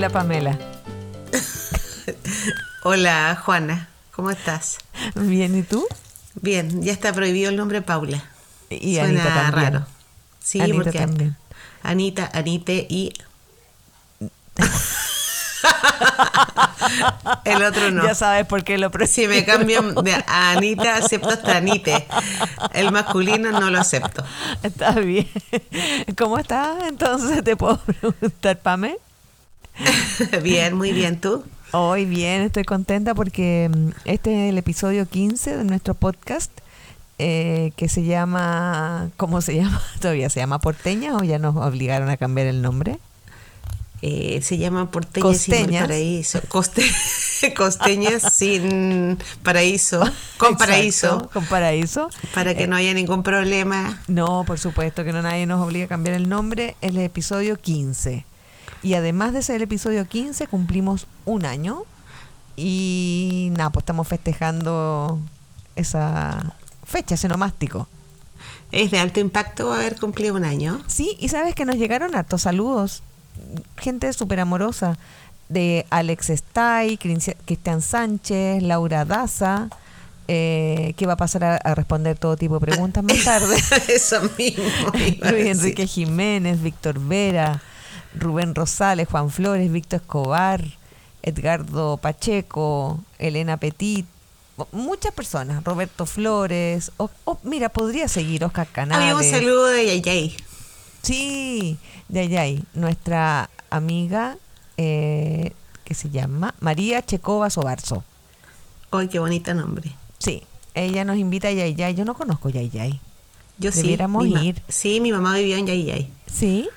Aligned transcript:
Hola 0.00 0.08
Pamela. 0.08 0.58
Hola 2.84 3.38
Juana, 3.44 3.90
¿cómo 4.12 4.30
estás? 4.30 4.78
Bien, 5.14 5.54
¿y 5.54 5.62
tú? 5.62 5.86
Bien, 6.40 6.82
ya 6.82 6.90
está 6.90 7.12
prohibido 7.12 7.50
el 7.50 7.56
nombre 7.56 7.82
Paula. 7.82 8.24
Y 8.70 8.94
Suena 8.94 9.10
Anita 9.10 9.34
también. 9.34 9.72
raro. 9.74 9.86
Sí, 10.42 10.58
Anita 10.58 10.84
porque 10.84 10.98
también. 11.00 11.36
Anita, 11.82 12.30
Anite 12.32 12.86
y 12.88 13.12
el 17.44 17.62
otro 17.62 17.90
no. 17.90 18.02
Ya 18.02 18.14
sabes 18.14 18.46
por 18.46 18.64
qué 18.64 18.78
lo 18.78 18.90
Si 19.06 19.28
me 19.28 19.44
cambio 19.44 19.82
de 19.82 20.14
Anita, 20.26 20.96
acepto 20.96 21.28
hasta 21.28 21.58
Anite. 21.58 22.06
El 22.72 22.90
masculino 22.90 23.50
no 23.50 23.68
lo 23.68 23.78
acepto. 23.78 24.24
Está 24.62 24.92
bien. 24.92 25.28
¿Cómo 26.16 26.38
estás? 26.38 26.84
Entonces 26.88 27.44
te 27.44 27.54
puedo 27.54 27.76
preguntar, 27.76 28.58
Pame. 28.60 28.96
Bien, 30.42 30.74
muy 30.76 30.92
bien, 30.92 31.20
¿tú? 31.20 31.44
Hoy 31.72 32.04
bien, 32.04 32.42
estoy 32.42 32.64
contenta 32.64 33.14
porque 33.14 33.70
mm, 33.74 33.88
este 34.04 34.44
es 34.46 34.50
el 34.50 34.58
episodio 34.58 35.06
15 35.08 35.56
de 35.58 35.64
nuestro 35.64 35.94
podcast 35.94 36.50
eh, 37.18 37.72
que 37.76 37.88
se 37.88 38.02
llama, 38.04 39.10
¿cómo 39.16 39.40
se 39.40 39.56
llama? 39.56 39.80
¿Todavía 40.00 40.28
se 40.30 40.40
llama 40.40 40.58
Porteña 40.58 41.16
o 41.16 41.22
ya 41.22 41.38
nos 41.38 41.56
obligaron 41.56 42.08
a 42.10 42.16
cambiar 42.16 42.46
el 42.48 42.60
nombre? 42.62 42.98
Eh, 44.02 44.40
se 44.42 44.56
llama 44.56 44.90
Porteña 44.90 45.24
sin 45.34 45.52
paraíso. 45.82 46.40
Coste- 46.48 46.90
costeñas 47.56 48.32
sin 48.32 49.18
paraíso. 49.42 50.02
Con 50.38 50.56
paraíso. 50.56 51.06
Exacto, 51.08 51.30
con 51.34 51.44
paraíso. 51.44 52.08
Para 52.34 52.54
que 52.56 52.64
Eh, 52.64 52.66
no 52.66 52.76
haya 52.76 52.94
ningún 52.94 53.22
problema. 53.22 54.00
No, 54.08 54.44
por 54.46 54.58
supuesto 54.58 55.04
que 55.04 55.12
no 55.12 55.20
nadie 55.20 55.44
nos 55.46 55.60
obliga 55.64 55.84
a 55.84 55.88
cambiar 55.88 56.16
el 56.16 56.28
nombre. 56.30 56.76
Es 56.80 56.90
el 56.90 56.98
episodio 56.98 57.58
15. 57.60 58.24
Y 58.82 58.94
además 58.94 59.32
de 59.32 59.42
ser 59.42 59.56
el 59.56 59.62
episodio 59.62 60.06
15, 60.06 60.46
cumplimos 60.46 61.06
un 61.24 61.44
año. 61.44 61.82
Y 62.56 63.48
nada, 63.52 63.70
pues 63.70 63.82
estamos 63.82 64.08
festejando 64.08 65.18
esa 65.76 66.54
fecha, 66.84 67.14
ese 67.14 67.28
nomástico. 67.28 67.88
Es 68.72 68.90
de 68.90 68.98
alto 68.98 69.20
impacto 69.20 69.72
haber 69.72 69.98
cumplido 69.98 70.34
un 70.34 70.44
año. 70.44 70.80
Sí, 70.86 71.16
y 71.20 71.28
sabes 71.28 71.54
que 71.54 71.64
nos 71.64 71.76
llegaron 71.76 72.14
hartos 72.14 72.42
saludos. 72.42 73.02
Gente 73.76 74.12
súper 74.12 74.40
amorosa. 74.40 74.96
De 75.48 75.84
Alex 75.90 76.30
Stay, 76.30 76.96
Cristian 76.96 77.82
Sánchez, 77.82 78.62
Laura 78.62 79.04
Daza. 79.04 79.68
eh, 80.28 80.94
que 80.96 81.06
va 81.06 81.14
a 81.14 81.16
pasar 81.16 81.42
a, 81.42 81.56
a 81.56 81.74
responder 81.74 82.16
todo 82.16 82.36
tipo 82.36 82.54
de 82.60 82.66
preguntas 82.66 83.02
más 83.02 83.24
tarde. 83.24 83.56
Eso 83.88 84.20
mismo. 84.38 84.64
Luis. 84.94 85.46
Enrique 85.46 85.88
Jiménez, 85.88 86.62
Víctor 86.62 87.00
Vera, 87.00 87.60
Rubén 88.14 88.54
Rosales, 88.54 89.08
Juan 89.08 89.30
Flores, 89.30 89.70
Víctor 89.70 90.00
Escobar, 90.00 90.62
Edgardo 91.22 91.96
Pacheco, 91.98 93.00
Elena 93.18 93.56
Petit, 93.58 94.06
mu- 94.56 94.66
muchas 94.72 95.12
personas, 95.12 95.62
Roberto 95.64 96.06
Flores, 96.06 96.92
o, 96.96 97.10
o, 97.24 97.38
mira, 97.42 97.68
podría 97.68 98.08
seguir 98.08 98.44
Oscar 98.44 98.66
Canales. 98.66 99.02
Había 99.12 99.16
un 99.16 99.24
saludo 99.24 99.66
de 99.66 100.00
Yayay. 100.00 100.36
Sí, 101.02 101.78
de 102.08 102.20
Ayay, 102.20 102.64
nuestra 102.74 103.48
amiga 103.70 104.36
eh, 104.76 105.52
que 105.84 105.94
se 105.94 106.10
llama 106.10 106.54
María 106.60 107.02
Checova 107.04 107.48
Sobarzo. 107.50 108.04
Ay, 108.90 109.08
qué 109.08 109.18
bonito 109.18 109.54
nombre. 109.54 109.92
Sí, 110.18 110.42
ella 110.74 111.04
nos 111.04 111.16
invita 111.16 111.48
a 111.48 111.52
Yayay. 111.52 111.94
Yo 111.94 112.04
no 112.04 112.14
conozco 112.14 112.48
Yayay. 112.50 113.00
Yo 113.58 113.72
sí. 113.72 113.82
Debiéramos 113.82 114.24
mi 114.24 114.30
ma- 114.30 114.44
ir. 114.44 114.62
Sí, 114.68 115.00
mi 115.00 115.12
mamá 115.12 115.36
vivió 115.36 115.56
en 115.56 115.66
Yayay. 115.66 116.10
Sí. 116.26 116.68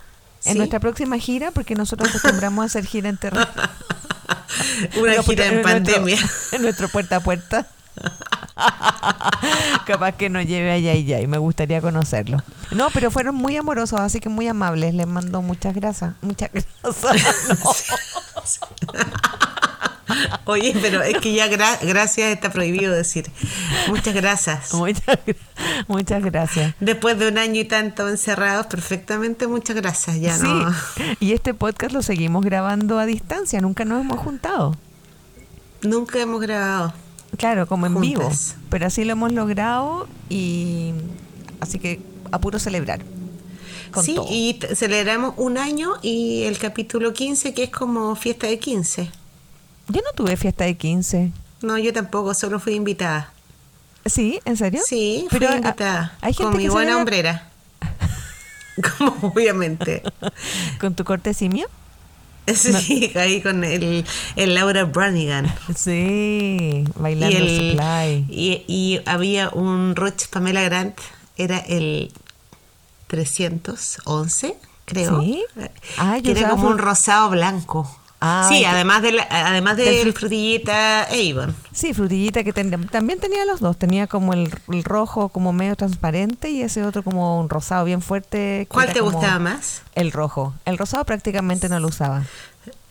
En 0.45 0.53
Sí. 0.53 0.57
nuestra 0.57 0.79
próxima 0.79 1.17
gira, 1.19 1.51
porque 1.51 1.75
nosotros 1.75 2.09
acostumbramos 2.09 2.63
a 2.63 2.65
hacer 2.65 2.85
gira 2.85 3.09
en 3.09 3.17
terreno. 3.17 3.47
Una 4.99 5.21
gira 5.23 5.45
en 5.47 5.61
pandemia. 5.61 6.17
en 6.51 6.61
nuestro 6.61 6.89
puerta 6.89 7.17
a 7.17 7.19
puerta. 7.21 7.67
Capaz 9.85 10.13
que 10.13 10.29
nos 10.29 10.45
lleve 10.45 10.71
allá 10.71 10.93
y 10.95 11.05
ya, 11.05 11.19
y 11.21 11.27
me 11.27 11.37
gustaría 11.37 11.81
conocerlo. 11.81 12.41
No, 12.71 12.89
pero 12.91 13.11
fueron 13.11 13.35
muy 13.35 13.55
amorosos, 13.57 13.99
así 13.99 14.19
que 14.19 14.29
muy 14.29 14.47
amables. 14.47 14.93
Les 14.93 15.07
mando 15.07 15.41
muchas 15.41 15.73
gracias. 15.75 16.13
Muchas 16.21 16.49
gracias. 16.51 16.73
No. 16.83 16.93
Oye, 20.45 20.75
pero 20.81 21.01
es 21.01 21.17
que 21.17 21.33
ya 21.33 21.47
gra- 21.49 21.79
gracias 21.81 22.31
está 22.31 22.51
prohibido 22.51 22.93
decir. 22.93 23.29
Muchas 23.87 24.13
gracias. 24.13 24.73
Muchas, 24.73 25.19
muchas 25.87 26.23
gracias. 26.23 26.75
Después 26.79 27.17
de 27.19 27.27
un 27.27 27.37
año 27.37 27.61
y 27.61 27.65
tanto 27.65 28.07
encerrados, 28.09 28.67
perfectamente, 28.67 29.47
muchas 29.47 29.75
gracias. 29.75 30.19
Ya 30.19 30.37
sí, 30.37 30.43
no. 30.45 30.73
y 31.19 31.33
este 31.33 31.53
podcast 31.53 31.93
lo 31.93 32.01
seguimos 32.01 32.43
grabando 32.43 32.99
a 32.99 33.05
distancia, 33.05 33.61
nunca 33.61 33.85
nos 33.85 34.01
hemos 34.01 34.19
juntado. 34.19 34.75
Nunca 35.81 36.19
hemos 36.19 36.41
grabado. 36.41 36.93
Claro, 37.37 37.67
como 37.67 37.87
en 37.87 37.99
vivo. 37.99 38.29
Pero 38.69 38.85
así 38.87 39.03
lo 39.03 39.13
hemos 39.13 39.31
logrado 39.33 40.07
y 40.29 40.93
así 41.59 41.79
que 41.79 41.99
a 42.31 42.39
puro 42.39 42.59
celebrar. 42.59 43.01
Con 43.91 44.03
sí, 44.03 44.15
todo. 44.15 44.25
y 44.29 44.59
celebramos 44.75 45.33
un 45.37 45.57
año 45.57 45.93
y 46.01 46.43
el 46.43 46.57
capítulo 46.57 47.13
15, 47.13 47.53
que 47.53 47.63
es 47.65 47.69
como 47.69 48.15
fiesta 48.15 48.47
de 48.47 48.57
15. 48.59 49.11
Yo 49.87 50.01
no 50.01 50.11
tuve 50.15 50.37
fiesta 50.37 50.63
de 50.63 50.75
15. 50.77 51.31
No, 51.61 51.77
yo 51.77 51.93
tampoco, 51.93 52.33
solo 52.33 52.59
fui 52.59 52.73
invitada. 52.73 53.31
¿Sí? 54.05 54.39
¿En 54.45 54.57
serio? 54.57 54.81
Sí, 54.85 55.27
Pero 55.29 55.47
fui 55.47 55.55
ah, 55.55 55.57
invitada. 55.59 56.17
hay 56.21 56.33
gente 56.33 56.51
con 56.51 56.57
mi 56.57 56.63
que 56.63 56.69
buena 56.69 56.97
hombrera. 56.97 57.49
como 58.97 59.29
obviamente. 59.29 60.03
¿Con 60.79 60.95
tu 60.95 61.03
corte 61.03 61.33
simio? 61.33 61.67
Sí, 62.45 63.11
ahí 63.15 63.41
con 63.41 63.63
el, 63.63 64.05
el 64.35 64.53
Laura 64.53 64.83
Branigan. 64.83 65.53
Sí, 65.75 66.83
bailando 66.95 67.37
y, 67.37 67.41
el, 67.41 67.69
supply. 67.71 68.25
y, 68.29 68.65
y 68.67 69.01
había 69.05 69.49
un 69.49 69.95
Roche 69.95 70.27
Pamela 70.29 70.61
Grant, 70.63 70.99
era 71.37 71.59
el 71.59 72.11
311, 73.07 74.57
creo. 74.85 75.21
¿Sí? 75.21 75.45
Ah, 75.97 76.17
que 76.21 76.31
era 76.31 76.49
como 76.49 76.67
un 76.67 76.77
rosado 76.77 77.29
blanco. 77.29 77.89
Ah, 78.25 78.47
sí, 78.49 78.63
además 78.63 79.01
de 79.01 79.11
la- 79.11 79.27
además 79.29 79.75
del 79.75 79.85
del 79.87 80.07
fru- 80.13 80.17
frutillita 80.17 81.03
Avon. 81.03 81.53
Sí, 81.73 81.93
frutillita 81.93 82.43
que 82.45 82.53
ten- 82.53 82.87
también 82.87 83.19
tenía 83.19 83.43
los 83.45 83.59
dos. 83.59 83.75
Tenía 83.77 84.07
como 84.07 84.31
el, 84.33 84.49
el 84.71 84.83
rojo 84.85 85.27
como 85.27 85.51
medio 85.51 85.75
transparente 85.75 86.49
y 86.49 86.61
ese 86.61 86.85
otro 86.85 87.03
como 87.03 87.39
un 87.39 87.49
rosado 87.49 87.83
bien 87.83 88.01
fuerte. 88.01 88.65
¿Cuál 88.69 88.93
te 88.93 89.01
gustaba 89.01 89.39
más? 89.39 89.81
El 89.93 90.13
rojo. 90.13 90.53
El 90.63 90.77
rosado 90.77 91.03
prácticamente 91.03 91.67
no 91.67 91.79
lo 91.81 91.89
usaba. 91.89 92.23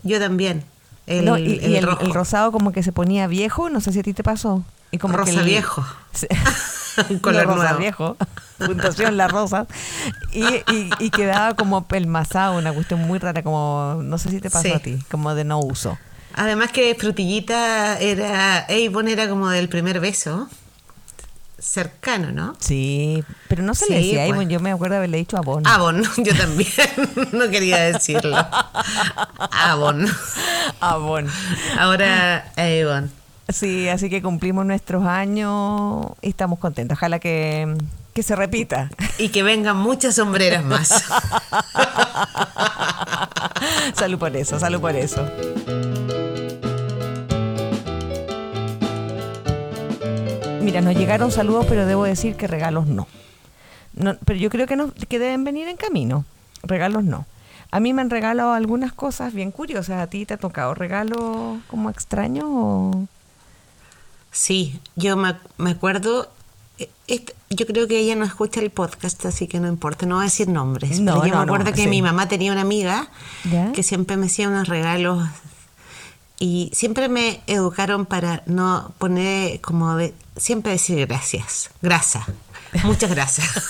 Yo 0.02 0.18
también. 0.20 0.64
El, 1.06 1.24
No, 1.24 1.38
y, 1.38 1.58
el 1.62 1.76
el, 1.76 1.82
rojo. 1.84 2.02
el 2.02 2.12
rosado 2.12 2.52
como 2.52 2.72
que 2.72 2.82
se 2.82 2.92
ponía 2.92 3.26
viejo, 3.26 3.70
no 3.70 3.80
sé 3.80 3.92
si 3.92 4.00
a 4.00 4.02
ti 4.02 4.12
te 4.12 4.22
pasó. 4.22 4.62
Y 4.90 4.98
como 4.98 5.16
Rosa 5.16 5.40
viejo. 5.42 5.82
Sí. 6.12 6.26
Un 7.10 7.18
color 7.18 7.46
No, 7.46 7.52
rosa 7.54 7.62
nuevo. 7.64 7.78
viejo. 7.78 8.16
Fundación 8.58 9.16
La 9.16 9.28
Rosa. 9.28 9.66
Y, 10.32 10.44
y, 10.44 10.90
y 11.00 11.10
quedaba 11.10 11.54
como 11.54 11.84
pelmazado, 11.86 12.56
una 12.58 12.72
cuestión 12.72 13.00
muy 13.00 13.18
rara, 13.18 13.42
como, 13.42 14.00
no 14.04 14.18
sé 14.18 14.30
si 14.30 14.40
te 14.40 14.50
pasó 14.50 14.62
Sí. 14.68 14.72
a 14.72 14.78
ti, 14.78 14.98
como 15.10 15.34
de 15.34 15.44
no 15.44 15.58
uso. 15.58 15.98
Además 16.34 16.70
que 16.70 16.94
frutillita 16.94 17.98
era 17.98 18.66
Avon 18.68 19.08
era 19.08 19.28
como 19.28 19.48
del 19.50 19.68
primer 19.68 20.00
beso. 20.00 20.48
Cercano, 21.58 22.32
¿no? 22.32 22.56
Sí, 22.58 23.22
pero 23.48 23.62
no 23.62 23.74
se 23.74 23.86
le 23.88 23.98
Sí, 24.00 24.06
decía 24.06 24.24
pues. 24.26 24.32
Avon, 24.34 24.48
yo 24.48 24.58
me 24.58 24.72
acuerdo 24.72 24.96
haberle 24.96 25.18
dicho 25.18 25.36
Avon. 25.36 25.64
Avon, 25.66 26.02
yo 26.16 26.34
también. 26.36 26.68
no 27.32 27.48
quería 27.50 27.78
decirlo. 27.80 28.36
Avon. 29.50 30.06
Avon. 30.80 31.28
Ahora 31.78 32.50
Avon. 32.56 33.10
Sí, 33.48 33.88
así 33.88 34.08
que 34.08 34.22
cumplimos 34.22 34.64
nuestros 34.64 35.04
años 35.04 36.06
y 36.22 36.28
estamos 36.28 36.58
contentos. 36.58 36.96
Ojalá 36.96 37.18
que, 37.18 37.76
que 38.14 38.22
se 38.22 38.36
repita. 38.36 38.90
Y 39.18 39.30
que 39.30 39.42
vengan 39.42 39.76
muchas 39.76 40.14
sombreras 40.14 40.64
más. 40.64 40.88
salud 43.94 44.18
por 44.18 44.36
eso, 44.36 44.58
salud 44.58 44.80
por 44.80 44.94
eso. 44.96 45.26
Mira, 50.62 50.80
nos 50.80 50.94
llegaron 50.94 51.32
saludos, 51.32 51.66
pero 51.68 51.86
debo 51.86 52.04
decir 52.04 52.36
que 52.36 52.46
regalos 52.46 52.86
no. 52.86 53.08
No, 53.94 54.16
pero 54.24 54.38
yo 54.38 54.48
creo 54.48 54.66
que, 54.66 54.76
no, 54.76 54.92
que 54.92 55.18
deben 55.18 55.44
venir 55.44 55.68
en 55.68 55.76
camino. 55.76 56.24
Regalos 56.62 57.02
no. 57.04 57.26
A 57.72 57.80
mí 57.80 57.92
me 57.92 58.02
han 58.02 58.10
regalado 58.10 58.52
algunas 58.52 58.92
cosas 58.92 59.34
bien 59.34 59.50
curiosas. 59.50 60.00
¿A 60.00 60.06
ti 60.06 60.24
te 60.24 60.34
ha 60.34 60.36
tocado 60.36 60.74
regalos 60.74 61.58
como 61.66 61.90
extraños 61.90 62.44
o...? 62.46 63.06
Sí, 64.32 64.80
yo 64.96 65.16
me, 65.16 65.36
me 65.58 65.70
acuerdo. 65.70 66.28
est- 67.06 67.30
yo 67.50 67.66
creo 67.66 67.86
que 67.86 67.98
ella 67.98 68.16
no 68.16 68.24
escucha 68.24 68.60
el 68.60 68.70
podcast, 68.70 69.24
así 69.26 69.46
que 69.46 69.60
no 69.60 69.68
importa, 69.68 70.06
no 70.06 70.14
voy 70.16 70.22
a 70.22 70.24
decir 70.24 70.48
nombres. 70.48 70.98
No, 71.00 71.20
pero 71.20 71.26
yo 71.26 71.32
no, 71.34 71.38
me 71.40 71.44
acuerdo 71.44 71.70
no, 71.70 71.76
que 71.76 71.82
sí. 71.82 71.88
mi 71.88 72.00
mamá 72.02 72.26
tenía 72.28 72.50
una 72.50 72.62
amiga 72.62 73.08
¿Ya? 73.50 73.72
que 73.72 73.82
siempre 73.82 74.16
me 74.16 74.26
hacía 74.26 74.48
unos 74.48 74.68
regalos 74.68 75.28
y 76.38 76.70
siempre 76.74 77.08
me 77.10 77.40
educaron 77.46 78.06
para 78.06 78.42
no 78.46 78.92
poner 78.98 79.60
como 79.60 79.96
de, 79.96 80.14
siempre 80.36 80.72
decir 80.72 81.06
gracias, 81.06 81.70
grasa, 81.82 82.26
muchas 82.84 83.10
gracias. 83.10 83.48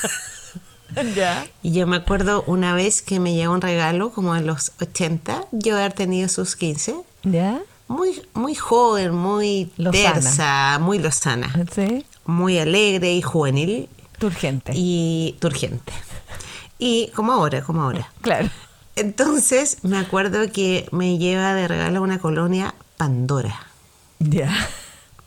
Ya. 1.17 1.47
Y 1.63 1.73
yo 1.73 1.87
me 1.87 1.97
acuerdo 1.97 2.45
una 2.47 2.75
vez 2.75 3.01
que 3.01 3.19
me 3.19 3.35
llegó 3.35 3.55
un 3.55 3.63
regalo, 3.63 4.11
como 4.11 4.37
en 4.37 4.47
los 4.47 4.73
80, 4.79 5.47
yo 5.51 5.75
haber 5.79 5.95
tenido 5.95 6.29
sus 6.29 6.55
15. 6.55 6.97
¿Ya? 7.23 7.63
Muy, 7.89 8.23
muy 8.35 8.55
joven, 8.55 9.15
muy 9.15 9.71
Lozana. 9.77 10.13
tersa, 10.15 10.79
muy 10.81 10.99
lozana, 10.99 11.53
Sí. 11.75 12.05
muy 12.25 12.59
alegre 12.59 13.13
y 13.13 13.23
juvenil 13.23 13.89
Turgente. 14.19 14.73
y 14.75 15.37
turgente. 15.41 15.93
Y 16.79 17.09
como 17.15 17.33
ahora, 17.33 17.63
como 17.63 17.83
ahora. 17.83 18.11
Claro. 18.23 18.49
Entonces 18.97 19.79
me 19.83 19.99
acuerdo 19.99 20.51
que 20.53 20.87
me 20.91 21.19
lleva 21.19 21.55
de 21.55 21.69
regalo 21.69 22.03
una 22.03 22.19
colonia 22.19 22.75
Pandora. 22.97 23.67
Ya. 24.19 24.55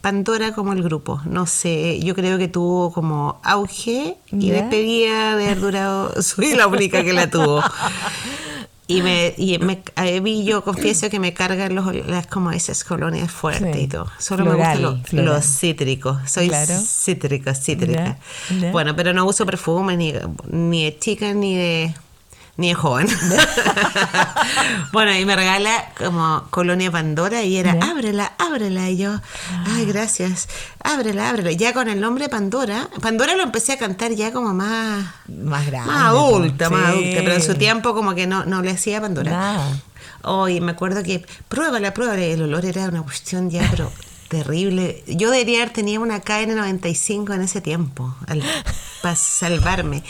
Pandora 0.02 0.54
como 0.54 0.74
el 0.74 0.84
grupo, 0.84 1.20
no 1.26 1.46
sé, 1.48 2.00
yo 2.00 2.14
creo 2.14 2.38
que 2.38 2.48
tuvo 2.48 2.94
como 2.94 3.40
auge 3.44 4.18
y 4.32 4.50
despedida 4.52 5.36
de 5.36 5.46
haber 5.50 5.60
durado, 5.60 6.22
soy 6.22 6.54
la 6.54 6.68
única 6.68 7.04
que 7.04 7.12
la 7.14 7.30
tuvo. 7.30 7.62
Y 8.88 9.02
me, 9.02 9.34
y 9.38 9.58
me 9.58 9.82
eh, 9.96 10.20
vi, 10.20 10.44
yo 10.46 10.64
confieso 10.64 11.10
que 11.10 11.20
me 11.20 11.34
cargan 11.34 11.74
los, 11.74 11.94
las 12.06 12.28
como 12.28 12.52
esas 12.52 12.84
colonias 12.84 13.32
fuertes 13.32 13.76
Sí. 13.76 13.82
y 13.84 13.88
todo. 13.88 14.06
Solo 14.20 14.44
Floral, 14.46 14.80
me 14.82 14.88
gustan 14.90 15.26
los, 15.26 15.36
los 15.36 15.46
cítricos. 15.46 16.18
Soy 16.30 16.50
Claro. 16.50 16.74
cítrica, 16.86 17.56
cítrica. 17.56 18.18
Bueno, 18.72 18.96
pero 18.96 19.12
no 19.14 19.26
uso 19.26 19.44
perfume 19.46 19.98
ni, 19.98 20.14
ni 20.52 20.84
de 20.84 21.00
chica 21.00 21.34
ni 21.34 21.56
de 21.56 21.96
ni 22.58 22.70
de 22.70 22.74
joven. 22.76 23.08
bueno, 24.92 25.14
y 25.16 25.26
me 25.26 25.36
regala 25.36 25.90
como 25.98 26.48
colonia 26.50 26.92
Pandora 26.92 27.44
y 27.44 27.58
era 27.58 27.76
Ya. 27.76 27.92
ábrela, 27.92 28.32
ábrela. 28.38 28.90
Y 28.90 28.98
yo, 28.98 29.20
ay, 29.76 29.86
gracias, 29.86 30.48
ábrela, 30.84 31.30
ábrela. 31.30 31.52
Ya 31.52 31.74
con 31.74 31.90
el 31.90 32.00
nombre 32.00 32.30
Pandora, 32.30 32.88
Pandora 33.02 33.36
lo 33.36 33.44
empecé 33.44 33.74
a 33.74 33.78
cantar 33.78 34.12
ya 34.14 34.32
como 34.32 34.54
más, 34.54 35.06
Más 35.28 35.66
grande. 35.66 35.92
más 35.92 36.06
adulta, 36.08 36.70
más 36.70 36.90
adulta, 36.90 37.18
pero 37.24 37.34
en 37.34 37.44
su 37.44 37.56
tiempo 37.56 37.94
como 37.94 38.16
que 38.16 38.28
no, 38.28 38.46
no 38.46 38.62
le 38.62 38.72
hacía 38.72 39.02
Pandora. 39.02 39.32
Nada. 39.32 39.82
Hoy 40.28 40.60
me 40.60 40.72
acuerdo 40.72 41.04
que 41.04 41.24
pruébala, 41.50 41.94
pruébala. 41.94 42.22
El 42.24 42.42
olor 42.42 42.66
era 42.66 42.86
una 42.86 43.04
cuestión 43.04 43.50
ya, 43.50 43.68
pero 43.70 43.92
terrible. 44.28 45.04
Yo 45.08 45.32
debería 45.32 45.62
haber 45.62 45.74
tenido 45.74 46.02
una 46.02 46.22
KN95 46.22 47.34
en 47.36 47.42
ese 47.42 47.62
tiempo 47.62 48.16
para 49.02 49.16
salvarme. 49.16 50.04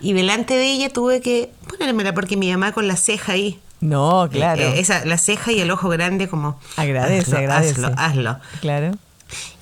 Y 0.00 0.12
delante 0.12 0.54
de 0.54 0.70
ella 0.72 0.90
tuve 0.92 1.20
que 1.20 1.50
ponérmela 1.68 2.12
porque 2.14 2.36
mi 2.36 2.50
mamá 2.50 2.72
con 2.72 2.88
la 2.88 2.96
ceja 2.96 3.32
ahí. 3.32 3.58
No, 3.80 4.28
claro. 4.30 4.60
eh, 4.60 4.78
esa, 4.80 5.04
la 5.06 5.16
ceja 5.16 5.52
y 5.52 5.60
el 5.60 5.70
ojo 5.70 5.88
grande 5.88 6.28
como... 6.28 6.58
Agradece, 6.76 7.22
hazlo, 7.30 7.38
agradece. 7.38 7.70
Hazlo, 7.86 7.94
hazlo. 7.96 8.38
Claro. 8.60 8.92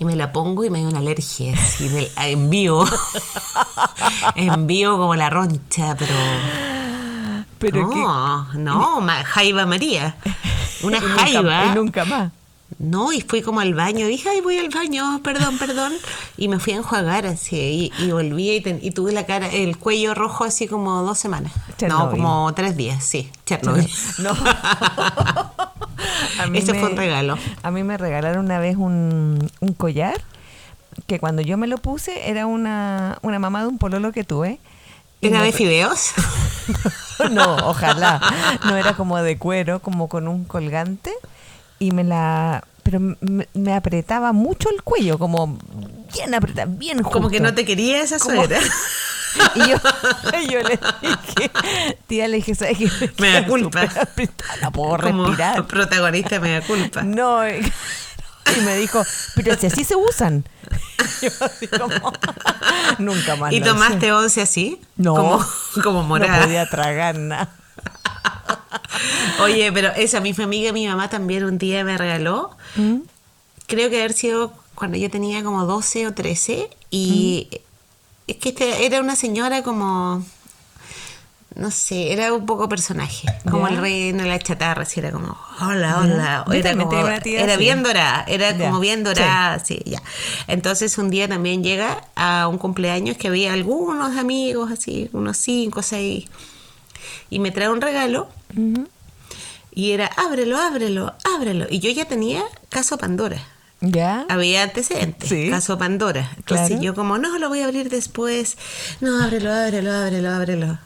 Y 0.01 0.05
me 0.05 0.17
la 0.17 0.33
pongo 0.33 0.65
y 0.65 0.71
me 0.71 0.79
dio 0.81 0.89
una 0.89 0.99
alergia 0.99 1.53
así 1.55 1.89
del- 1.89 2.11
en 2.17 2.51
vivo. 2.51 2.85
en 4.35 4.67
vivo 4.67 4.97
como 4.97 5.15
la 5.15 5.31
roncha, 5.31 5.95
pero... 5.99 6.15
Pero 7.59 7.91
que. 7.91 7.97
no, 7.97 8.53
no, 8.55 9.01
Jaiba 9.25 9.67
María. 9.67 10.15
Una 10.83 10.99
y 10.99 11.01
nunca- 11.01 11.19
jaiba. 11.23 11.65
y 11.67 11.75
nunca 11.75 12.05
más. 12.05 12.33
No, 12.79 13.13
y 13.13 13.23
fui 13.23 13.41
como 13.43 13.61
al 13.61 13.75
baño. 13.75 14.07
Dije, 14.07 14.29
ay, 14.29 14.41
voy 14.43 14.59
al 14.59 14.69
baño, 14.69 15.21
perdón, 15.25 15.59
perdón. 15.59 15.93
Y 16.37 16.49
me 16.49 16.59
fui 16.59 16.75
a 16.75 16.77
enjuagar 16.77 17.27
así. 17.27 17.91
Y, 17.99 18.05
y 18.05 18.13
volví 18.13 18.51
y, 18.57 18.61
ten- 18.61 18.79
y 18.83 18.91
tuve 18.91 19.13
la 19.13 19.25
cara, 19.27 19.49
el 19.49 19.79
cuello 19.79 20.15
rojo 20.15 20.45
así 20.45 20.69
como 20.69 21.03
dos 21.03 21.19
semanas. 21.19 21.53
No, 21.89 22.11
como 22.11 22.53
tres 22.55 22.77
días, 22.77 23.03
sí. 23.05 23.31
Chernobyl. 23.47 23.89
No. 24.19 24.33
Ese 26.55 26.73
me- 26.73 26.81
fue 26.81 26.91
un 26.91 26.97
regalo. 26.97 27.37
A 27.63 27.71
mí 27.71 27.83
me 27.83 27.97
regalaron 27.97 28.45
una 28.45 28.59
vez 28.59 28.77
un, 28.77 29.51
un 29.61 29.73
collar 29.75 30.21
que 31.07 31.19
cuando 31.19 31.43
yo 31.43 31.57
me 31.57 31.67
lo 31.67 31.79
puse 31.79 32.29
era 32.29 32.47
una, 32.47 33.19
una 33.23 33.39
mamá 33.39 33.63
de 33.63 33.69
un 33.69 33.79
pololo 33.79 34.13
que 34.13 34.25
tuve. 34.25 34.59
¿Era 35.21 35.43
de 35.43 35.53
fideos? 35.53 36.13
No, 37.33 37.57
ojalá. 37.69 38.21
No 38.65 38.77
era 38.77 38.95
como 38.95 39.19
de 39.19 39.39
cuero, 39.39 39.81
como 39.81 40.09
con 40.09 40.29
un 40.29 40.45
colgante. 40.45 41.11
Y 41.79 41.91
me 41.93 42.05
la. 42.05 42.65
Pero 42.83 43.01
me, 43.01 43.49
me 43.53 43.75
apretaba 43.75 44.33
mucho 44.33 44.71
el 44.71 44.83
cuello, 44.83 45.19
como 45.19 45.59
bien 46.15 46.35
apretado, 46.35 46.71
bien 46.73 46.99
justo. 47.03 47.11
Como 47.13 47.29
que 47.29 47.39
no 47.41 47.55
te 47.55 47.65
quería 47.67 48.03
esa 48.03 48.19
suegra. 48.19 48.59
Y 49.55 49.59
yo, 49.61 49.77
yo 50.51 50.61
le 50.63 50.79
dije, 51.03 51.51
tía, 52.07 52.29
le 52.29 52.37
dije, 52.39 52.55
¿sabes 52.55 52.79
qué? 52.79 52.91
Me 53.19 53.31
da 53.33 53.47
culpa. 53.47 53.83
apretada, 53.83 54.57
No 54.63 54.73
puedo 54.73 54.97
Como 54.99 55.27
respirar. 55.27 55.67
protagonista 55.67 56.41
me 56.41 56.53
da 56.53 56.67
culpa. 56.67 57.03
No, 57.03 57.47
y 58.57 58.61
me 58.65 58.77
dijo, 58.77 59.05
pero 59.35 59.55
si 59.57 59.67
así 59.67 59.85
se 59.85 59.95
usan. 59.95 60.45
Yo 61.23 61.29
así 61.45 61.67
como, 61.69 62.13
nunca 62.99 63.37
más. 63.37 63.53
¿Y 63.53 63.61
tomaste 63.61 64.11
once 64.13 64.41
así? 64.41 64.81
No. 64.97 65.15
Como, 65.15 65.47
como 65.85 66.03
morada. 66.05 66.39
No 66.39 66.43
podía 66.45 66.69
tragar 66.71 67.19
nada. 67.19 67.51
Oye, 69.43 69.71
pero 69.73 69.89
esa 69.97 70.21
misma 70.21 70.45
amiga, 70.45 70.73
mi 70.73 70.87
mamá 70.87 71.09
también 71.11 71.45
un 71.45 71.59
día 71.59 71.85
me 71.85 71.97
regaló. 71.99 72.51
¿Mm? 72.77 72.99
Creo 73.67 73.91
que 73.91 73.99
haber 73.99 74.13
sido 74.13 74.53
cuando 74.75 74.97
yo 74.97 75.11
tenía 75.11 75.43
como 75.43 75.65
12 75.67 76.07
o 76.07 76.15
13. 76.15 76.71
Y 76.91 77.49
es 78.27 78.37
que 78.37 78.51
este- 78.51 78.87
era 78.87 79.01
una 79.01 79.17
señora 79.17 79.63
como. 79.63 80.25
No 81.55 81.73
sé, 81.73 82.13
era 82.13 82.33
un 82.33 82.47
poco 82.47 82.69
personaje. 82.69 83.27
Como 83.51 83.67
el 83.67 83.79
rey 83.79 84.13
de 84.13 84.25
la 84.27 84.39
chatarra, 84.39 84.83
así 84.83 85.01
era 85.01 85.11
como, 85.11 85.37
hola, 85.61 85.99
hola. 85.99 86.45
Era, 86.61 86.71
como- 86.85 86.91
era 87.43 87.57
bien 87.57 87.83
dorada, 87.83 88.25
era 88.29 88.57
como 88.67 88.79
bien 88.81 89.03
dorada, 89.03 89.57
ya. 89.85 90.01
Entonces 90.47 90.97
un 90.99 91.11
día 91.11 91.27
también 91.27 91.65
llega 91.65 92.05
a 92.15 92.47
un 92.47 92.59
cumpleaños 92.59 93.17
que 93.17 93.27
había 93.29 93.55
algunos 93.55 94.17
amigos, 94.17 94.71
así, 94.71 95.09
unos 95.13 95.37
cinco 95.39 95.81
o 95.81 95.83
seis, 95.83 96.27
y 97.31 97.39
me 97.39 97.51
trae 97.51 97.69
un 97.69 97.81
regalo. 97.81 98.29
Y 99.73 99.93
era, 99.93 100.07
ábrelo, 100.07 100.59
ábrelo, 100.59 101.15
ábrelo. 101.37 101.67
Y 101.71 101.79
yo 101.81 101.91
ya 101.91 102.07
tenía 102.07 102.43
caso 102.69 102.99
Pandora. 102.99 103.39
¿Ya? 103.81 104.27
Había 104.29 104.65
antecedentes, 104.65 105.29
Sí. 105.29 105.51
caso 105.51 105.79
Pandora. 105.79 106.33
Entonces 106.37 106.69
Claro. 106.69 106.83
yo 106.83 106.95
como, 106.95 107.17
no, 107.19 107.39
lo 107.39 107.49
voy 107.49 107.61
a 107.61 107.67
abrir 107.67 107.89
después. 107.91 108.57
No, 109.01 109.23
ábrelo, 109.23 109.53
ábrelo, 109.53 109.93
ábrelo, 109.93 110.31
ábrelo. 110.31 110.79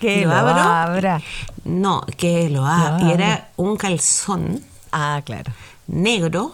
Que 0.00 0.22
lo 0.24 0.32
abra. 0.32 1.20
No, 1.64 2.04
que 2.16 2.48
lo 2.48 2.64
abra. 2.66 2.98
Lo 3.04 3.10
Y 3.10 3.12
era 3.12 3.48
un 3.56 3.76
calzón 3.76 4.64
Ah, 4.92 5.20
claro. 5.24 5.52
negro. 5.86 6.52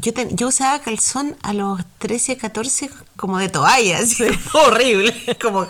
Yo, 0.00 0.12
ten- 0.14 0.36
yo 0.36 0.48
usaba 0.48 0.80
calzón 0.80 1.36
a 1.42 1.52
los 1.52 1.80
13, 1.98 2.36
14 2.36 2.90
como 3.16 3.38
de 3.38 3.48
toalla, 3.48 3.98
así, 4.02 4.24
horrible, 4.52 5.14
como, 5.42 5.66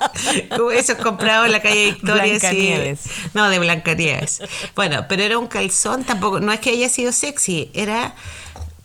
como 0.56 0.70
esos 0.70 0.96
comprados 0.96 1.46
en 1.46 1.52
la 1.52 1.62
calle 1.62 1.92
Victoria. 1.92 2.25
Blancanieves. 2.25 3.00
No, 3.34 3.49
de 3.49 3.58
Blancanieves. 3.58 4.40
Bueno, 4.76 5.06
pero 5.08 5.22
era 5.22 5.38
un 5.38 5.46
calzón, 5.49 6.04
tampoco, 6.04 6.38
no 6.40 6.52
es 6.52 6.60
que 6.60 6.70
haya 6.70 6.88
sido 6.88 7.12
sexy, 7.12 7.70
era 7.75 8.14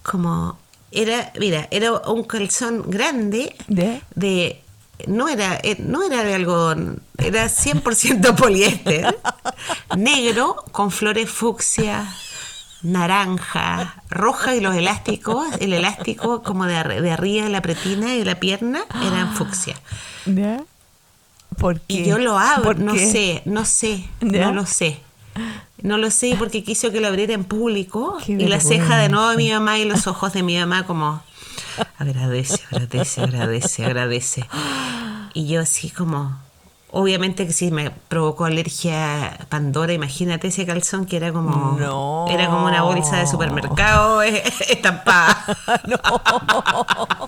como, 0.04 0.58
era, 0.92 1.32
mira, 1.40 1.68
era 1.72 1.92
un 1.94 2.24
calzón 2.24 2.84
grande 2.88 3.56
¿De? 3.68 4.02
de 4.16 4.62
no 5.08 5.28
era 5.28 5.60
eh, 5.62 5.76
no 5.80 6.04
era 6.04 6.24
de 6.24 6.34
algodón, 6.34 7.02
era 7.18 7.48
100% 7.48 8.36
poliéster, 8.36 9.16
negro 9.98 10.56
con 10.72 10.90
flores 10.92 11.30
fucsia, 11.30 12.08
naranja, 12.86 13.96
roja 14.10 14.56
y 14.56 14.62
los 14.62 14.76
elásticos, 14.76 15.48
el 15.60 15.74
elástico 15.74 16.44
como 16.44 16.66
de, 16.66 16.76
arri- 16.76 17.02
de 17.02 17.12
arriba 17.12 17.44
de 17.46 17.50
la 17.50 17.62
pretina 17.62 18.14
y 18.16 18.20
de 18.20 18.26
la 18.26 18.40
pierna 18.40 18.82
eran 19.06 19.34
fucsia. 19.36 19.76
¿Ya? 20.26 20.64
¿Por 21.58 21.80
qué? 21.82 21.94
Y 21.94 22.06
yo 22.06 22.18
lo 22.18 22.38
abro, 22.38 22.64
¿Por 22.64 22.80
no 22.80 22.94
qué? 22.94 23.12
sé, 23.12 23.42
no 23.46 23.66
sé, 23.66 24.06
¿Ya? 24.22 24.46
no 24.48 24.54
lo 24.54 24.66
sé. 24.66 25.00
No 25.82 25.98
lo 25.98 26.10
sé 26.12 26.36
porque 26.40 26.64
quiso 26.64 26.92
que 26.92 27.02
lo 27.02 27.08
abriera 27.08 27.34
en 27.34 27.44
público 27.44 28.18
Qué 28.26 28.32
y 28.34 28.48
la 28.48 28.60
ceja 28.60 28.98
de 28.98 29.10
nuevo 29.10 29.30
de 29.32 29.38
mi 29.38 29.52
mamá 29.52 29.78
y 29.78 29.86
los 29.86 30.08
ojos 30.08 30.34
de 30.34 30.42
mi 30.44 30.58
mamá 30.58 30.86
como 30.86 31.22
agradece, 31.98 32.62
agradece, 32.72 33.22
agradece, 33.22 33.86
agradece. 33.86 34.46
Y 35.34 35.48
yo 35.48 35.62
así 35.62 35.90
como, 35.90 36.40
obviamente 36.98 37.46
que 37.46 37.52
sí 37.54 37.72
me 37.72 37.92
provocó 37.92 38.46
alergia 38.46 39.38
Pandora, 39.50 39.92
imagínate 39.92 40.48
ese 40.48 40.66
calzón 40.66 41.06
que 41.06 41.18
era 41.18 41.34
como, 41.34 41.78
No. 41.78 42.26
era 42.30 42.48
como 42.48 42.66
una 42.66 42.84
bolsa 42.84 43.18
de 43.18 43.28
supermercado 43.28 44.22
estampada. 44.70 45.46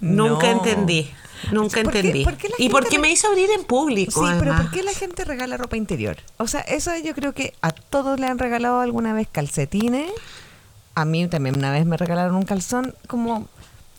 Nunca 0.00 0.46
No. 0.46 0.52
entendí. 0.52 1.10
Nunca 1.52 1.82
¿Por 1.82 1.92
qué- 1.92 1.98
entendí. 1.98 2.24
por 2.24 2.36
qué 2.36 2.48
la 2.48 2.54
¿Y 2.58 2.68
por 2.70 2.88
qué 2.88 2.98
me 2.98 3.10
hizo 3.10 3.26
abrir 3.28 3.50
en 3.50 3.64
público? 3.64 4.26
Sí, 4.26 4.32
pero? 4.38 4.56
¿por 4.56 4.70
qué 4.70 4.82
la 4.82 4.92
gente 4.94 5.24
regala 5.24 5.56
ropa 5.58 5.76
interior? 5.76 6.16
O 6.38 6.46
sea, 6.46 6.60
eso 6.60 6.90
yo 7.04 7.14
creo 7.14 7.34
que 7.34 7.52
a 7.60 7.70
todos 7.72 8.18
le 8.18 8.26
han 8.28 8.38
regalado 8.38 8.80
alguna 8.80 9.12
vez 9.12 9.28
calcetines. 9.30 10.10
A 10.94 11.04
mí 11.04 11.26
también 11.28 11.58
una 11.58 11.70
vez 11.70 11.84
me 11.84 11.96
regalaron 11.98 12.36
un 12.36 12.44
calzón 12.44 12.94
como 13.08 13.48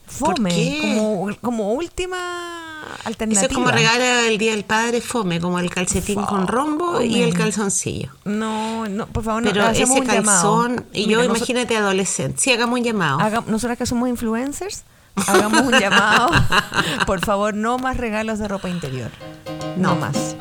fome, 0.08 0.80
como, 0.82 1.30
como 1.42 1.74
última 1.74 2.65
alternativa. 3.06 3.42
Eso 3.42 3.50
es 3.50 3.54
como 3.56 3.72
regala 3.72 4.28
el 4.28 4.38
Día 4.38 4.52
del 4.52 4.64
Padre 4.64 5.02
fome, 5.02 5.40
como 5.40 5.60
el 5.60 5.70
calcetín 5.70 6.22
con 6.24 6.48
rombo 6.48 7.02
y 7.02 7.22
el 7.22 7.34
calzoncillo. 7.34 8.10
No, 8.26 8.88
no, 8.88 9.08
por 9.08 9.24
favor, 9.24 9.44
no, 9.44 9.52
Pero 9.52 9.66
hacemos 9.66 9.92
ese 9.98 10.00
un 10.02 10.08
llamado. 10.08 10.62
calzón, 10.64 10.86
y 10.94 11.08
Mira, 11.08 11.20
yo 11.20 11.26
imagínate 11.26 11.78
adolescente. 11.78 12.40
Sí, 12.42 12.52
hagamos 12.52 12.80
un 12.80 12.86
llamado. 12.86 13.20
haga- 13.20 13.44
nosotras 13.48 13.78
que 13.78 13.86
somos 13.86 14.10
influencers, 14.10 14.84
hagamos 15.28 15.62
un 15.62 15.80
llamado. 15.80 16.30
Por 17.06 17.20
favor, 17.24 17.54
no 17.54 17.78
más 17.78 17.98
regalos 17.98 18.40
de 18.40 18.48
ropa 18.48 18.70
interior. 18.70 19.12
no, 19.78 19.94
No. 19.94 19.96
más. 19.96 20.36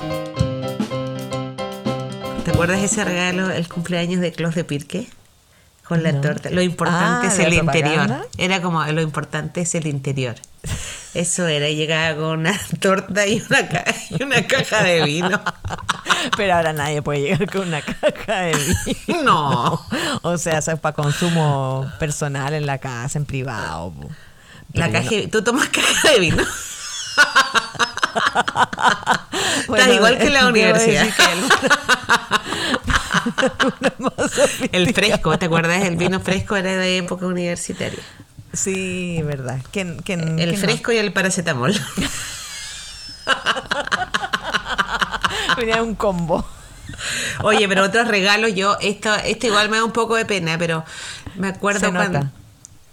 ¿Te 2.45 2.50
acuerdas 2.50 2.81
ese 2.83 3.05
regalo, 3.05 3.50
el 3.50 3.69
cumpleaños 3.69 4.21
de 4.21 4.31
Klaus 4.33 4.55
de 4.55 4.64
Pirque? 4.64 5.09
Con 5.88 6.03
la 6.03 6.12
No. 6.12 6.21
torta. 6.21 6.50
Lo 6.50 6.62
importante 6.62 7.26
Ah, 7.26 7.31
es 7.31 7.37
¿de 7.38 7.45
el 7.45 7.55
propaganda? 7.57 7.95
interior. 7.97 8.29
Era 8.38 8.61
como, 8.62 8.85
lo 8.85 9.00
importante 9.03 9.61
es 9.62 9.75
el 9.75 9.87
interior. 9.87 10.35
Eso 11.14 11.47
era, 11.47 11.68
y 11.68 11.76
llegaba 11.76 12.16
con 12.16 12.40
una 12.40 12.59
torta 12.80 13.26
y 13.26 13.40
una, 13.49 13.68
ca- 13.68 13.85
y 14.11 14.23
una 14.23 14.47
caja 14.47 14.83
de 14.83 15.04
vino. 15.04 15.40
Pero 16.37 16.54
ahora 16.54 16.73
nadie 16.73 17.02
puede 17.02 17.21
llegar 17.21 17.49
con 17.50 17.68
una 17.68 17.80
caja 17.83 18.40
de 18.40 18.56
vino. 19.06 19.23
No. 19.23 19.87
O 20.23 20.38
sea, 20.38 20.59
eso 20.59 20.73
es 20.73 20.80
para 20.80 20.94
consumo 20.94 21.90
personal 22.00 22.54
en 22.54 22.66
la 22.66 22.78
casa, 22.78 23.18
en 23.18 23.26
privado. 23.26 23.92
La 24.73 24.90
caja, 24.90 25.11
tú 25.30 25.42
tomas 25.44 25.68
caja 25.68 26.11
de 26.12 26.18
vino. 26.18 26.42
no- 29.68 29.76
Estás 29.76 29.94
igual 29.94 30.18
que 30.18 30.26
en 30.26 30.33
la 30.33 30.47
universidad. 30.49 31.06
El 34.73 34.92
fresco, 34.94 35.38
¿te 35.38 35.47
acuerdas? 35.47 35.83
El 35.85 35.97
vino 35.97 36.21
fresco 36.21 36.56
era 36.56 36.73
de 36.76 36.99
época 36.99 37.26
universitaria. 37.26 37.99
Sí, 38.54 39.20
verdad. 39.25 39.58
¿Quién- 39.73 40.00
quién- 40.02 40.38
El 40.38 40.50
quién 40.50 40.61
no? 40.61 40.66
fresco 40.66 40.92
y 40.92 40.99
el 40.99 41.12
paracetamol. 41.12 41.75
Venía 45.56 45.82
un 45.82 45.94
combo. 45.94 46.44
Oye, 47.42 47.68
pero 47.68 47.84
otros 47.84 48.08
regalos, 48.08 48.54
yo, 48.54 48.76
esto, 48.80 49.14
esto 49.14 49.46
igual 49.46 49.68
me 49.68 49.76
da 49.78 49.84
un 49.84 49.92
poco 49.92 50.16
de 50.16 50.25
pena, 50.25 50.56
pero 50.58 50.84
me 51.37 51.49
acuerdo 51.49 51.80
Se 51.80 51.90
cuando. 51.92 52.28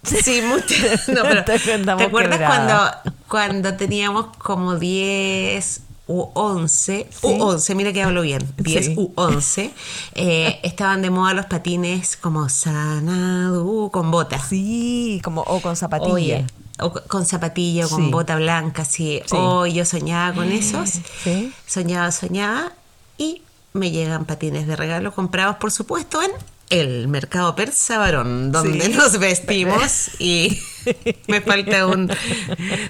Sí, 0.03 0.41
mucho. 0.41 0.75
No, 1.07 1.23
pero, 1.23 1.43
Te 1.45 1.73
andamos 1.73 2.01
¿Te 2.01 2.07
acuerdas 2.07 2.39
cuando, 2.39 2.91
cuando 3.27 3.73
teníamos 3.75 4.35
como 4.37 4.75
10 4.77 5.81
u 6.11 6.31
11? 6.33 7.07
Sí. 7.09 7.17
U 7.27 7.41
11, 7.43 7.75
mira 7.75 7.93
que 7.93 8.03
hablo 8.03 8.21
bien. 8.21 8.41
10 8.57 8.85
Sí. 8.87 8.93
u 8.97 9.11
11. 9.15 9.71
eh, 10.15 10.59
estaban 10.63 11.01
de 11.01 11.09
moda 11.09 11.33
los 11.33 11.45
patines 11.45 12.17
como 12.17 12.49
Sanadu 12.49 13.89
con 13.91 14.11
botas. 14.11 14.43
Sí, 14.49 15.21
como 15.23 15.41
o 15.41 15.61
con 15.61 15.75
zapatilla. 15.75 16.13
Oye, 16.13 16.45
o 16.79 16.91
co- 16.93 17.03
con 17.07 17.25
zapatilla, 17.25 17.85
o 17.85 17.89
con 17.89 18.05
Sí. 18.05 18.11
bota 18.11 18.35
blanca, 18.35 18.81
así. 18.83 19.21
Sí. 19.25 19.35
Oh, 19.37 19.65
yo 19.65 19.85
soñaba 19.85 20.33
con 20.35 20.51
esos. 20.51 20.99
Soñaba, 21.67 22.11
soñaba. 22.11 22.71
Y 23.17 23.41
me 23.73 23.91
llegan 23.91 24.25
patines 24.25 24.67
de 24.67 24.75
regalo 24.75 25.13
comprados, 25.13 25.55
por 25.57 25.71
supuesto, 25.71 26.21
en 26.21 26.31
el 26.69 27.07
mercado 27.09 27.53
persa 27.55 27.97
varón, 27.99 28.51
donde 28.51 28.81
Sí. 28.85 28.93
nos 28.93 29.19
vestimos 29.19 30.09
y 30.19 30.57
me 31.27 31.41
falta 31.41 31.85
un... 31.85 32.09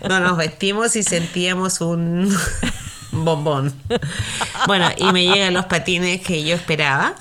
No 0.07 0.19
nos 0.19 0.37
vestimos 0.37 0.95
y 0.95 1.03
sentíamos 1.03 1.81
un 1.81 2.29
bombón. 3.25 3.73
Bueno, 4.67 4.89
y 4.97 5.11
me 5.11 5.23
llegan 5.25 5.53
los 5.53 5.65
patines 5.65 6.21
que 6.21 6.43
yo 6.43 6.55
esperaba. 6.55 7.15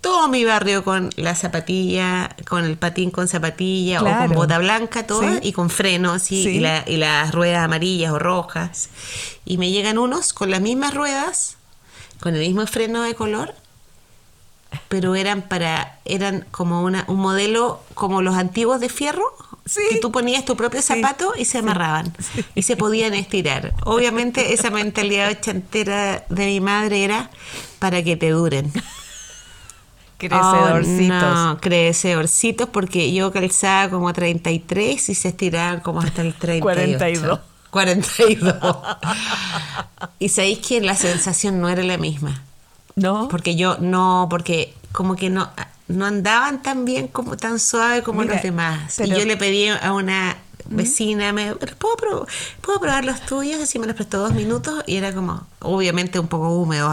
Todo 0.00 0.28
mi 0.28 0.44
barrio 0.44 0.84
con 0.84 1.10
la 1.16 1.34
zapatilla, 1.34 2.34
con 2.48 2.64
el 2.64 2.76
patín 2.76 3.10
con 3.10 3.28
zapatilla 3.28 4.02
o 4.02 4.04
con 4.04 4.32
bota 4.34 4.58
blanca, 4.58 5.06
todo, 5.06 5.22
Sí. 5.22 5.38
y 5.42 5.52
con 5.52 5.70
frenos 5.70 6.22
Sí. 6.22 6.46
y 6.48 6.60
la- 6.60 6.84
y 6.86 6.96
las 6.96 7.32
ruedas 7.32 7.64
amarillas 7.64 8.12
o 8.12 8.18
rojas. 8.18 8.88
Y 9.44 9.58
me 9.58 9.70
llegan 9.70 9.98
unos 9.98 10.32
con 10.32 10.50
las 10.50 10.60
mismas 10.60 10.94
ruedas, 10.94 11.56
con 12.20 12.34
el 12.34 12.40
mismo 12.40 12.66
freno 12.66 13.02
de 13.02 13.14
color, 13.14 13.54
pero 14.88 15.14
eran 15.14 15.42
para, 15.42 15.98
eran 16.04 16.46
como 16.50 16.82
una, 16.82 17.04
un 17.08 17.16
modelo 17.16 17.80
como 17.94 18.22
los 18.22 18.34
antiguos 18.36 18.80
de 18.80 18.88
fierro, 18.88 19.24
Sí. 19.66 19.80
que 19.90 19.96
tú 19.98 20.12
ponías 20.12 20.44
tu 20.44 20.56
propio 20.56 20.82
Sí. 20.82 20.88
zapato 20.94 21.32
y 21.38 21.46
se 21.46 21.58
amarraban 21.58 22.12
y 22.54 22.62
se 22.62 22.76
podían 22.76 23.14
estirar. 23.14 23.72
Obviamente 23.84 24.52
esa 24.52 24.68
mentalidad 24.70 25.30
ochentera 25.30 26.24
de 26.28 26.46
mi 26.46 26.60
madre 26.60 27.02
era 27.04 27.30
para 27.78 28.02
que 28.02 28.16
te 28.16 28.30
duren. 28.30 28.70
Crecedorcitos. 30.18 31.22
Oh, 31.22 31.44
no, 31.46 31.58
crecedorcitos 31.60 32.68
porque 32.68 33.12
yo 33.12 33.32
calzaba 33.32 33.90
como 33.90 34.12
33 34.12 35.08
y 35.08 35.14
se 35.14 35.28
estiraban 35.28 35.80
como 35.80 36.00
hasta 36.00 36.22
el 36.22 36.34
38. 36.34 36.62
42. 36.62 37.40
42. 37.70 38.54
y 40.18 40.28
sabéis 40.28 40.58
que 40.60 40.80
la 40.80 40.94
sensación 40.94 41.60
no 41.60 41.68
era 41.68 41.82
la 41.82 41.98
misma. 41.98 42.42
¿No? 42.96 43.28
Porque 43.28 43.56
yo 43.56 43.76
no, 43.80 44.28
porque 44.30 44.72
como 44.92 45.16
que 45.16 45.28
no, 45.30 45.50
no 45.88 46.06
andaban 46.06 46.62
tan 46.62 46.84
bien 46.84 47.08
como 47.08 47.36
tan 47.36 47.58
suave 47.58 48.02
como 48.02 48.22
Mira, 48.22 48.34
los 48.34 48.42
demás. 48.42 48.94
pero- 48.96 49.14
Y 49.16 49.18
yo 49.20 49.24
le 49.26 49.36
pedí 49.36 49.68
a 49.68 49.92
una 49.92 50.36
vecina, 50.66 51.32
me, 51.34 51.54
¿puedo, 51.54 51.96
probar, 51.96 52.26
¿puedo 52.62 52.80
probar 52.80 53.04
los 53.04 53.20
tuyos? 53.26 53.60
Así 53.62 53.78
me 53.78 53.86
los 53.86 53.94
prestó 53.94 54.18
dos 54.18 54.32
minutos 54.32 54.82
y 54.86 54.96
era 54.96 55.12
como, 55.12 55.46
obviamente 55.60 56.18
un 56.18 56.26
poco 56.28 56.48
húmedo 56.56 56.90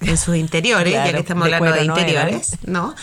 en 0.00 0.16
sus 0.16 0.36
interiores, 0.36 0.94
ya 0.94 1.12
que 1.12 1.18
estamos 1.18 1.46
de 1.46 1.54
hablando 1.54 1.78
de 1.78 1.86
no 1.86 1.98
interiores, 1.98 2.56
¿no? 2.64 2.94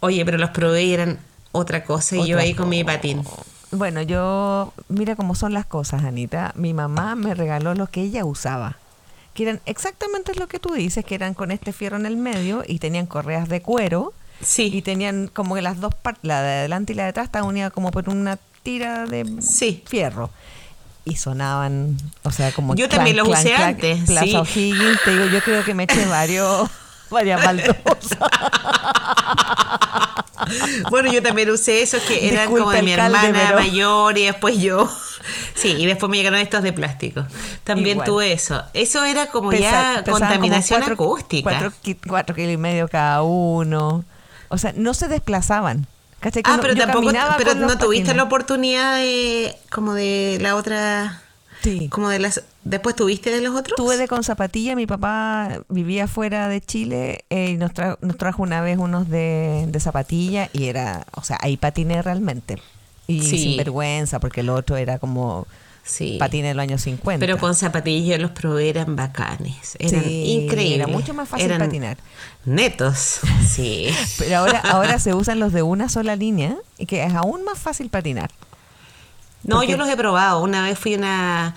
Oye, 0.00 0.24
pero 0.24 0.38
los 0.38 0.50
probé 0.50 0.84
y 0.84 0.94
eran 0.94 1.18
otra 1.52 1.84
cosa 1.84 2.16
y 2.16 2.28
yo 2.28 2.38
ahí 2.38 2.54
con 2.54 2.68
mi 2.68 2.84
patín. 2.84 3.24
Bueno, 3.72 4.02
yo, 4.02 4.72
mira 4.88 5.14
cómo 5.16 5.34
son 5.34 5.52
las 5.54 5.66
cosas, 5.66 6.04
Anita. 6.04 6.52
Mi 6.56 6.72
mamá 6.74 7.14
me 7.16 7.34
regaló 7.34 7.74
lo 7.74 7.86
que 7.88 8.02
ella 8.02 8.24
usaba, 8.24 8.76
que 9.34 9.42
eran 9.44 9.60
exactamente 9.66 10.34
lo 10.34 10.48
que 10.48 10.58
tú 10.58 10.72
dices, 10.74 11.04
que 11.04 11.14
eran 11.16 11.34
con 11.34 11.50
este 11.50 11.72
fierro 11.72 11.96
en 11.96 12.06
el 12.06 12.16
medio 12.16 12.62
y 12.66 12.78
tenían 12.78 13.06
correas 13.06 13.48
de 13.48 13.60
cuero 13.60 14.12
y 14.58 14.82
tenían 14.82 15.28
como 15.28 15.54
que 15.54 15.62
las 15.62 15.80
dos 15.80 15.94
partes, 15.94 16.24
la 16.24 16.42
de 16.42 16.50
adelante 16.60 16.92
y 16.92 16.96
la 16.96 17.04
de 17.04 17.08
atrás, 17.10 17.26
estaban 17.26 17.48
unidas 17.48 17.72
como 17.72 17.90
por 17.90 18.08
una 18.08 18.38
tira 18.62 19.06
de 19.06 19.26
Sí. 19.40 19.82
fierro. 19.86 20.30
Y 21.04 21.16
sonaban, 21.16 21.96
o 22.24 22.30
sea, 22.30 22.52
como 22.52 22.74
Yo 22.74 22.88
también 22.88 23.16
los 23.16 23.26
usé 23.28 23.54
antes, 23.54 24.04
Plaza 24.04 24.24
sí. 24.26 24.36
O'Higgins, 24.36 25.02
te 25.04 25.12
digo, 25.12 25.24
yo 25.26 25.40
creo 25.42 25.64
que 25.64 25.74
me 25.74 25.84
eché 25.84 26.04
varios, 26.06 26.68
varias 27.10 27.42
baldosas. 27.44 28.18
Bueno, 30.90 31.12
yo 31.12 31.22
también 31.22 31.50
usé 31.50 31.82
esos 31.82 32.02
que 32.02 32.28
eran 32.28 32.50
como 32.50 32.70
de 32.70 32.82
mi 32.82 32.92
hermana 32.92 33.30
pero- 33.32 33.58
mayor 33.60 34.18
y 34.18 34.24
después 34.24 34.58
yo. 34.58 34.90
Sí, 35.54 35.68
y 35.78 35.86
después 35.86 36.10
me 36.10 36.16
llegaron 36.16 36.40
estos 36.40 36.62
de 36.62 36.72
plástico. 36.72 37.24
También 37.62 37.96
Igual. 37.98 38.06
tuve 38.06 38.32
eso. 38.32 38.62
Eso 38.72 39.04
era 39.04 39.26
como 39.26 39.50
Pesa- 39.50 39.96
ya 39.96 40.04
contaminación 40.04 40.80
como 40.82 40.96
cuatro- 40.96 41.14
acústica. 41.14 41.50
Cuatro, 41.50 41.72
cuatro 42.08 42.34
kilos 42.34 42.54
y 42.54 42.56
medio 42.56 42.88
cada 42.88 43.22
uno. 43.22 44.04
O 44.50 44.58
sea, 44.58 44.74
no 44.76 44.92
se 44.92 45.08
desplazaban. 45.08 45.86
¿Cachai? 46.20 46.42
Que 46.42 46.50
ah, 46.50 46.54
uno- 46.54 46.62
pero 46.62 46.74
tampoco, 46.76 47.10
pero 47.38 47.54
no 47.54 47.78
tuviste 47.78 48.02
patines. 48.04 48.16
la 48.16 48.22
oportunidad 48.24 48.96
de, 48.96 49.56
como 49.70 49.94
de 49.94 50.36
la 50.42 50.54
otra, 50.54 51.22
Sí. 51.62 51.88
como 51.88 52.10
de 52.10 52.18
las, 52.18 52.42
después 52.62 52.94
tuviste 52.94 53.30
de 53.30 53.40
los 53.40 53.54
otros. 53.56 53.74
Tuve 53.76 53.96
de 53.96 54.06
con 54.06 54.22
zapatilla, 54.22 54.76
mi 54.76 54.86
papá 54.86 55.60
vivía 55.70 56.06
fuera 56.08 56.48
de 56.48 56.60
Chile 56.60 57.24
eh, 57.30 57.52
y 57.52 57.56
nos, 57.56 57.70
tra- 57.72 57.96
nos 58.02 58.18
trajo 58.18 58.42
una 58.42 58.60
vez 58.60 58.76
unos 58.76 59.08
de, 59.08 59.64
de 59.68 59.80
zapatilla 59.80 60.50
y 60.52 60.66
era, 60.66 61.06
o 61.14 61.22
sea, 61.24 61.38
ahí 61.40 61.56
patiné 61.56 62.02
realmente. 62.02 62.60
Y 63.06 63.22
Sí. 63.22 63.38
sin 63.38 63.56
vergüenza, 63.56 64.20
porque 64.20 64.40
el 64.42 64.50
otro 64.50 64.76
era 64.76 64.98
como 64.98 65.46
Sí. 65.82 66.16
patiné 66.18 66.48
de 66.48 66.54
los 66.54 66.62
años 66.62 66.82
50. 66.82 67.18
Pero 67.18 67.38
con 67.38 67.54
zapatillas 67.54 68.20
los 68.20 68.30
probé, 68.30 68.68
eran 68.68 68.94
bacanes, 68.96 69.76
eran 69.78 70.04
Sí, 70.04 70.24
increíbles. 70.42 70.76
era 70.78 70.86
mucho 70.86 71.14
más 71.14 71.28
fácil 71.28 71.46
eran 71.46 71.58
patinar. 71.60 71.96
Netos, 72.44 73.20
sí. 73.48 73.88
Pero 74.18 74.38
ahora, 74.38 74.60
ahora 74.60 74.98
se 74.98 75.14
usan 75.14 75.40
los 75.40 75.52
de 75.52 75.62
una 75.62 75.88
sola 75.88 76.14
línea 76.16 76.56
y 76.78 76.86
que 76.86 77.02
es 77.04 77.12
aún 77.14 77.44
más 77.44 77.58
fácil 77.58 77.88
patinar. 77.90 78.30
No, 79.42 79.56
Porque- 79.56 79.72
yo 79.72 79.76
los 79.78 79.88
he 79.88 79.96
probado. 79.96 80.42
Una 80.42 80.62
vez 80.62 80.78
fui 80.78 80.94
una. 80.94 81.54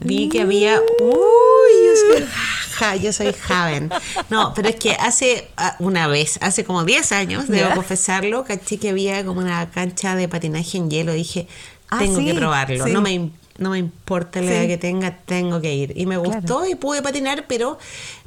Vi 0.00 0.28
que 0.28 0.42
había. 0.42 0.78
Uy, 0.78 1.72
yo 1.86 2.18
soy, 2.18 2.26
ja, 2.74 2.96
yo 2.96 3.12
soy 3.12 3.32
joven. 3.48 3.90
No, 4.28 4.52
pero 4.54 4.68
es 4.68 4.76
que 4.76 4.92
hace 4.92 5.48
ah, 5.56 5.76
una 5.78 6.06
vez, 6.08 6.38
hace 6.42 6.64
como 6.64 6.84
10 6.84 7.12
años, 7.12 7.48
debo 7.48 7.70
Ya. 7.70 7.74
confesarlo, 7.74 8.44
caché 8.44 8.76
que 8.78 8.90
había 8.90 9.24
como 9.24 9.40
una 9.40 9.70
cancha 9.70 10.14
de 10.14 10.28
patinaje 10.28 10.76
en 10.76 10.90
hielo. 10.90 11.12
Dije, 11.14 11.48
Ah, 11.88 11.98
tengo 12.00 12.18
sí, 12.18 12.26
que 12.26 12.34
probarlo. 12.34 12.84
sí. 12.84 12.92
No 12.92 13.00
me 13.00 13.30
no 13.58 13.70
me 13.70 13.78
importa 13.78 14.40
la 14.40 14.48
Sí. 14.50 14.56
edad 14.56 14.66
que 14.66 14.78
tenga, 14.78 15.16
tengo 15.18 15.60
que 15.60 15.74
ir. 15.74 15.92
Y 15.96 16.06
me 16.06 16.16
Claro. 16.18 16.30
gustó 16.40 16.66
y 16.66 16.74
pude 16.74 17.02
patinar, 17.02 17.46
pero 17.48 17.78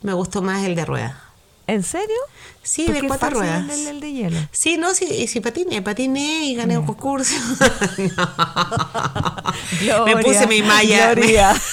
me 0.02 0.14
gustó 0.14 0.42
más 0.42 0.66
el 0.66 0.76
de 0.76 0.86
rueda. 0.86 1.22
¿En 1.70 1.84
serio? 1.84 2.16
Sí, 2.64 2.88
de 2.88 3.08
cuatro 3.08 3.30
ruedas. 3.32 3.70
El, 3.70 3.88
el 3.88 4.00
de 4.00 4.12
hielo. 4.12 4.38
Sí, 4.52 4.78
no, 4.78 4.94
sí, 4.94 5.06
y 5.06 5.28
sí 5.28 5.40
patiné, 5.40 5.82
patiné 5.82 6.46
y 6.46 6.56
gané 6.56 6.78
un 6.78 6.86
concurso. 6.86 7.36
me 10.06 10.18
puse 10.18 10.48
mi 10.48 10.62
malla. 10.62 11.14
Gloria. 11.14 11.56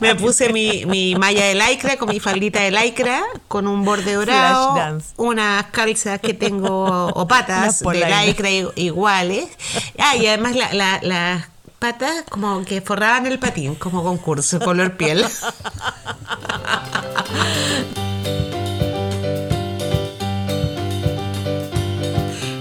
Me 0.00 0.14
puse 0.16 0.52
mi, 0.52 0.84
mi 0.86 1.14
malla 1.14 1.44
de 1.46 1.54
lycra 1.54 1.96
con 1.96 2.08
mi 2.08 2.20
faldita 2.20 2.60
de 2.60 2.70
lycra, 2.70 3.22
con 3.48 3.66
un 3.68 3.84
borde 3.84 4.14
dorado, 4.14 4.98
unas 5.16 5.66
calzas 5.66 6.20
que 6.20 6.34
tengo, 6.34 7.06
o 7.06 7.26
patas 7.28 7.80
de 7.80 8.26
lycra 8.26 8.50
iguales. 8.76 9.46
Ah, 9.98 10.16
y 10.16 10.26
además 10.26 10.56
la- 10.56 10.72
la- 10.74 11.00
las 11.02 11.46
patas 11.84 12.24
como 12.30 12.64
que 12.64 12.80
forraban 12.80 13.26
el 13.26 13.38
patín, 13.38 13.74
como 13.74 14.02
concurso, 14.02 14.58
color 14.58 14.96
piel. 14.96 15.22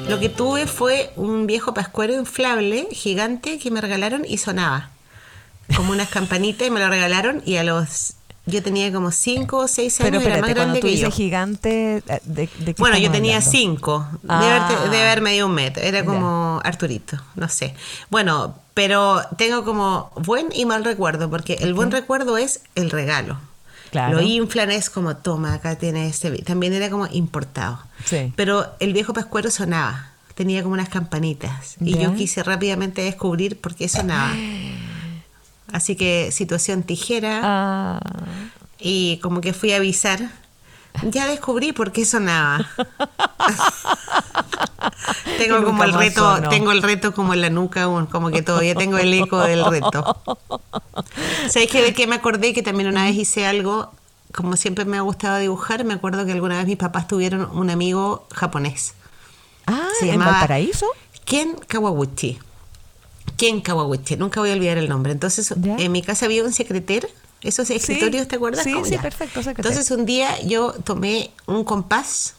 Lo 0.10 0.20
que 0.20 0.28
tuve 0.28 0.68
fue 0.68 1.14
un 1.16 1.48
viejo 1.48 1.74
pascuero 1.74 2.14
inflable, 2.14 2.90
gigante, 2.92 3.60
que 3.60 3.72
me 3.72 3.80
regalaron 3.80 4.26
y 4.28 4.40
sonaba. 4.40 4.90
como 5.74 5.94
unas 5.94 6.10
campanitas 6.10 6.68
y 6.68 6.72
me 6.72 6.82
lo 6.82 6.90
regalaron 6.90 7.42
y 7.46 7.56
a 7.56 7.64
los 7.64 8.16
yo 8.46 8.62
tenía 8.62 8.92
como 8.92 9.12
5 9.12 9.58
o 9.58 9.68
6 9.68 10.02
años 10.02 10.10
Pero 10.10 10.18
espérate, 10.18 10.42
más 10.42 10.50
cuando 10.50 10.62
grande 10.62 10.80
tú 10.82 10.88
que 10.88 10.98
yo. 10.98 11.12
gigante, 11.12 12.04
eh, 12.08 12.20
¿de, 12.26 12.50
de 12.60 12.74
qué 12.74 12.76
Bueno, 12.78 12.98
yo 12.98 13.10
tenía 13.12 13.38
hablando? 13.38 13.52
5. 13.52 14.08
Ah. 14.28 14.40
Debe, 14.42 14.54
haber, 14.54 14.90
debe 14.92 15.04
haber 15.04 15.22
medio 15.22 15.46
un 15.46 15.54
metro. 15.54 15.82
Era 15.84 16.04
como 16.04 16.60
Arturito, 16.64 17.18
no 17.36 17.48
sé. 17.48 17.74
Bueno, 18.10 18.56
pero 18.74 19.22
tengo 19.38 19.64
como 19.64 20.12
buen 20.16 20.48
y 20.54 20.66
mal 20.66 20.84
recuerdo, 20.84 21.30
porque 21.30 21.54
el 21.62 21.74
buen 21.74 21.92
recuerdo 21.92 22.38
es 22.38 22.62
el 22.76 22.90
regalo. 22.92 23.38
Claro. 23.92 24.16
Lo 24.18 24.22
inflan 24.24 24.72
es 24.72 24.90
como, 24.90 25.16
toma, 25.18 25.54
acá 25.54 25.76
tienes 25.78 26.16
este. 26.16 26.42
También 26.42 26.74
era 26.74 26.90
como 26.90 27.06
importado. 27.08 27.80
Sí. 28.06 28.34
Pero 28.36 28.66
el 28.80 28.92
viejo 28.92 29.14
pascuero 29.14 29.52
sonaba. 29.52 30.10
Tenía 30.34 30.64
como 30.64 30.74
unas 30.74 30.90
campanitas. 30.90 31.76
Y 31.80 31.94
Ya. 31.94 32.02
yo 32.04 32.16
quise 32.16 32.42
rápidamente 32.42 33.04
descubrir 33.04 33.62
por 33.62 33.76
qué 33.76 33.88
sonaba. 33.88 34.34
Así 35.74 35.96
que 35.98 36.32
situación 36.32 36.84
tijera. 36.84 37.42
Ah, 37.44 38.00
Y 38.80 39.18
como 39.22 39.42
que 39.42 39.52
fui 39.54 39.74
a 39.74 39.78
avisar. 39.78 40.30
Ya 41.04 41.28
descubrí 41.28 41.74
por 41.74 41.92
qué 41.92 42.06
sonaba. 42.06 42.66
tengo 45.38 45.64
como 45.64 45.84
el 45.84 45.94
reto, 45.94 46.36
sonó. 46.36 46.50
tengo 46.50 46.72
el 46.72 46.82
reto 46.84 47.14
como 47.14 47.34
en 47.34 47.42
la 47.42 47.50
nuca 47.50 47.84
aún, 47.84 48.06
como 48.06 48.30
que 48.30 48.42
todavía 48.42 48.76
tengo 48.76 48.98
el 48.98 49.14
eco 49.14 49.40
del 49.42 49.66
reto. 49.66 50.18
¿Sabes 51.50 51.70
qué? 51.72 51.82
De 51.82 51.94
qué 51.94 52.08
me 52.08 52.16
acordé? 52.16 52.54
Que 52.54 52.62
también 52.62 52.90
una 52.90 53.06
vez 53.06 53.16
hice 53.16 53.46
algo, 53.48 53.92
como 54.34 54.56
siempre 54.56 54.86
me 54.86 54.98
ha 54.98 55.02
gustado 55.02 55.38
dibujar, 55.40 55.84
me 55.84 55.94
acuerdo 55.96 56.26
que 56.26 56.32
alguna 56.32 56.58
vez 56.58 56.68
mis 56.68 56.78
papás 56.78 57.08
tuvieron 57.08 57.50
un 57.58 57.70
amigo 57.70 58.28
japonés. 58.34 58.94
ah 59.66 59.88
Se 60.00 60.06
¿en 60.06 60.12
llamaba- 60.14 60.34
Valparaíso? 60.34 60.86
Ken 61.26 61.56
Kawaguchi. 61.68 62.40
Ken 63.38 63.62
Kawaguchi, 63.62 64.16
nunca 64.18 64.40
voy 64.40 64.52
a 64.52 64.54
olvidar 64.54 64.78
el 64.78 64.90
nombre. 64.90 65.12
Entonces, 65.12 65.54
Ya. 65.62 65.76
en 65.78 65.92
mi 65.92 66.02
casa 66.02 66.26
había 66.26 66.44
un 66.44 66.54
secreter, 66.54 67.10
esos 67.42 67.70
escritorios, 67.70 68.28
¿te 68.28 68.38
acuerdas? 68.38 68.64
Sí, 68.64 68.74
sí, 68.86 68.98
perfecto. 68.98 69.42
Entonces, 69.42 69.92
un 69.92 70.06
día 70.06 70.40
yo 70.42 70.72
tomé 70.84 71.32
un 71.46 71.64
compás 71.64 72.36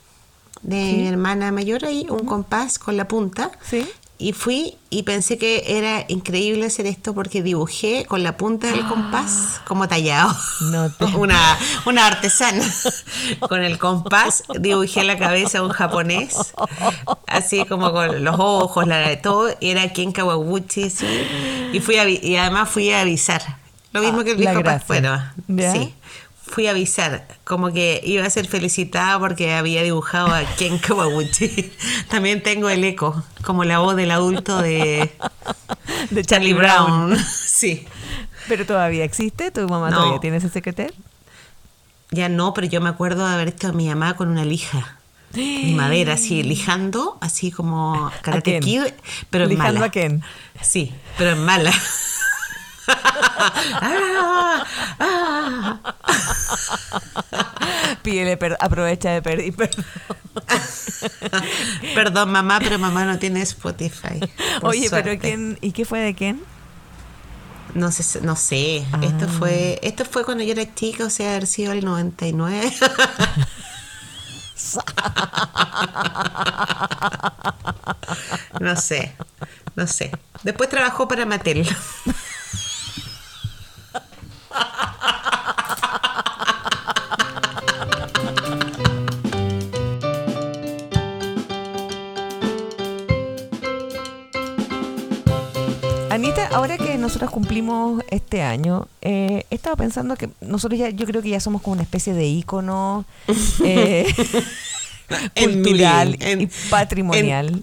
de 0.62 0.76
mi 0.76 1.06
hermana 1.06 1.52
mayor 1.52 1.84
ahí, 1.84 2.06
un 2.08 2.24
compás 2.24 2.78
con 2.78 2.96
la 2.96 3.06
punta. 3.06 3.50
Sí. 3.68 3.86
Y 4.16 4.32
fui 4.32 4.76
y 4.90 5.02
pensé 5.02 5.38
que 5.38 5.64
era 5.76 6.04
increíble 6.06 6.66
hacer 6.66 6.86
esto 6.86 7.14
porque 7.14 7.42
dibujé 7.42 8.06
con 8.06 8.22
la 8.22 8.36
punta 8.36 8.68
del 8.68 8.86
compás 8.86 9.60
como 9.66 9.88
tallado. 9.88 10.34
No 10.70 10.88
te- 10.98 11.04
Una, 11.04 11.58
una 11.84 12.06
artesana. 12.06 12.64
Con 13.48 13.62
el 13.64 13.76
compás 13.78 14.44
dibujé 14.60 15.02
la 15.02 15.18
cabeza 15.18 15.58
de 15.58 15.64
un 15.64 15.70
japonés, 15.72 16.36
así 17.26 17.64
como 17.64 17.92
con 17.92 18.22
los 18.24 18.36
ojos, 18.38 18.86
la 18.86 18.98
de 18.98 19.16
todo. 19.16 19.48
Era 19.60 19.92
Ken 19.92 20.12
Kawaguchi, 20.12 20.90
sí. 20.90 21.06
Y, 21.72 21.80
fui 21.80 21.96
a, 21.96 22.08
y 22.08 22.36
además 22.36 22.68
fui 22.70 22.90
a 22.92 23.00
avisar. 23.00 23.42
Lo 23.92 24.00
mismo 24.02 24.20
Ah, 24.20 24.24
que 24.24 24.34
el. 24.36 24.64
Pascuero. 24.64 25.22
¿Ya? 25.48 25.72
Sí. 25.72 25.94
Fui 26.54 26.68
a 26.68 26.70
avisar, 26.70 27.26
como 27.42 27.72
que 27.72 28.00
iba 28.04 28.24
a 28.24 28.30
ser 28.30 28.46
felicitada 28.46 29.18
porque 29.18 29.54
había 29.54 29.82
dibujado 29.82 30.28
a 30.28 30.44
Ken 30.56 30.78
Kawaguchi. 30.78 31.72
También 32.08 32.44
tengo 32.44 32.70
el 32.70 32.84
eco, 32.84 33.24
como 33.42 33.64
la 33.64 33.80
voz 33.80 33.96
del 33.96 34.12
adulto 34.12 34.62
de 34.62 35.10
De 36.10 36.24
Charlie 36.24 36.54
Brown. 36.54 37.16
Sí. 37.54 37.86
¿Pero 38.46 38.66
todavía 38.66 39.02
existe? 39.04 39.50
¿Tu 39.50 39.66
mamá 39.66 39.90
No. 39.90 39.96
todavía 39.96 40.20
tiene 40.20 40.36
ese 40.36 40.48
secreter? 40.48 40.94
Ya 42.12 42.28
no, 42.28 42.54
pero 42.54 42.68
yo 42.68 42.80
me 42.80 42.88
acuerdo 42.90 43.26
de 43.26 43.34
haber 43.34 43.48
estado 43.48 43.72
a 43.72 43.76
mi 43.76 43.88
mamá 43.88 44.14
con 44.14 44.28
una 44.28 44.44
lija. 44.44 44.98
De 45.32 45.72
madera, 45.74 46.14
así, 46.14 46.42
lijando, 46.44 47.18
así 47.20 47.50
como 47.50 48.12
Karate? 48.22 48.60
Kid, 48.60 48.82
pero 49.30 49.44
en 49.44 49.50
¿Lijando 49.50 49.74
mala. 49.80 49.86
a 49.86 49.90
quién? 49.90 50.22
Sí, 50.62 50.92
pero 51.18 51.30
en 51.32 51.44
mala. 51.44 51.72
Ah, 52.86 54.64
ah. 55.00 55.78
Pídele, 58.02 58.36
per- 58.36 58.56
aprovecha 58.60 59.10
de 59.10 59.22
pedir 59.22 59.54
perdón. 59.56 59.84
Perdón, 61.94 62.30
mamá, 62.32 62.58
pero 62.60 62.78
mamá 62.78 63.04
no 63.04 63.18
tiene 63.18 63.42
Spotify. 63.42 64.20
Oye, 64.62 64.88
pero. 64.90 65.18
¿quién? 65.18 65.58
¿Y 65.60 65.72
qué 65.72 65.84
fue 65.84 66.00
de 66.00 66.14
quién? 66.14 66.42
No 67.74 67.90
sé, 67.90 68.20
no 68.20 68.36
sé. 68.36 68.86
Ah. 68.92 69.00
Esto 69.02 69.28
fue 69.28 69.80
esto 69.82 70.04
fue 70.04 70.24
cuando 70.24 70.44
yo 70.44 70.52
era 70.52 70.74
chica, 70.74 71.04
o 71.04 71.10
sea, 71.10 71.30
haber 71.30 71.46
sido 71.46 71.72
el 71.72 71.84
99. 71.84 72.72
no 78.60 78.76
sé. 78.76 79.14
No 79.76 79.86
sé. 79.86 80.10
Después 80.42 80.68
trabajó 80.70 81.08
para 81.08 81.26
Mattel. 81.26 81.66
Anita, 96.10 96.46
ahora 96.48 96.78
que 96.78 96.96
nosotros 96.96 97.30
cumplimos 97.30 98.02
este 98.10 98.42
año, 98.42 98.86
eh, 99.02 99.44
he 99.50 99.54
estado 99.56 99.76
pensando 99.76 100.14
que 100.16 100.30
nosotros 100.40 100.78
ya, 100.78 100.90
yo 100.90 101.06
creo 101.06 101.22
que 101.22 101.30
ya 101.30 101.40
somos 101.40 101.60
como 101.60 101.72
una 101.72 101.82
especie 101.82 102.12
de 102.14 102.24
ícono 102.26 103.04
eh, 103.64 104.06
En 105.34 105.62
cultural 105.62 106.16
en- 106.20 106.42
y 106.42 106.48
patrimonial. 106.70 107.62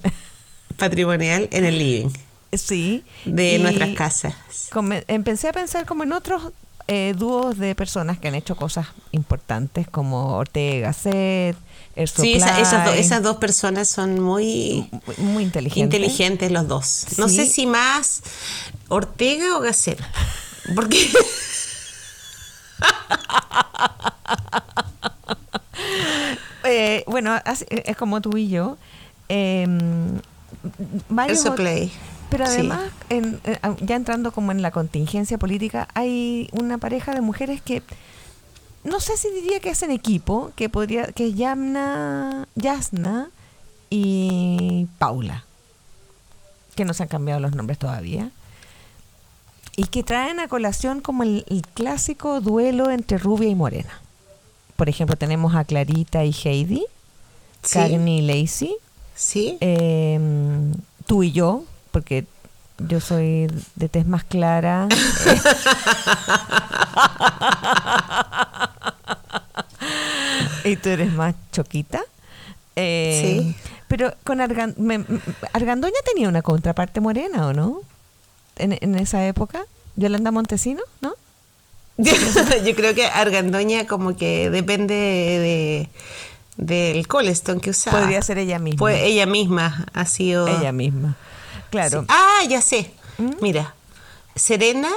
Patrimonial 0.78 1.48
en 1.52 1.66
el 1.66 1.78
living 1.78 2.10
sí. 2.52 3.06
de 3.24 3.56
y 3.56 3.60
nuestras 3.60 3.92
casas. 3.96 4.34
empecé 5.08 5.48
a 5.48 5.54
pensar 5.54 5.86
como 5.86 6.04
en 6.04 6.12
otros 6.12 6.52
eh, 6.88 7.14
dúos 7.18 7.58
de 7.58 7.76
personas 7.76 8.18
que 8.20 8.28
han 8.28 8.36
hecho 8.36 8.56
cosas 8.56 8.88
importantes 9.12 9.88
como 9.88 10.36
Ortega 10.38 10.88
Gasset, 10.88 11.56
Erso 11.96 12.22
Sí, 12.22 12.34
esa- 12.34 12.60
esas, 12.60 12.86
do- 12.86 12.92
Play, 12.92 13.02
esas 13.04 13.22
dos 13.24 13.38
personas 13.38 13.90
son 13.90 14.20
muy 14.20 14.90
muy- 15.18 15.44
inteligentes. 15.44 16.00
inteligentes 16.00 16.52
los 16.52 16.68
dos. 16.68 17.06
No 17.18 17.28
sé 17.28 17.46
si 17.46 17.66
más 17.68 18.22
Ortega 18.88 19.58
o 19.58 19.60
Gasset. 19.62 20.00
Porque 20.76 21.10
Eh, 26.64 27.04
bueno, 27.08 27.36
es 27.70 27.98
como 27.98 28.22
tú 28.22 28.38
y 28.38 28.48
yo. 28.50 28.78
eh, 29.30 29.66
varios 31.10 31.44
Pero 32.32 32.46
Sí. 32.48 32.54
además, 32.54 32.82
en- 33.10 33.40
eh, 33.44 33.60
ya 33.82 33.96
entrando 33.96 34.32
como 34.32 34.52
en 34.52 34.62
la 34.64 34.72
contingencia 34.72 35.38
política, 35.38 35.88
hay 35.94 36.50
una 36.54 36.78
pareja 36.80 37.14
de 37.14 37.22
mujeres 37.22 37.62
que 37.62 37.84
no 38.84 39.00
sé 39.00 39.16
si 39.18 39.30
diría 39.32 39.60
que 39.60 39.70
hacen 39.70 39.92
equipo, 39.92 40.52
que 40.56 40.68
podría, 40.70 41.08
que 41.12 41.28
es 41.28 41.36
Yamna, 41.36 42.48
Yasna 42.56 43.30
y 43.92 44.88
Paula, 44.98 45.44
que 46.76 46.86
no 46.86 46.94
se 46.96 47.04
han 47.04 47.10
cambiado 47.10 47.40
los 47.42 47.54
nombres 47.54 47.78
todavía. 47.78 48.32
Y 49.76 49.86
que 49.86 50.04
traen 50.04 50.40
a 50.40 50.48
colación 50.48 51.02
como 51.02 51.24
el, 51.24 51.46
el 51.50 51.62
clásico 51.64 52.42
duelo 52.42 52.90
entre 52.90 53.18
rubia 53.18 53.50
y 53.50 53.56
morena. 53.56 54.02
Por 54.78 54.90
ejemplo, 54.90 55.16
tenemos 55.16 55.54
a 55.56 55.64
Clarita 55.66 56.24
y 56.26 56.34
Heidi, 56.44 56.86
Sí. 57.64 57.78
Y 57.80 58.22
Lacey, 58.22 58.76
Sí. 59.16 59.58
eh, 59.62 60.20
tú 61.06 61.22
y 61.24 61.32
yo, 61.32 61.64
porque 61.92 62.26
yo 62.80 63.00
soy 63.00 63.48
de 63.76 63.90
tez 63.90 64.06
más 64.08 64.24
clara. 64.24 64.88
y 70.64 70.76
tú 70.76 70.90
eres 70.90 71.12
más 71.14 71.36
choquita. 71.52 72.02
Eh, 72.76 73.22
Sí. 73.22 73.56
Pero 73.88 74.14
con 74.24 74.40
Argan- 74.40 74.76
me- 74.78 75.04
Argandoña 75.52 75.98
tenía 76.06 76.30
una 76.30 76.42
contraparte 76.42 77.02
morena, 77.02 77.48
¿o 77.48 77.54
no? 77.54 77.82
En, 78.56 78.78
en 78.80 78.96
esa 78.96 79.26
época. 79.28 79.66
Yolanda 79.98 80.32
Montesino, 80.32 80.82
¿no? 81.02 81.14
Yo 81.98 82.74
creo 82.76 82.96
que 82.96 83.06
Argandoña 83.08 83.86
como 83.88 84.16
que 84.16 84.50
depende 84.50 84.94
de 84.96 85.90
del 86.56 87.06
Coleston 87.08 87.60
que 87.60 87.72
usaba. 87.72 88.00
Podría 88.00 88.22
ser 88.22 88.38
ella 88.38 88.60
misma. 88.60 88.80
Pues 88.80 89.02
ella 89.04 89.26
misma 89.26 89.86
ha 89.94 90.06
sido 90.06 90.48
ella 90.48 90.72
misma. 90.72 91.18
Claro. 91.72 92.02
Sí. 92.02 92.08
Ah, 92.10 92.44
ya 92.48 92.62
sé. 92.62 92.92
¿Mm? 93.18 93.32
Mira, 93.42 93.74
Serena 94.36 94.90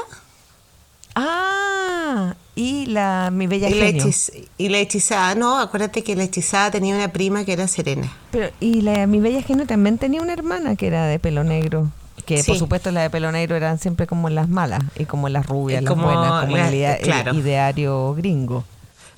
Ah, 1.17 2.35
y 2.57 2.87
la 2.87 3.31
mi 3.33 3.47
bella 3.47 3.69
y 3.69 3.75
la, 3.75 3.87
hechiz- 3.87 4.49
y 4.59 4.69
la 4.69 4.79
hechizada. 4.79 5.35
No, 5.37 5.59
acuérdate 5.61 6.03
que 6.03 6.17
la 6.17 6.25
hechizada 6.25 6.71
tenía 6.73 6.95
una 6.95 7.13
prima 7.13 7.45
que 7.45 7.53
era 7.53 7.69
Serena. 7.69 8.13
Pero, 8.33 8.51
y 8.61 8.81
la 8.81 9.07
mi 9.07 9.21
bella 9.21 9.43
genio 9.43 9.67
también 9.67 9.99
tenía 9.99 10.21
una 10.23 10.33
hermana 10.33 10.75
que 10.77 10.87
era 10.89 11.07
de 11.07 11.19
pelo 11.19 11.45
negro. 11.45 11.91
Que 12.27 12.43
por 12.43 12.57
supuesto 12.57 12.91
las 12.91 13.03
de 13.05 13.11
pelo 13.11 13.31
negro 13.33 13.55
eran 13.55 13.79
siempre 13.79 14.07
como 14.07 14.29
las 14.31 14.49
malas 14.49 14.81
y 14.97 15.05
como 15.05 15.29
las 15.29 15.47
rubias, 15.47 15.83
las 15.83 15.91
como 15.93 16.05
buenas, 16.05 16.45
como 16.45 16.57
la- 16.57 16.69
el, 16.69 17.37
ideario 17.37 18.15
gringo. 18.15 18.65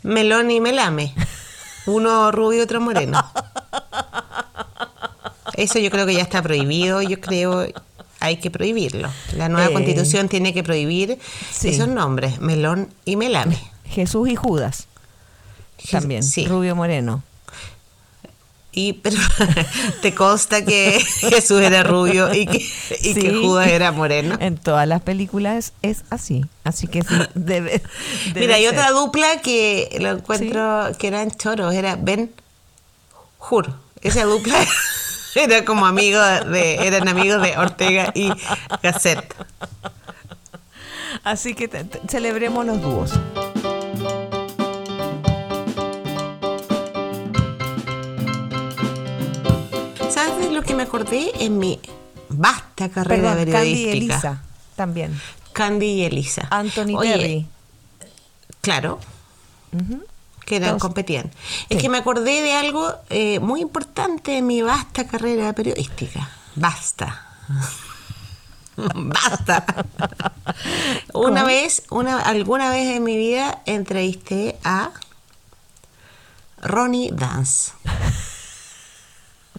Melón 0.03 0.51
y 0.51 0.61
Melame. 0.61 1.15
Uno 1.87 2.33
rubio 2.33 2.59
y 2.59 2.63
otro 2.63 2.81
moreno. 2.81 3.25
Eso 5.57 5.79
yo 5.79 5.91
creo 5.91 6.07
que 6.07 6.15
ya 6.15 6.23
está 6.23 6.43
prohibido, 6.43 7.03
yo 7.03 7.21
creo. 7.21 7.67
hay 8.21 8.37
que 8.39 8.51
prohibirlo. 8.51 9.11
La 9.33 9.49
nueva 9.49 9.69
Eh, 9.69 9.73
constitución 9.73 10.29
tiene 10.29 10.53
que 10.55 10.63
prohibir 10.63 11.19
sí. 11.53 11.69
esos 11.69 11.89
nombres, 11.89 12.41
Melón 12.41 12.89
y 13.05 13.17
Melame. 13.17 13.59
Jesús 13.89 14.29
y 14.29 14.37
Judas. 14.37 14.87
También. 15.91 16.23
Sí. 16.23 16.47
Rubio 16.47 16.75
Moreno. 16.75 17.23
Y 18.73 18.93
pero 18.95 19.17
te 20.03 20.15
consta 20.15 20.63
que 20.65 21.01
Jesús 21.21 21.63
era 21.63 21.83
rubio 21.83 22.35
y 22.35 22.47
que, 22.47 22.67
y 23.03 23.15
que. 23.15 23.33
Judas 23.35 23.69
era 23.69 23.91
moreno. 23.91 24.37
En 24.39 24.59
todas 24.59 24.87
las 24.87 25.01
películas 25.01 25.73
es 25.81 26.03
así. 26.11 26.45
Así 26.65 26.87
que 26.87 27.01
sí, 27.03 27.15
debe. 27.35 27.81
debe 28.35 28.41
Mira, 28.41 28.57
hay 28.57 28.67
otra 28.67 28.91
dupla 28.91 29.41
que 29.43 29.97
lo 30.01 30.11
encuentro 30.11 30.89
que 30.99 31.07
eran 31.09 31.31
choros, 31.31 31.73
era 31.75 31.97
Ben 31.97 32.31
Hur. 33.51 33.73
Esa 34.03 34.25
dupla 34.25 34.59
era 35.37 35.65
como 35.65 35.87
amigo 35.87 36.21
de, 36.21 36.87
eran 36.87 37.09
amigos 37.09 37.43
de 37.43 37.57
Ortega 37.57 38.11
y 38.15 38.31
Gasset. 38.83 39.35
Así 41.25 41.55
que 41.55 41.69
te- 41.69 41.85
te- 41.85 42.01
celebremos 42.09 42.65
los 42.67 42.81
dúos. 42.81 43.13
¿Sabes 50.11 50.39
de 50.39 50.51
lo 50.51 50.63
que 50.63 50.75
me 50.75 50.85
acordé 50.85 51.31
en 51.45 51.59
mi 51.59 51.81
vasta 52.29 52.89
carrera 52.89 53.35
Perdón, 53.35 53.53
Candy 53.53 53.71
y 53.71 53.75
periodística? 53.85 53.93
Elisa 54.15 54.43
también. 54.77 55.21
Candy 55.53 55.87
y 55.87 56.05
Elisa. 56.05 56.47
Anthony 56.51 56.97
Oye, 56.97 57.13
Terry. 57.13 57.47
Claro. 58.61 58.99
Que 60.47 60.57
eran, 60.57 60.79
competían. 60.79 61.31
Es 61.69 61.77
Sí. 61.77 61.83
que 61.83 61.89
me 61.91 61.99
acordé 61.99 62.41
de 62.41 62.55
algo 62.55 62.95
eh, 63.11 63.39
muy 63.41 63.61
importante 63.61 64.39
en 64.39 64.47
mi 64.47 64.63
vasta 64.63 65.07
carrera 65.07 65.53
periodística. 65.53 66.31
Basta. 66.55 67.27
Basta. 68.77 69.65
una 71.15 71.41
¿Cómo? 71.41 71.47
vez, 71.47 71.83
una, 71.91 72.21
alguna 72.21 72.71
vez 72.71 72.97
en 72.97 73.03
mi 73.05 73.17
vida 73.17 73.61
entrevisté 73.67 74.57
a 74.65 74.91
Ronnie 76.63 77.11
Dance. 77.13 77.73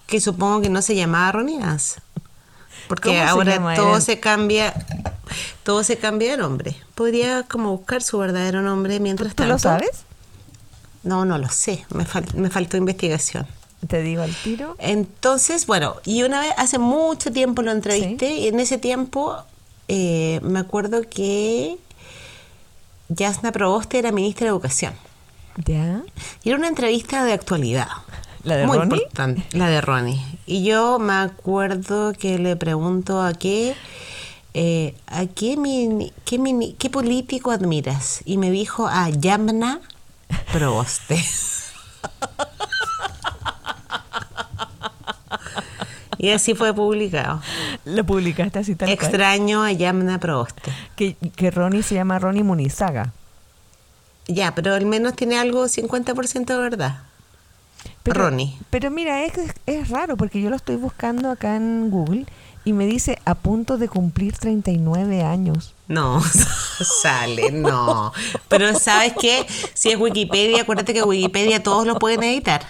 Que 0.06 0.22
supongo 0.22 0.62
que 0.62 0.70
no 0.70 0.82
se 0.82 0.96
llamaba 0.96 1.32
Ronnie 1.34 1.60
Dance. 1.60 2.00
Porque 2.88 3.10
¿Cómo 3.10 3.20
se 3.24 3.28
ahora 3.28 3.76
todo 3.76 4.00
se 4.00 4.20
cambia, 4.22 4.74
todo 5.64 5.84
se 5.84 5.98
cambia 5.98 6.32
de 6.32 6.38
nombre. 6.38 6.78
Podría 6.96 7.44
como 7.44 7.76
buscar 7.76 8.02
su 8.02 8.18
verdadero 8.18 8.62
nombre 8.62 9.02
mientras 9.02 9.32
¿Tú 9.32 9.44
tanto. 9.44 9.54
lo 9.54 9.60
sabes? 9.60 10.06
No, 11.08 11.26
no 11.26 11.38
lo 11.38 11.50
sé. 11.50 11.86
Me, 11.90 12.06
fal- 12.06 12.34
me 12.36 12.50
faltó 12.50 12.78
investigación. 12.78 13.48
Te 13.88 14.02
digo 14.02 14.24
al 14.24 14.34
tiro. 14.36 14.76
Entonces, 14.80 15.66
bueno, 15.68 15.96
y 16.06 16.24
una 16.24 16.40
vez, 16.42 16.52
hace 16.58 16.80
mucho 16.80 17.32
tiempo 17.32 17.62
lo 17.62 17.72
entrevisté, 17.72 18.36
y 18.38 18.48
en 18.48 18.60
ese 18.60 18.78
tiempo 18.78 19.38
eh, 19.88 20.40
me 20.44 20.60
acuerdo 20.60 21.02
que 21.10 21.78
Yasna 23.10 23.52
Proboste 23.52 24.00
era 24.00 24.12
ministra 24.12 24.46
de 24.46 24.50
Educación. 24.50 24.94
¿Ya? 25.66 26.02
Y 26.44 26.50
era 26.50 26.58
una 26.58 26.68
entrevista 26.68 27.24
de 27.24 27.34
actualidad. 27.34 27.88
¿La 28.44 28.58
de 28.58 28.68
Muy 28.68 28.78
Ronnie? 28.78 28.98
importante, 28.98 29.44
la 29.58 29.68
de 29.70 29.82
Ronnie. 29.82 30.22
Y 30.46 30.64
yo 30.64 31.00
me 31.00 31.14
acuerdo 31.14 32.14
que 32.14 32.38
le 32.40 32.56
pregunto 32.56 33.22
a 33.22 33.34
qué, 33.34 33.76
eh, 34.54 34.96
a 35.08 35.26
qué, 35.26 35.58
mini- 35.58 36.14
qué, 36.26 36.38
mini- 36.40 36.74
qué 36.78 36.90
político 36.90 37.52
admiras. 37.52 38.22
Y 38.26 38.38
me 38.38 38.52
dijo 38.52 38.88
a 38.88 39.10
Yamna 39.10 39.82
Proboste. 40.52 41.24
y 46.18 46.30
así 46.32 46.56
fue 46.56 46.74
publicado. 46.74 47.42
Lo 47.86 48.04
publicaste 48.06 48.60
así 48.60 48.76
tal 48.76 48.88
cual. 48.88 48.94
Extraño 48.94 49.64
a 49.64 49.72
Yamna 49.72 50.20
Proboste. 50.20 50.72
Que, 50.96 51.16
que 51.16 51.52
Ronnie 51.52 51.84
se 51.84 51.96
llama 51.96 52.20
Ronnie 52.20 52.44
Munizaga. 52.44 53.14
Ya, 54.28 54.54
pero 54.54 54.74
al 54.74 54.86
menos 54.86 55.16
tiene 55.16 55.38
algo 55.38 55.66
50% 55.66 56.46
de 56.46 56.58
verdad. 56.58 57.02
Pero, 58.04 58.24
Ronnie. 58.24 58.58
Pero 58.70 58.92
mira, 58.92 59.24
es, 59.24 59.34
es 59.66 59.90
raro 59.90 60.18
porque 60.18 60.42
yo 60.42 60.50
lo 60.50 60.56
estoy 60.56 60.76
buscando 60.76 61.30
acá 61.30 61.56
en 61.56 61.90
Google 61.90 62.26
y 62.66 62.74
me 62.74 62.86
dice 62.86 63.20
a 63.24 63.36
punto 63.36 63.78
de 63.78 63.88
cumplir 63.88 64.38
39 64.38 65.24
años. 65.24 65.74
No, 65.88 66.22
sale, 67.02 67.52
no. 67.52 68.12
Pero 68.50 68.78
¿sabes 68.78 69.14
qué? 69.20 69.46
Si 69.74 69.90
es 69.90 69.98
Wikipedia, 70.00 70.64
acuérdate 70.64 70.94
que 70.94 71.04
Wikipedia 71.04 71.64
todos 71.64 71.88
lo 71.88 71.98
pueden 71.98 72.24
editar. 72.24 72.66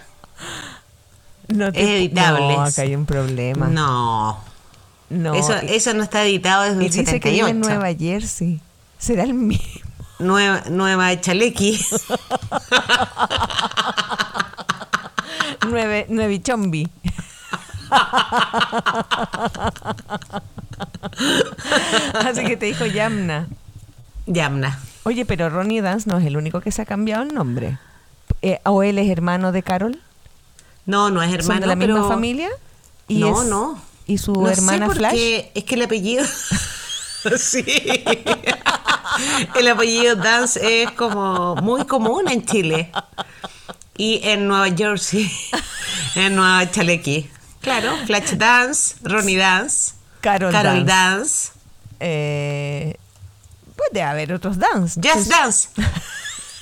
No 1.47 1.67
Es 1.67 1.75
editable. 1.75 2.55
No, 2.55 2.61
acá 2.61 2.83
hay 2.83 2.95
un 2.95 3.05
problema. 3.05 3.67
No. 3.67 4.39
No, 5.09 5.35
eso, 5.35 5.53
eso 5.53 5.93
no 5.93 6.03
está 6.03 6.23
editado 6.23 6.63
desde 6.63 6.85
el 6.85 6.91
dice 6.91 7.19
que 7.19 7.29
vive 7.29 7.47
78. 7.47 7.47
en 7.47 7.59
Nueva 7.61 7.93
Jersey. 7.97 8.59
¿Será 8.97 9.23
el 9.23 9.33
mismo? 9.33 9.65
Nueva, 10.19 10.63
Nueva 10.69 11.19
Chalequi. 11.21 11.79
Nueve, 15.69 16.05
Nuevichombi. 16.09 16.89
Así 22.13 22.43
que 22.45 22.57
te 22.57 22.65
dijo 22.67 22.85
Yamna. 22.85 23.47
Yamna. 24.25 24.79
Oye, 25.03 25.25
pero 25.25 25.49
Ronnie 25.49 25.81
Dance 25.81 26.09
no 26.09 26.17
es 26.17 26.25
el 26.25 26.35
único 26.37 26.59
que 26.61 26.71
se 26.71 26.81
ha 26.81 26.85
cambiado 26.85 27.23
el 27.23 27.33
nombre. 27.33 27.77
Eh, 28.41 28.59
¿O 28.65 28.83
él 28.83 28.97
es 28.99 29.09
hermano 29.09 29.51
de 29.51 29.63
Carol? 29.63 30.01
No, 30.85 31.09
no 31.09 31.21
es 31.21 31.29
¿Son 31.31 31.39
hermano, 31.39 31.61
de 31.61 31.67
la 31.67 31.75
misma 31.75 31.93
pero- 31.95 32.07
familia? 32.09 32.49
¿Y 33.07 33.19
no, 33.19 33.41
es- 33.41 33.47
no. 33.47 33.81
¿Y 34.05 34.17
su 34.17 34.33
No 34.33 34.49
hermana 34.49 34.89
Flash? 34.89 35.13
qué, 35.13 35.51
Es 35.55 35.63
que 35.65 35.75
el 35.75 35.81
apellido... 35.83 36.25
sí. 37.37 37.65
el 39.55 39.67
apellido 39.67 40.15
Dance 40.15 40.83
es 40.83 40.91
como 40.91 41.55
muy 41.57 41.85
común 41.85 42.27
en 42.29 42.45
Chile. 42.45 42.91
Y 43.97 44.21
en 44.23 44.47
Nueva 44.47 44.69
Jersey. 44.75 45.29
en 46.15 46.35
Nueva 46.35 46.69
Chalequi. 46.69 47.29
Claro, 47.61 47.91
Flash 48.05 48.31
Dance, 48.35 48.95
Ronnie 49.03 49.35
Dance, 49.37 49.93
Carol, 50.21 50.51
Carol 50.51 50.85
Dance. 50.85 50.85
Dance, 50.85 51.51
Eh, 51.99 52.95
puede 53.75 54.01
haber 54.03 54.33
otros 54.33 54.57
dance. 54.57 54.99
Just 55.01 55.29
Dance. 55.29 55.69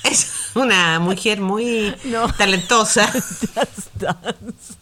Es 0.04 0.52
una 0.54 1.00
mujer 1.00 1.42
muy 1.42 1.96
No. 2.04 2.32
talentosa. 2.34 3.08
Just 3.12 3.96
Dance. 3.96 4.76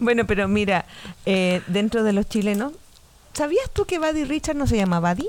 bueno, 0.00 0.26
pero 0.26 0.48
mira, 0.48 0.84
eh, 1.24 1.62
dentro 1.68 2.02
de 2.02 2.12
los 2.12 2.28
chilenos, 2.28 2.72
¿sabías 3.32 3.70
tú 3.72 3.84
que 3.84 3.98
Buddy 4.00 4.24
Richard 4.24 4.56
no 4.56 4.66
se 4.66 4.76
llama 4.76 4.98
Buddy? 5.00 5.28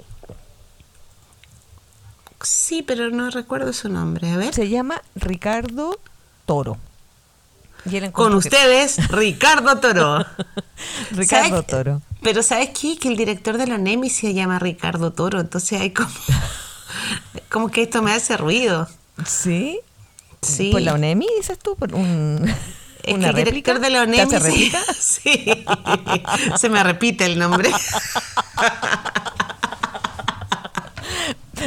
Sí, 2.42 2.82
pero 2.84 3.10
no 3.10 3.30
recuerdo 3.30 3.74
su 3.74 3.90
nombre. 3.90 4.30
A 4.32 4.38
ver. 4.38 4.54
Se 4.54 4.70
llama 4.70 5.02
Ricardo 5.16 6.00
Toro. 6.46 6.78
Y 7.90 7.98
él 7.98 8.12
Con 8.12 8.32
que- 8.32 8.38
ustedes, 8.38 9.08
Ricardo 9.10 9.78
Toro. 9.80 10.26
Ricardo. 11.12 11.64
Toro. 11.64 12.02
Pero 12.26 12.42
¿sabes 12.42 12.70
qué? 12.72 12.98
Que 12.98 13.08
el 13.08 13.18
director 13.18 13.56
de 13.60 13.68
la 13.68 13.78
NEMI 13.78 14.10
se 14.10 14.34
llama 14.34 14.58
Ricardo 14.58 15.14
Toro, 15.14 15.40
entonces 15.40 15.80
hay 15.80 15.92
como... 15.92 16.10
como 17.52 17.70
que 17.70 17.84
esto 17.84 18.02
me 18.02 18.12
hace 18.14 18.36
ruido. 18.36 18.90
¿Sí? 19.28 19.80
Sí. 20.42 20.72
¿Por 20.72 20.82
la 20.82 20.96
UNEMI 20.96 21.28
dices 21.38 21.60
tú? 21.60 21.76
¿Por 21.76 21.94
un, 21.94 22.52
Es 23.04 23.14
una 23.14 23.32
que 23.32 23.42
el 23.42 23.46
director 23.46 23.80
de 23.80 23.90
la 23.92 24.00
¿Te 24.00 24.04
ONEMI... 24.24 24.36
hace 24.36 24.40
se- 24.40 24.50
réplica? 24.50 24.80
Sí, 25.00 25.46
se 26.58 26.70
me 26.70 26.84
repite 26.84 27.26
el 27.26 27.38
nombre. 27.38 27.70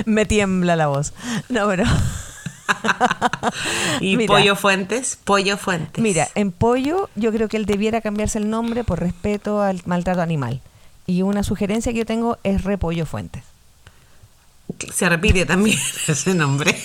Me 0.07 0.27
tiembla 0.27 0.75
la 0.77 0.87
voz. 0.89 1.13
No, 1.49 1.67
pero... 1.69 1.85
Y 4.01 4.17
Mira. 4.17 4.35
Pollo 4.35 4.57
Fuentes, 4.57 5.19
Pollo 5.25 5.57
Fuentes. 5.57 6.03
Mira, 6.03 6.29
en 6.35 6.53
Pollo 6.53 7.09
yo 7.17 7.33
creo 7.33 7.49
que 7.49 7.57
él 7.57 7.67
debiera 7.67 8.01
cambiarse 8.01 8.39
el 8.39 8.49
nombre 8.51 8.85
por 8.85 9.01
respeto 9.01 9.61
al 9.63 9.81
maltrato 9.87 10.21
animal. 10.23 10.61
Y 11.07 11.23
una 11.23 11.43
sugerencia 11.43 11.93
que 11.93 11.99
yo 11.99 12.07
tengo 12.07 12.39
es 12.45 12.65
Repollo 12.65 13.07
Fuentes. 13.07 13.43
Se 14.95 15.09
repite 15.09 15.47
también 15.47 15.79
ese 16.07 16.35
nombre. 16.35 16.79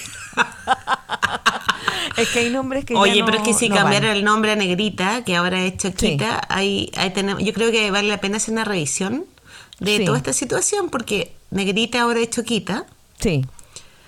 Es 2.18 2.30
que 2.30 2.40
hay 2.40 2.50
nombres 2.50 2.86
que 2.86 2.94
ya 2.94 3.00
Oye, 3.00 3.20
no- 3.20 3.26
pero 3.26 3.38
es 3.40 3.44
que 3.44 3.54
si 3.54 3.70
no 3.70 3.76
cambiara 3.76 4.08
van. 4.10 4.18
el 4.18 4.24
nombre 4.24 4.52
a 4.52 4.56
Negrita, 4.56 5.24
que 5.24 5.36
ahora 5.36 5.62
es 5.64 5.78
Choquita, 5.78 6.42
ahí, 6.48 6.92
ahí 6.96 7.10
tenemos, 7.12 7.44
yo 7.44 7.54
creo 7.54 7.72
que 7.72 7.90
vale 7.92 8.08
la 8.08 8.20
pena 8.20 8.38
hacer 8.38 8.54
una 8.54 8.64
revisión 8.64 9.26
de 9.80 9.98
Sí. 9.98 10.06
toda 10.06 10.18
esta 10.18 10.32
situación, 10.34 10.90
porque 10.90 11.34
Negrita 11.52 12.02
ahora 12.02 12.20
es 12.20 12.30
Choquita. 12.30 12.86
Sí. 13.20 13.46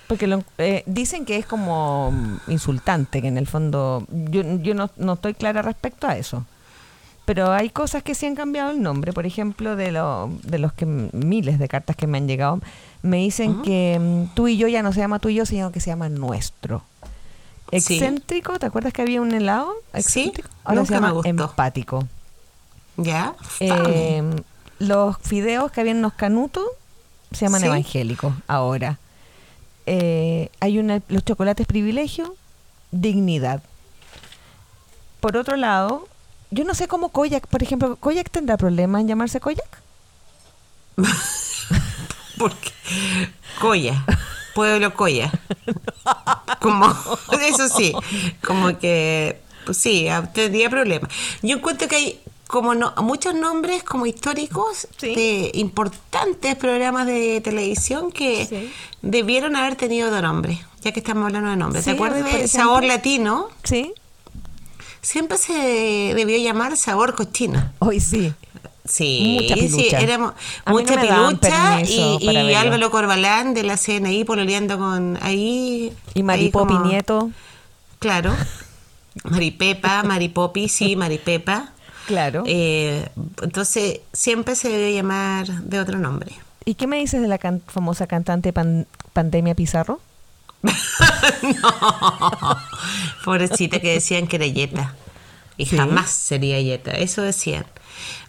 Porque 0.08 0.26
lo- 0.26 0.44
eh, 0.58 0.82
dicen 0.86 1.24
que 1.24 1.36
es 1.36 1.46
como 1.46 2.12
mm, 2.12 2.50
insultante, 2.50 3.20
que 3.20 3.28
en 3.28 3.38
el 3.38 3.46
fondo 3.46 4.06
yo, 4.10 4.42
yo 4.58 4.74
no, 4.74 4.90
no 4.96 5.14
estoy 5.14 5.34
clara 5.34 5.62
respecto 5.62 6.06
a 6.06 6.16
eso. 6.16 6.44
Pero 7.24 7.50
hay 7.52 7.70
cosas 7.70 8.04
que 8.04 8.14
sí 8.14 8.24
han 8.26 8.36
cambiado 8.36 8.70
el 8.70 8.80
nombre. 8.80 9.12
Por 9.12 9.26
ejemplo, 9.26 9.74
de, 9.74 9.90
lo, 9.90 10.30
de 10.44 10.58
los 10.60 10.72
que 10.72 10.86
miles 10.86 11.58
de 11.58 11.66
cartas 11.66 11.96
que 11.96 12.06
me 12.06 12.18
han 12.18 12.28
llegado, 12.28 12.60
me 13.02 13.16
dicen 13.16 13.62
que 13.62 13.98
mm, 14.00 14.34
tú 14.34 14.46
y 14.46 14.56
yo 14.56 14.68
ya 14.68 14.82
no 14.82 14.92
se 14.92 15.00
llama 15.00 15.18
tú 15.18 15.28
y 15.28 15.34
yo, 15.34 15.44
sino 15.44 15.72
que 15.72 15.80
se 15.80 15.90
llama 15.90 16.08
nuestro. 16.08 16.82
Sí. 17.72 17.76
Excéntrico, 17.96 18.60
¿te 18.60 18.66
acuerdas 18.66 18.92
que 18.92 19.02
había 19.02 19.20
un 19.20 19.32
helado? 19.34 19.72
Sí, 19.94 19.98
Excéntrico. 19.98 20.48
Ahora 20.62 20.76
nunca 20.76 20.86
se 20.88 20.94
llama 20.94 21.08
me 21.08 21.12
gustó. 21.14 21.28
empático. 21.28 22.06
Ya. 22.96 23.34
Eh, 23.58 24.22
los 24.78 25.18
fideos 25.18 25.72
que 25.72 25.80
habían 25.80 25.96
en 25.96 26.02
los 26.02 26.12
canutos 26.12 26.64
se 27.32 27.46
llaman 27.46 27.60
Sí. 27.62 27.66
evangélicos 27.66 28.32
ahora. 28.46 28.98
Eh, 29.86 30.50
hay 30.60 30.78
una, 30.78 31.00
los 31.08 31.24
chocolates 31.24 31.66
privilegio, 31.66 32.34
dignidad. 32.90 33.62
Por 35.20 35.36
otro 35.36 35.56
lado, 35.56 36.08
yo 36.50 36.64
no 36.64 36.74
sé 36.74 36.88
cómo 36.88 37.10
Koyak, 37.10 37.46
por 37.46 37.62
ejemplo, 37.62 37.96
¿Koyak 37.96 38.30
tendrá 38.30 38.56
problema 38.56 39.00
en 39.00 39.08
llamarse 39.08 39.40
Koyak? 39.40 39.82
Porque 42.38 42.72
Coya, 43.60 44.04
pueblo 44.54 44.92
Coya. 44.94 45.32
Como, 46.60 46.86
eso 47.42 47.68
sí, 47.68 47.92
como 48.44 48.78
que, 48.78 49.40
pues 49.64 49.78
sí, 49.78 50.08
ah, 50.08 50.28
tendría 50.32 50.68
problemas. 50.68 51.10
Yo 51.42 51.56
encuentro 51.56 51.88
que 51.88 51.96
hay 51.96 52.20
como 52.46 52.74
no, 52.74 52.94
muchos 53.02 53.34
nombres 53.34 53.82
como 53.82 54.06
históricos 54.06 54.86
Sí. 54.98 55.14
de 55.14 55.50
importantes 55.54 56.54
programas 56.56 57.06
de 57.06 57.40
televisión 57.40 58.12
que 58.12 58.46
Sí. 58.46 58.72
debieron 59.02 59.56
haber 59.56 59.76
tenido 59.76 60.08
otro 60.08 60.22
nombre, 60.22 60.60
ya 60.82 60.92
que 60.92 61.00
estamos 61.00 61.24
hablando 61.26 61.50
de 61.50 61.56
nombres. 61.56 61.84
Sí, 61.84 61.90
¿Te 61.90 61.96
acuerdas 61.96 62.22
de 62.24 62.30
ejemplo. 62.30 62.48
Sabor 62.48 62.84
Latino? 62.84 63.48
Sí. 63.64 63.92
Siempre 65.02 65.38
se 65.38 65.52
debió 66.14 66.36
llamar 66.38 66.76
Sabor 66.76 67.14
Cochino. 67.14 67.72
Hoy 67.78 68.00
sí. 68.00 68.32
Sí, 68.88 69.38
Mucha 69.42 69.54
sí, 69.56 69.60
pilucha. 69.66 69.98
éramos 69.98 70.32
mucha 70.66 70.94
no 70.94 71.00
pilucha 71.02 71.80
y, 71.82 72.18
y. 72.20 72.54
Álvaro 72.54 72.88
Corbalán 72.92 73.52
de 73.52 73.64
la 73.64 73.76
CNI 73.76 74.22
pololeando 74.24 74.78
con 74.78 75.18
ahí. 75.22 75.92
Y 76.14 76.22
Maripopi 76.22 76.74
Nieto, 76.78 77.30
Claro. 77.98 78.32
Maripepa, 79.24 80.02
Maripopi, 80.04 80.68
sí, 80.68 80.94
Maripepa. 80.96 81.72
Claro. 82.06 82.44
Eh, 82.46 83.08
entonces 83.42 84.00
siempre 84.12 84.54
se 84.56 84.68
debe 84.68 84.94
llamar 84.94 85.46
de 85.46 85.80
otro 85.80 85.98
nombre. 85.98 86.32
¿Y 86.64 86.74
qué 86.74 86.86
me 86.86 86.96
dices 86.98 87.20
de 87.22 87.28
la 87.28 87.38
can- 87.38 87.62
famosa 87.66 88.06
cantante 88.06 88.52
Pan- 88.52 88.86
Pandemia 89.12 89.54
Pizarro? 89.54 90.00
Pobrecita 93.24 93.80
que 93.80 93.92
decían 93.94 94.26
que 94.26 94.36
era 94.36 94.46
Yeta. 94.46 94.94
Y 95.56 95.66
Sí. 95.66 95.76
jamás 95.76 96.10
sería 96.10 96.60
Yeta, 96.60 96.90
eso 96.92 97.22
decían. 97.22 97.64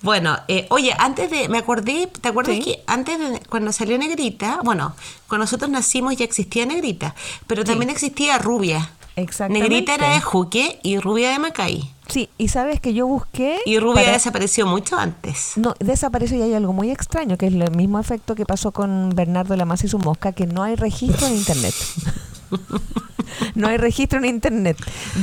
Bueno, 0.02 0.38
eh, 0.48 0.66
oye, 0.70 0.94
antes 0.98 1.30
de, 1.30 1.50
me 1.50 1.58
acordé, 1.58 2.08
¿te 2.22 2.30
acuerdas 2.30 2.56
Sí. 2.56 2.62
que 2.64 2.84
antes 2.88 3.20
de, 3.20 3.42
cuando 3.50 3.74
salió 3.74 3.98
Negrita, 3.98 4.60
bueno, 4.64 4.96
cuando 5.28 5.44
nosotros 5.44 5.70
nacimos 5.70 6.16
ya 6.16 6.24
existía 6.24 6.66
Negrita, 6.66 7.16
pero 7.48 7.64
Sí. 7.64 7.68
también 7.70 7.90
existía 7.90 8.38
Rubia. 8.38 8.92
Exactamente. 9.18 9.68
Negrita 9.68 9.96
era 9.96 10.10
de 10.14 10.22
Juque 10.22 10.80
y 10.84 10.98
Rubia 11.00 11.32
de 11.32 11.40
Macay. 11.40 11.92
Sí, 12.08 12.30
y 12.38 12.48
sabes 12.48 12.80
que 12.80 12.94
yo 12.94 13.06
busqué... 13.06 13.58
Y 13.66 13.80
Rubia 13.80 14.04
para- 14.04 14.14
desapareció 14.14 14.66
mucho 14.66 14.98
antes. 14.98 15.54
No, 15.58 15.74
desapareció 15.80 16.38
y 16.38 16.44
hay 16.44 16.54
algo 16.54 16.72
muy 16.72 16.90
extraño, 16.92 17.38
que 17.38 17.48
es 17.48 17.54
el 17.54 17.70
mismo 17.76 18.00
efecto 18.00 18.34
que 18.36 18.46
pasó 18.46 18.72
con 18.72 19.10
Bernardo 19.14 19.58
Lamas 19.58 19.84
y 19.84 19.90
su 19.90 20.00
mosca, 20.00 20.32
que 20.32 20.48
no 20.48 20.64
hay 20.64 20.76
registro 20.76 21.28
en 21.28 21.34
internet. 21.36 21.74
no 23.56 23.68
hay 23.68 23.78
registro 23.78 24.20
en 24.20 24.26
internet. 24.26 24.78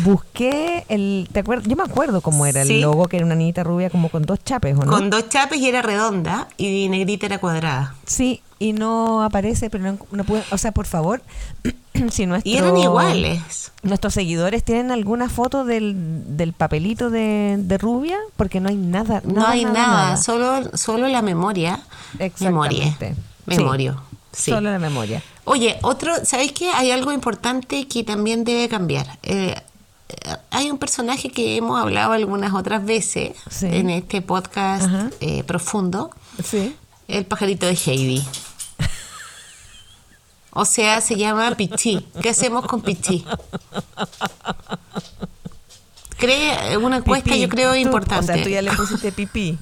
Busqué 0.05 0.85
el... 0.89 1.29
¿te 1.33 1.41
acuerdas? 1.41 1.67
Yo 1.69 1.77
me 1.77 1.85
acuerdo 1.85 2.21
cómo 2.21 2.47
era 2.47 2.65
Sí. 2.65 2.75
el 2.75 2.81
logo, 2.83 3.07
que 3.07 3.17
era 3.17 3.27
una 3.27 3.35
niñita 3.35 3.63
rubia 3.65 3.91
como 3.91 4.09
con 4.09 4.23
dos 4.23 4.43
chapes, 4.45 4.77
¿o 4.77 4.85
no? 4.85 4.91
Con 4.93 5.11
dos 5.11 5.29
chapes 5.29 5.59
y 5.61 5.69
era 5.69 5.83
redonda 5.83 6.49
y 6.57 6.89
Negrita 6.89 7.27
era 7.27 7.39
cuadrada. 7.39 7.95
Sí, 8.07 8.43
y 8.65 8.73
no 8.73 9.23
aparece, 9.23 9.69
pero 9.69 9.85
no, 9.85 9.99
no 10.11 10.25
pude... 10.25 10.43
O 10.51 10.57
sea, 10.59 10.73
por 10.73 10.87
favor, 10.87 11.23
si 12.11 12.25
nuestro... 12.27 12.51
Y 12.51 12.57
eran 12.57 12.77
iguales. 12.79 13.73
Nuestros 13.83 14.15
seguidores 14.15 14.65
tienen 14.65 14.91
alguna 14.91 15.29
foto 15.29 15.65
del, 15.65 15.95
del 16.37 16.53
papelito 16.55 17.11
de, 17.11 17.57
de 17.59 17.79
rubia, 17.79 18.17
porque 18.37 18.61
no 18.61 18.69
hay 18.71 18.77
nada. 18.77 19.21
No 19.25 19.47
hay 19.47 19.67
nada. 19.67 20.17
Solo, 20.17 20.77
solo 20.77 21.09
la 21.09 21.21
memoria. 21.21 21.81
Memoria. 22.41 22.85
Exactamente. 22.87 23.15
Memorio. 23.47 23.93
Sí, 24.33 24.45
Sí. 24.45 24.51
Solo 24.51 24.73
la 24.73 24.79
memoria. 24.81 25.23
Oye, 25.45 25.79
otro, 25.83 26.13
¿sabéis 26.25 26.51
qué? 26.53 26.69
Hay 26.71 26.91
algo 26.91 27.13
importante 27.13 27.87
que 27.87 28.03
también 28.03 28.43
debe 28.43 28.69
cambiar. 28.69 29.07
Eh, 29.23 29.55
eh, 30.09 30.37
hay 30.51 30.71
un 30.73 30.79
personaje 30.79 31.29
que 31.31 31.57
hemos 31.59 31.81
hablado 31.81 32.13
algunas 32.13 32.53
otras 32.53 32.85
veces 32.85 33.33
Sí. 33.49 33.67
en 33.71 33.91
este 33.91 34.23
podcast 34.23 34.89
eh, 35.21 35.45
profundo, 35.45 36.11
Sí. 36.43 36.75
el 37.07 37.27
pajarito 37.27 37.67
de 37.67 37.75
Heidi. 37.87 38.25
O 40.55 40.65
sea, 40.65 41.01
se 41.01 41.17
llama 41.17 41.51
Pichi. 41.57 42.07
¿Qué 42.23 42.31
hacemos 42.31 42.65
con 42.67 42.81
Pichi? 42.81 43.25
Cree 46.17 46.77
una 46.77 46.99
encuesta, 46.99 47.25
Pipí. 47.31 47.41
yo 47.41 47.49
creo 47.49 47.73
Tú- 47.73 47.77
importante. 47.79 48.33
O 48.33 48.35
sea, 48.37 48.43
tú 48.45 48.49
ya 48.49 48.63
le 48.63 48.73
pusiste 48.73 49.13
pipí. 49.13 49.59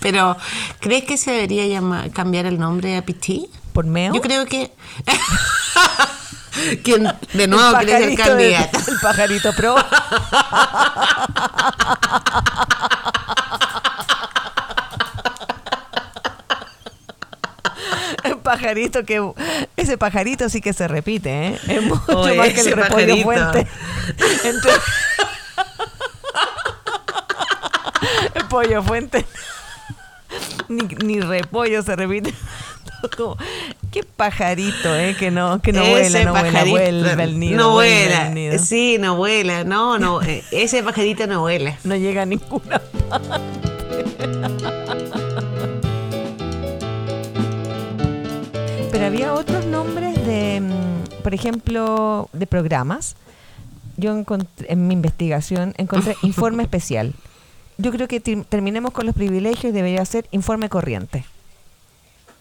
Pero, 0.00 0.36
¿crees 0.80 1.04
que 1.04 1.16
se 1.16 1.32
debería 1.32 1.66
llamar, 1.66 2.10
cambiar 2.10 2.46
el 2.46 2.58
nombre 2.58 2.96
a 2.96 3.02
Pichi? 3.04 3.48
¿Por 3.72 3.86
meo? 3.86 4.14
Yo 4.14 4.20
creo 4.20 4.44
que. 4.46 4.70
Quien 6.84 7.12
de 7.32 7.46
nuevo 7.48 7.76
El 7.78 7.86
quiere 7.86 8.16
ser 8.16 8.26
candidato. 8.26 8.78
El 8.90 8.98
pajarito 9.00 9.52
pro. 9.54 9.74
El 18.24 18.38
pajarito 18.38 19.04
que 19.04 19.20
ese 19.76 19.98
pajarito 19.98 20.48
sí 20.48 20.60
que 20.60 20.72
se 20.72 20.88
repite, 20.88 21.48
¿eh? 21.48 21.58
Es 21.68 21.82
mucho 21.82 22.18
Oye, 22.20 22.34
más 22.36 22.48
que 22.48 22.60
el 22.60 22.72
repollo 22.72 23.16
fuente. 23.22 23.66
El 28.34 28.44
pollo 28.48 28.82
fuente. 28.82 29.24
Ni, 30.68 30.82
ni 31.04 31.20
repollo 31.20 31.82
se 31.82 31.94
repite. 31.96 32.34
Como, 33.16 33.36
Qué 33.92 34.02
pajarito, 34.02 34.94
¿eh? 34.96 35.14
Que 35.18 35.30
no, 35.30 35.60
que 35.62 35.72
no 35.72 35.84
vuela, 35.84 36.24
no 36.24 36.32
vuela, 36.32 36.42
pajarito 36.50 36.70
vuelve 36.70 37.22
al 37.22 37.38
nido. 37.38 37.56
No 37.58 37.70
vuela. 37.72 38.28
nido. 38.30 38.58
Sí, 38.58 38.96
no 38.98 39.16
vuela. 39.16 39.64
No, 39.64 39.98
no. 39.98 40.20
eh, 40.22 40.42
Ese 40.50 40.82
pajarito 40.82 41.26
no 41.26 41.40
vuela. 41.40 41.76
No 41.84 41.94
llega 41.96 42.22
a 42.22 42.26
ninguna 42.26 42.80
Pero 43.10 43.20
había 49.16 49.32
otros 49.32 49.64
nombres 49.64 50.14
de, 50.26 50.60
mm, 50.60 51.22
por 51.22 51.32
ejemplo, 51.32 52.28
de 52.34 52.46
programas. 52.46 53.16
Yo 53.96 54.14
encontré, 54.16 54.70
en 54.70 54.86
mi 54.86 54.92
investigación 54.94 55.72
encontré 55.78 56.16
informe 56.22 56.62
especial. 56.62 57.14
Yo 57.78 57.92
creo 57.92 58.08
que 58.08 58.20
terminemos 58.20 58.92
con 58.92 59.06
los 59.06 59.14
privilegios 59.14 59.64
y 59.70 59.72
debería 59.72 60.04
ser 60.04 60.26
informe 60.32 60.68
corriente. 60.68 61.24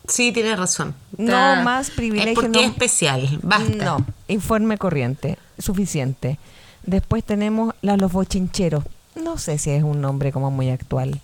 Sí, 0.08 0.32
tienes 0.34 0.60
razón. 0.60 0.96
No 1.18 1.26
Está- 1.28 1.64
más 1.64 1.90
privilegio, 1.92 2.32
Es 2.32 2.36
porque 2.36 2.50
no- 2.50 2.60
es 2.60 2.72
especial. 2.72 3.40
Basta. 3.42 3.86
No, 3.86 4.06
informe 4.28 4.78
corriente, 4.78 5.38
suficiente. 5.58 6.38
Después 6.86 7.24
tenemos 7.24 7.74
la- 7.82 7.96
los 7.98 8.12
bochincheros. 8.12 8.84
No 9.16 9.38
sé 9.38 9.58
si 9.58 9.72
es 9.72 9.82
un 9.84 10.02
nombre 10.02 10.32
como 10.34 10.52
muy 10.52 10.70
actual. 10.70 11.22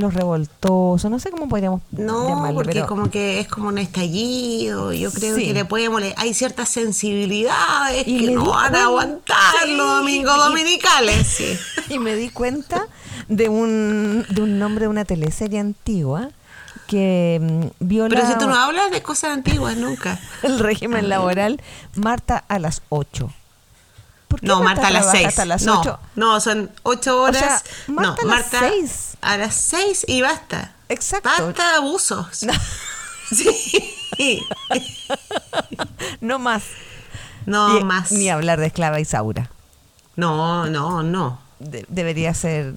Los 0.00 0.14
revoltosos, 0.14 1.10
no 1.10 1.18
sé 1.18 1.30
cómo 1.30 1.48
podríamos 1.48 1.82
No, 1.92 2.26
llamarlo, 2.28 2.54
porque 2.54 2.72
pero 2.72 2.86
como 2.86 3.10
que 3.10 3.38
es 3.40 3.48
como 3.48 3.68
un 3.68 3.78
estallido. 3.78 4.92
Yo 4.92 5.12
creo 5.12 5.36
Sí. 5.36 5.46
que 5.46 5.52
le 5.54 5.64
puede 5.64 5.88
molestar. 5.90 6.24
Hay 6.24 6.32
ciertas 6.34 6.68
sensibilidades 6.70 8.06
Y 8.06 8.26
que 8.26 8.30
no 8.32 8.46
van 8.46 8.74
a 8.76 8.84
aguantar 8.84 9.36
Sí, 9.64 9.74
los 9.76 9.86
domingos 9.86 10.36
y- 10.36 10.40
dominicales. 10.40 11.26
Sí. 11.26 11.58
y 11.90 11.98
me 11.98 12.14
di 12.16 12.30
cuenta 12.30 12.86
de 13.28 13.48
un, 13.48 14.24
de 14.30 14.42
un 14.42 14.58
nombre 14.58 14.84
de 14.84 14.88
una 14.88 15.04
teleserie 15.04 15.58
antigua 15.60 16.30
que 16.86 17.38
mm, 17.40 17.84
viola 17.84 18.14
Pero 18.16 18.26
si 18.26 18.38
tú 18.38 18.46
no 18.48 18.54
hablas 18.56 18.90
de 18.90 19.02
cosas 19.02 19.30
antiguas 19.32 19.76
nunca. 19.76 20.18
el 20.42 20.58
régimen 20.58 21.08
laboral, 21.08 21.60
Marta 21.94 22.42
a 22.48 22.58
las 22.58 22.82
8. 22.88 23.30
¿Por 24.28 24.40
qué 24.40 24.46
No, 24.46 24.62
Marta 24.62 24.86
a 24.86 24.90
las 24.90 25.02
trabaja 25.02 25.18
6. 25.18 25.26
Hasta 25.28 25.44
las 25.44 25.62
no, 25.64 25.80
8? 25.80 25.98
no, 26.16 26.40
son 26.40 26.70
8 26.84 27.20
horas. 27.22 27.38
sea, 27.38 27.62
Marta 27.88 28.22
no, 28.24 28.30
a 28.32 28.34
las 28.36 28.52
Marta 28.52 28.68
seis. 28.70 29.09
A 29.22 29.36
las 29.36 29.54
6 29.54 30.04
y 30.08 30.20
basta. 30.22 30.74
Exacto. 30.88 31.30
Basta 31.46 31.70
de 31.70 31.76
abusos. 31.76 32.40
Sí. 33.32 34.42
No 36.20 36.38
más. 36.38 36.64
No 37.46 37.78
Y- 37.78 37.84
más. 37.84 38.12
Ni 38.12 38.28
hablar 38.28 38.58
de 38.60 38.66
Esclava 38.66 39.00
Isaura. 39.00 39.50
No, 40.16 40.66
no, 40.66 41.02
no. 41.02 41.38
De- 41.58 41.86
debería 41.88 42.34
ser 42.34 42.74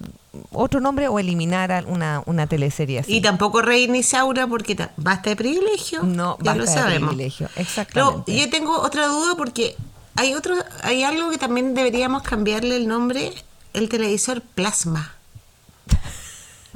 otro 0.52 0.80
nombre 0.80 1.08
o 1.08 1.18
eliminar 1.18 1.84
una, 1.88 2.22
una 2.26 2.46
teleserie 2.46 3.00
así. 3.00 3.16
Y 3.16 3.20
tampoco 3.20 3.62
Reina 3.62 3.96
Isaura 3.98 4.46
porque 4.46 4.74
ta- 4.74 4.92
basta 4.96 5.30
de 5.30 5.36
privilegio. 5.36 6.02
No, 6.02 6.36
ya 6.40 6.54
basta 6.54 6.54
lo 6.54 6.64
de 6.64 6.72
sabemos. 6.72 7.08
privilegio, 7.10 7.48
No, 7.54 7.60
exactamente. 7.62 8.36
yo 8.36 8.50
tengo 8.50 8.78
otra 8.80 9.06
duda 9.06 9.34
porque 9.36 9.76
hay 10.16 10.34
otro, 10.34 10.54
hay 10.82 11.02
algo 11.02 11.30
que 11.30 11.38
también 11.38 11.74
deberíamos 11.74 12.22
cambiarle 12.22 12.76
el 12.76 12.86
nombre, 12.88 13.32
el 13.74 13.88
televisor 13.88 14.40
plasma. 14.40 15.14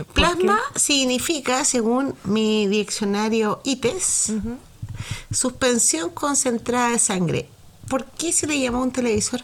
¿Por 0.05 0.15
Plasma 0.15 0.61
significa, 0.77 1.65
según 1.65 2.15
mi 2.25 2.69
diccionario 2.69 3.61
ITES, 3.65 4.33
suspensión 5.33 6.11
concentrada 6.11 6.91
de 6.91 6.99
sangre. 6.99 7.49
¿Por 7.89 8.05
qué 8.05 8.33
se 8.33 8.47
le 8.47 8.61
llamó 8.61 8.83
un 8.83 8.93
televisor 8.93 9.41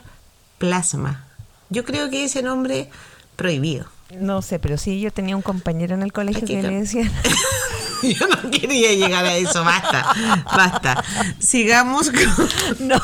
plasma? 0.59 1.27
Yo 1.71 1.85
creo 1.85 2.09
que 2.11 2.25
ese 2.25 2.43
nombre 2.43 2.91
prohibido. 3.37 3.87
No 4.21 4.43
sé, 4.43 4.59
pero 4.59 4.79
sí, 4.79 5.01
yo 5.01 5.11
tenía 5.13 5.35
un 5.35 5.43
compañero 5.43 5.95
en 5.95 6.03
el 6.03 6.13
colegio 6.13 6.47
que 6.47 6.63
le 6.63 6.81
decían. 6.81 7.11
Yo 8.03 8.27
no 8.29 8.51
quería 8.51 8.93
llegar 8.93 9.25
a 9.25 9.35
eso, 9.35 9.65
basta, 9.65 10.45
basta. 10.45 11.03
Sigamos 11.39 12.11
con, 12.11 12.49
no. 12.89 13.01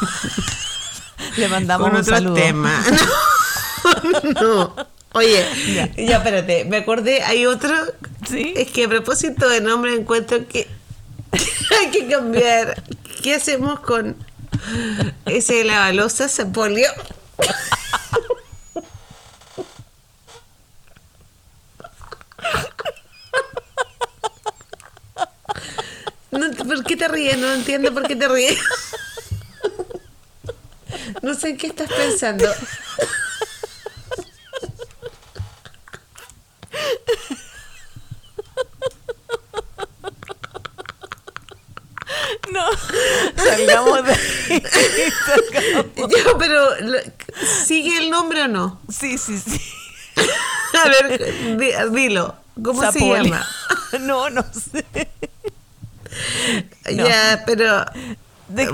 Le 1.38 1.48
mandamos 1.48 1.86
con 1.86 1.96
un 1.96 2.02
otro 2.02 2.14
saludo. 2.14 2.34
tema. 2.34 2.84
No, 4.34 4.74
no. 4.74 4.99
Oye, 5.12 5.44
ya. 5.96 6.16
espérate, 6.16 6.64
me 6.66 6.78
acordé, 6.78 7.22
hay 7.22 7.46
otro. 7.46 7.74
Sí. 8.28 8.54
Es 8.56 8.70
que 8.70 8.84
a 8.84 8.88
propósito 8.88 9.48
de 9.48 9.60
nombre 9.60 9.94
encuentro 9.94 10.46
que 10.46 10.68
hay 11.80 11.90
que 11.90 12.06
cambiar. 12.08 12.82
¿Qué 13.22 13.34
hacemos 13.34 13.80
con 13.80 14.16
ese 15.26 15.54
de 15.54 15.64
la 15.64 15.80
balosa 15.80 16.28
se 16.28 16.46
polió? 16.46 16.88
No, 26.30 26.50
¿Por 26.52 26.84
qué 26.84 26.96
te 26.96 27.08
ríes? 27.08 27.36
No 27.38 27.52
entiendo 27.52 27.92
por 27.92 28.06
qué 28.06 28.14
te 28.14 28.28
ríes. 28.28 28.58
No 31.22 31.34
sé 31.34 31.50
en 31.50 31.56
qué 31.58 31.66
estás 31.66 31.88
pensando. 31.92 32.46
No. 42.52 42.64
Salgamos 43.36 44.04
de 44.04 44.12
ahí. 44.12 44.62
Salgamos. 45.26 46.34
Pero 46.38 46.68
¿sigue 47.64 47.98
el 47.98 48.10
nombre 48.10 48.42
o 48.42 48.48
no? 48.48 48.80
Sí, 48.88 49.18
sí, 49.18 49.38
sí. 49.38 49.60
A 50.84 50.88
ver, 50.88 51.56
di- 51.58 51.72
dilo. 51.92 52.34
¿Cómo 52.62 52.90
se 52.92 52.98
llama? 53.00 53.46
No, 54.00 54.30
no 54.30 54.44
sé. 54.52 54.84
No. 56.92 57.06
Ya, 57.08 57.42
pero 57.46 57.84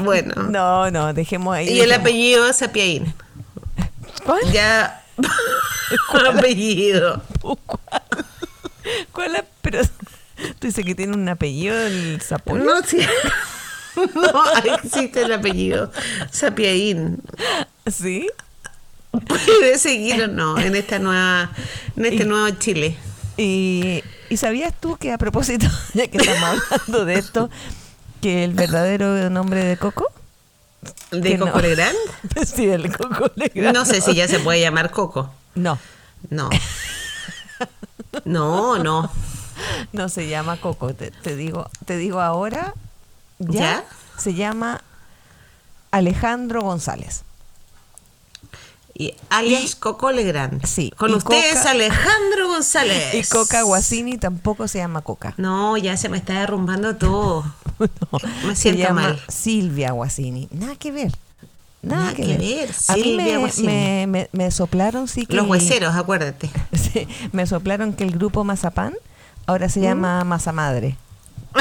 bueno. 0.00 0.34
No, 0.44 0.90
no, 0.90 1.12
dejemos 1.14 1.54
ahí. 1.56 1.68
Y 1.68 1.80
el 1.80 1.92
apellido 1.92 2.46
es 2.48 2.60
Apiaín. 2.62 3.14
¿Cuál? 4.24 4.40
Ya. 4.52 5.02
apellido. 6.28 7.22
¿Cuál? 7.40 7.80
¿Cuál? 9.12 9.44
Pero 9.62 9.80
tú 10.58 10.66
dices 10.66 10.84
que 10.84 10.94
tiene 10.94 11.14
un 11.16 11.28
apellido 11.28 11.78
el 11.78 12.20
Zapoli. 12.22 12.64
No, 12.64 12.82
sí. 12.82 12.98
No, 14.14 14.74
existe 14.74 15.22
el 15.22 15.32
apellido. 15.32 15.90
Sapiaín. 16.30 17.18
¿Sí? 17.90 18.28
Puede 19.10 19.78
seguir 19.78 20.22
o 20.24 20.28
no 20.28 20.58
en 20.58 20.76
esta 20.76 20.98
nueva, 20.98 21.50
en 21.96 22.04
este 22.04 22.24
Y- 22.24 22.26
nuevo 22.26 22.50
Chile. 22.58 22.94
Y, 23.38 24.02
¿y 24.28 24.36
sabías 24.36 24.74
tú 24.78 24.98
que 24.98 25.12
a 25.12 25.16
propósito, 25.18 25.66
ya 25.94 26.08
que 26.08 26.18
estamos 26.18 26.62
hablando 26.70 27.04
de 27.06 27.14
esto, 27.14 27.48
que 28.20 28.44
el 28.44 28.52
verdadero 28.52 29.30
nombre 29.30 29.64
de 29.64 29.78
Coco? 29.78 30.12
¿De 31.10 31.30
Que 31.30 31.38
no. 31.38 31.46
Coco 31.46 31.60
Legrand? 31.60 31.96
Sí, 32.46 32.66
el 32.68 32.94
Coco 32.94 33.30
Legrand. 33.36 33.74
No 33.74 33.86
sé 33.86 34.02
si 34.02 34.14
ya 34.14 34.28
se 34.28 34.40
puede 34.40 34.60
llamar 34.60 34.90
Coco. 34.90 35.32
No, 35.56 35.78
No. 36.30 36.48
No, 38.24 38.78
no. 38.78 39.10
no 39.92 40.08
se 40.08 40.28
llama 40.28 40.56
Coco. 40.58 40.94
Te, 40.94 41.10
te 41.10 41.36
digo, 41.36 41.68
te 41.84 41.96
digo 41.96 42.20
ahora, 42.20 42.74
ya, 43.38 43.60
¿Ya? 43.60 43.84
se 44.16 44.34
llama 44.34 44.82
Alejandro 45.90 46.62
González. 46.62 47.22
Y 48.98 49.14
alias 49.28 49.74
Coco 49.76 50.10
Legrand. 50.10 50.64
Sí, 50.64 50.90
Con 50.96 51.10
y 51.10 51.14
ustedes, 51.14 51.58
Coca- 51.58 51.70
Alejandro 51.70 52.48
González. 52.54 53.14
Y 53.14 53.22
Coca 53.24 53.60
Guasini 53.62 54.16
tampoco 54.16 54.66
se 54.68 54.78
llama 54.78 55.02
Coca. 55.02 55.34
No, 55.36 55.76
ya 55.76 55.96
se 55.98 56.08
me 56.08 56.16
está 56.16 56.40
derrumbando 56.40 56.96
todo. 56.96 57.44
No, 57.78 58.18
Me 58.46 58.56
se 58.56 58.62
siento 58.62 58.82
llama 58.84 59.02
mal. 59.02 59.22
Silvia 59.28 59.90
Guasini. 59.90 60.48
Nada 60.50 60.76
que 60.76 60.92
ver. 60.92 61.12
Nada, 61.82 62.14
que, 62.14 62.22
que 62.22 62.28
ver. 62.38 62.38
ver, 62.38 62.70
A 62.88 62.96
mí 62.96 63.12
me, 63.16 63.38
me, 63.62 64.06
me- 64.08 64.28
me 64.32 64.50
soplaron, 64.50 65.06
sí 65.08 65.24
que. 65.26 65.36
Los 65.36 65.46
hueseros, 65.46 65.94
acuérdate. 65.94 66.50
Sí, 66.72 67.06
me 67.32 67.46
soplaron 67.46 67.92
que 67.92 68.04
el 68.04 68.12
grupo 68.12 68.42
Mazapán 68.44 68.94
ahora 69.46 69.66
¿Mm? 69.66 69.70
se 69.70 69.80
llama 69.80 70.24
Masa 70.24 70.52
Madre. 70.52 70.96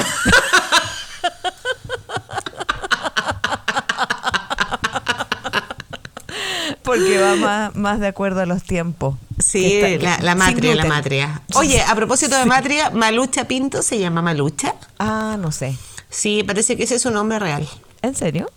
Porque 6.84 7.20
va 7.20 7.36
más, 7.36 7.76
más 7.76 8.00
de 8.00 8.08
acuerdo 8.08 8.42
a 8.42 8.46
los 8.46 8.64
tiempos. 8.64 9.16
Sí, 9.40 9.76
está- 9.76 10.04
la, 10.04 10.24
la 10.24 10.36
matria, 10.36 10.76
la 10.76 10.86
matria. 10.86 11.42
Oye, 11.56 11.82
a 11.82 11.96
propósito 11.96 12.38
de 12.38 12.46
matria, 12.46 12.90
Malucha 12.92 13.46
Pinto 13.48 13.82
se 13.82 14.00
llama 14.00 14.22
Malucha. 14.22 14.76
Ah, 15.00 15.38
no 15.40 15.52
sé. 15.52 15.76
Sí, 16.10 16.44
parece 16.44 16.78
que 16.78 16.84
ese 16.84 16.96
es 16.96 17.02
su 17.02 17.12
nombre 17.12 17.40
real. 17.40 17.68
¿En 18.02 18.16
serio? 18.16 18.50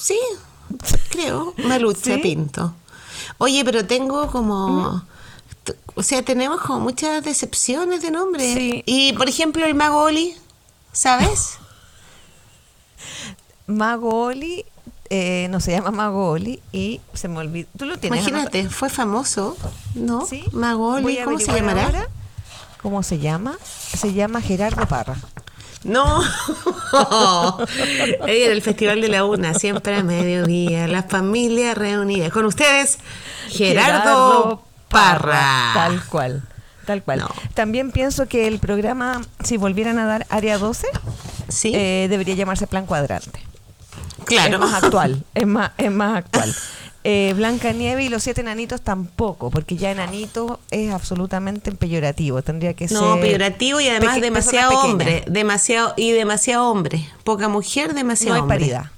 Sí, 0.00 0.18
creo. 1.10 1.54
Malucha 1.64 2.14
¿Sí? 2.14 2.18
Pinto. 2.18 2.74
Oye, 3.38 3.64
pero 3.64 3.86
tengo 3.86 4.30
como. 4.30 5.02
t- 5.64 5.76
O 5.94 6.02
sea, 6.02 6.22
tenemos 6.22 6.60
como 6.60 6.80
muchas 6.80 7.24
decepciones 7.24 8.02
de 8.02 8.10
nombre. 8.10 8.54
Sí. 8.54 8.82
Y 8.86 9.12
por 9.14 9.28
ejemplo, 9.28 9.64
el 9.66 9.74
Mago 9.74 10.02
Oli, 10.02 10.34
¿sabes? 10.92 11.58
Mago 13.66 14.24
Oli, 14.24 14.64
eh, 15.10 15.46
no 15.50 15.60
se 15.60 15.72
llama 15.72 15.90
Mago 15.90 16.30
Oli 16.30 16.60
y 16.72 17.00
se 17.14 17.28
me 17.28 17.38
olvidó. 17.38 17.68
¿Tú 17.76 17.84
lo 17.84 17.98
tienes? 17.98 18.20
Imagínate, 18.26 18.68
fue 18.70 18.88
famoso, 18.88 19.56
¿no? 19.94 20.26
¿Sí? 20.26 20.44
Mago 20.52 20.94
Oli, 20.94 21.02
Voy 21.02 21.18
a 21.18 21.24
¿cómo 21.24 21.38
se 21.38 21.52
llamará? 21.52 21.84
ahora 21.86 22.08
¿Cómo 22.82 23.02
se 23.02 23.18
llama? 23.18 23.58
Se 23.96 24.12
llama 24.12 24.40
Gerardo 24.40 24.86
Parra. 24.86 25.16
No, 25.84 26.20
Ella 28.26 28.46
en 28.46 28.52
el 28.52 28.62
Festival 28.62 29.00
de 29.00 29.08
la 29.08 29.24
Una, 29.24 29.54
siempre 29.54 29.94
a 29.94 30.02
mediodía, 30.02 30.88
la 30.88 31.02
familia 31.04 31.74
reunida. 31.74 32.30
Con 32.30 32.44
ustedes, 32.46 32.98
Gerardo, 33.48 34.64
Parra. 34.88 35.70
Tal 35.74 36.04
cual. 36.06 36.42
Tal 36.86 37.02
cual. 37.02 37.20
No. 37.20 37.28
También 37.54 37.92
pienso 37.92 38.26
que 38.26 38.46
el 38.48 38.58
programa, 38.58 39.20
si 39.44 39.56
volvieran 39.56 39.98
a 39.98 40.06
dar 40.06 40.26
Área 40.30 40.58
12, 40.58 40.86
Sí, 41.48 41.72
eh, 41.74 42.08
debería 42.10 42.34
llamarse 42.34 42.66
Plan 42.66 42.84
Cuadrante. 42.86 43.40
claro. 44.26 44.54
Es 44.54 44.60
más 44.60 44.82
actual. 44.82 45.24
Es 45.34 45.46
más, 45.46 45.70
es 45.78 45.90
más 45.90 46.18
actual. 46.18 46.54
Eh, 47.10 47.32
Blanca 47.34 47.72
Nieve 47.72 48.04
y 48.04 48.10
los 48.10 48.22
siete 48.22 48.42
enanitos 48.42 48.82
tampoco, 48.82 49.48
porque 49.50 49.76
ya 49.76 49.90
enanito 49.90 50.60
es 50.70 50.92
absolutamente 50.92 51.72
peyorativo. 51.72 52.42
Tendría 52.42 52.74
que 52.74 52.86
No, 52.88 53.14
ser. 53.14 53.22
peyorativo 53.22 53.80
y 53.80 53.88
además 53.88 54.20
demasiado 54.20 54.78
hombre, 54.82 55.24
demasiado 55.26 55.94
y 55.96 56.10
demasiado 56.12 56.70
hombre, 56.70 57.08
poca 57.24 57.48
mujer, 57.48 57.88
No 57.88 57.94
demasiado 57.94 58.34
hay 58.34 58.40
hombre. 58.42 58.58
paridad. 58.58 58.90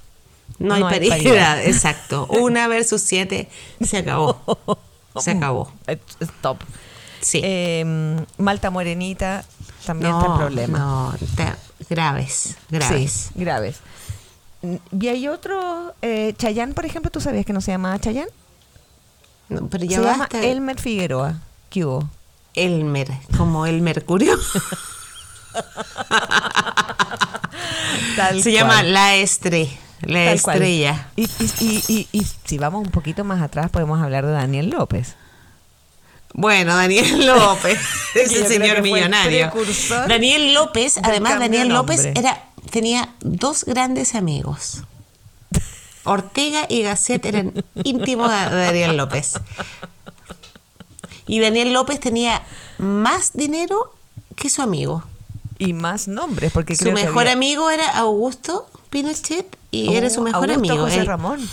No 0.59 0.73
hay, 0.73 0.81
No 0.81 0.87
hay 0.87 0.93
paridad, 1.09 1.17
paridad. 1.17 1.63
exacto. 1.65 2.25
Una 2.27 2.67
versus 2.67 3.01
siete, 3.01 3.47
se 3.79 3.99
acabó. 3.99 4.41
Se 5.17 5.31
acabó. 5.37 5.71
Stop. 6.19 6.59
Sí. 7.21 7.39
Eh, 7.41 7.85
Malta 8.37 8.71
Morenita 8.71 9.45
también 9.85 10.13
está 10.13 10.25
en 10.25 10.37
problema. 10.37 10.77
No, 10.79 11.13
graves, 11.89 12.57
graves. 12.69 13.29
Sí, 13.33 13.39
graves. 13.39 13.77
Y 14.99 15.07
hay 15.07 15.27
otro, 15.27 15.93
eh, 16.01 16.33
Chayán, 16.37 16.73
por 16.73 16.85
ejemplo, 16.85 17.09
¿tú 17.11 17.19
sabías 17.19 17.45
que 17.45 17.53
no 17.53 17.61
se 17.61 17.71
llama 17.71 17.97
Chayán? 17.99 18.27
No, 19.49 19.67
pero 19.67 19.85
ya 19.85 19.97
Se 19.97 20.03
llama 20.03 20.17
basta. 20.19 20.41
Elmer 20.43 20.79
Figueroa. 20.79 21.35
¿Qué 21.69 21.83
hubo? 21.85 22.09
Elmer, 22.53 23.09
como 23.37 23.65
el 23.65 23.81
mercurio. 23.81 24.37
Tal 28.15 28.41
Se 28.41 28.49
cual. 28.51 28.53
llama 28.53 28.83
La 28.83 29.15
Estre, 29.15 29.69
La 30.01 30.25
Tal. 30.25 30.35
Estrella. 30.35 31.07
Y, 31.15 31.23
y- 31.23 31.51
y- 31.59 31.83
y- 31.87 32.07
y 32.19 32.27
si 32.45 32.57
vamos 32.57 32.83
un 32.85 32.91
poquito 32.91 33.23
más 33.23 33.41
atrás, 33.41 33.69
podemos 33.69 34.01
hablar 34.01 34.25
de 34.25 34.31
Daniel 34.31 34.69
López. 34.69 35.15
Bueno, 36.33 36.75
Daniel 36.75 37.25
López, 37.27 37.77
ese 38.15 38.47
señor 38.47 38.81
millonario. 38.81 39.51
Daniel 40.07 40.53
López, 40.53 40.97
además 41.03 41.39
Daniel 41.39 41.69
López 41.69 42.05
era 42.05 42.41
tenía 42.71 43.13
dos 43.21 43.63
grandes 43.65 44.15
amigos. 44.15 44.83
Ortega 46.03 46.65
y 46.67 46.81
Gasset 46.81 47.23
eran 47.25 47.53
íntimos 47.83 48.29
de 48.31 48.35
Daniel 48.55 48.97
López. 48.97 49.33
Y 51.27 51.39
Daniel 51.39 51.73
López 51.73 51.99
tenía 51.99 52.41
más 52.79 53.33
dinero 53.33 53.93
que 54.35 54.49
su 54.49 54.61
amigo. 54.61 55.03
Y 55.59 55.73
más 55.73 56.07
nombres, 56.07 56.51
porque 56.51 56.75
Su 56.75 56.85
creo 56.85 56.95
que 56.95 57.03
mejor 57.03 57.21
había- 57.21 57.33
amigo 57.33 57.69
era 57.69 57.87
Augusto 57.99 58.67
Pinochet 58.89 59.45
y 59.69 59.93
era 59.93 60.09
su 60.09 60.21
Oh, 60.21 60.23
mejor 60.23 60.49
Augusto 60.49 60.73
amigo. 60.73 60.85
José. 60.85 61.03
Ramón. 61.03 61.47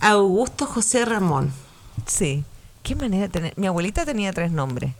Augusto 0.00 0.66
José 0.66 1.04
Ramón. 1.04 1.52
Sí. 2.06 2.44
Qué 2.82 2.96
manera 2.96 3.22
de 3.22 3.28
tener. 3.28 3.52
Mi 3.56 3.68
abuelita 3.68 4.04
tenía 4.04 4.32
tres 4.32 4.50
nombres: 4.50 4.92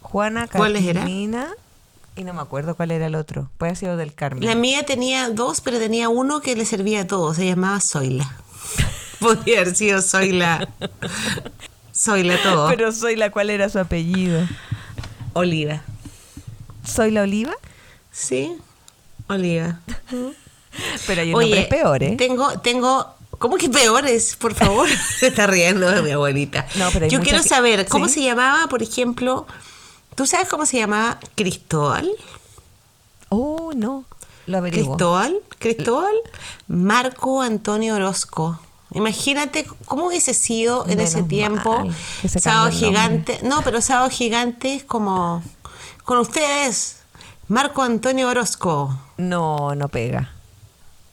Juana. 0.00 0.48
Catalina 0.48 1.50
y 2.16 2.24
no 2.24 2.32
me 2.34 2.40
acuerdo 2.40 2.74
cuál 2.74 2.90
era 2.90 3.06
el 3.06 3.14
otro. 3.14 3.50
Puede 3.58 3.70
haber 3.70 3.78
sido 3.78 3.96
del 3.96 4.14
Carmen. 4.14 4.44
La 4.44 4.54
mía 4.54 4.84
tenía 4.84 5.28
dos, 5.30 5.60
pero 5.60 5.78
tenía 5.78 6.08
uno 6.08 6.40
que 6.40 6.56
le 6.56 6.64
servía 6.64 7.02
a 7.02 7.06
todos. 7.06 7.36
Se 7.36 7.46
llamaba 7.46 7.80
Zoila. 7.80 8.36
Podría 9.20 9.60
haber 9.60 9.76
sido 9.76 10.02
Zoila. 10.02 10.68
Soy 11.92 12.22
la 12.24 12.42
todo. 12.42 12.68
Pero 12.68 12.92
soy 12.92 13.16
la 13.16 13.30
cual 13.30 13.50
era 13.50 13.68
su 13.68 13.78
apellido. 13.78 14.46
Oliva. 15.34 15.82
¿Soy 16.84 17.10
la 17.10 17.22
oliva? 17.22 17.54
Sí, 18.10 18.56
Oliva. 19.28 19.80
Pero 21.06 21.20
hay 21.20 21.34
un 21.34 21.40
nombre 21.40 21.62
peor, 21.64 22.02
¿eh? 22.02 22.16
Tengo, 22.16 22.58
tengo. 22.60 23.14
¿Cómo 23.38 23.56
que 23.56 23.68
peores? 23.68 24.36
Por 24.36 24.54
favor. 24.54 24.88
Se 24.88 25.26
está 25.28 25.46
riendo 25.46 25.90
de 25.90 26.00
mi 26.02 26.10
abuelita. 26.10 26.66
No, 26.76 26.88
pero 26.92 27.06
Yo 27.06 27.18
muchas 27.18 27.32
quiero 27.32 27.42
saber, 27.42 27.86
¿cómo 27.86 28.08
¿Sí? 28.08 28.14
se 28.14 28.22
llamaba, 28.22 28.66
por 28.68 28.82
ejemplo? 28.82 29.46
¿Tú 30.16 30.26
sabes 30.26 30.48
cómo 30.48 30.64
se 30.64 30.78
llamaba 30.78 31.20
Cristóbal? 31.34 32.10
Oh, 33.28 33.72
no. 33.76 34.06
Lo 34.46 34.58
averiguo. 34.58 34.96
Cristóbal, 34.96 35.36
Cristóbal, 35.58 36.14
Marco 36.68 37.42
Antonio 37.42 37.94
Orozco. 37.96 38.58
Imagínate 38.94 39.66
cómo 39.84 40.06
hubiese 40.06 40.32
sido 40.32 40.84
en 40.84 40.96
Menos 40.96 41.10
ese 41.10 41.22
tiempo 41.24 41.80
mal 41.80 41.94
Sábado. 42.28 42.70
Gigante. 42.70 43.40
No, 43.42 43.60
pero 43.62 43.82
Sábado 43.82 44.08
Gigante 44.08 44.76
es 44.76 44.84
como 44.84 45.42
con 46.04 46.18
ustedes, 46.18 47.00
Marco 47.48 47.82
Antonio 47.82 48.28
Orozco. 48.28 48.98
No, 49.18 49.74
no 49.74 49.88
pega. 49.88 50.32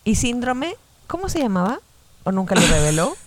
¿Y 0.05 0.15
síndrome? 0.15 0.77
¿Cómo 1.07 1.27
se 1.27 1.39
llamaba? 1.39 1.81
¿O 2.23 2.31
nunca 2.31 2.55
lo 2.55 2.61
reveló? 2.61 3.17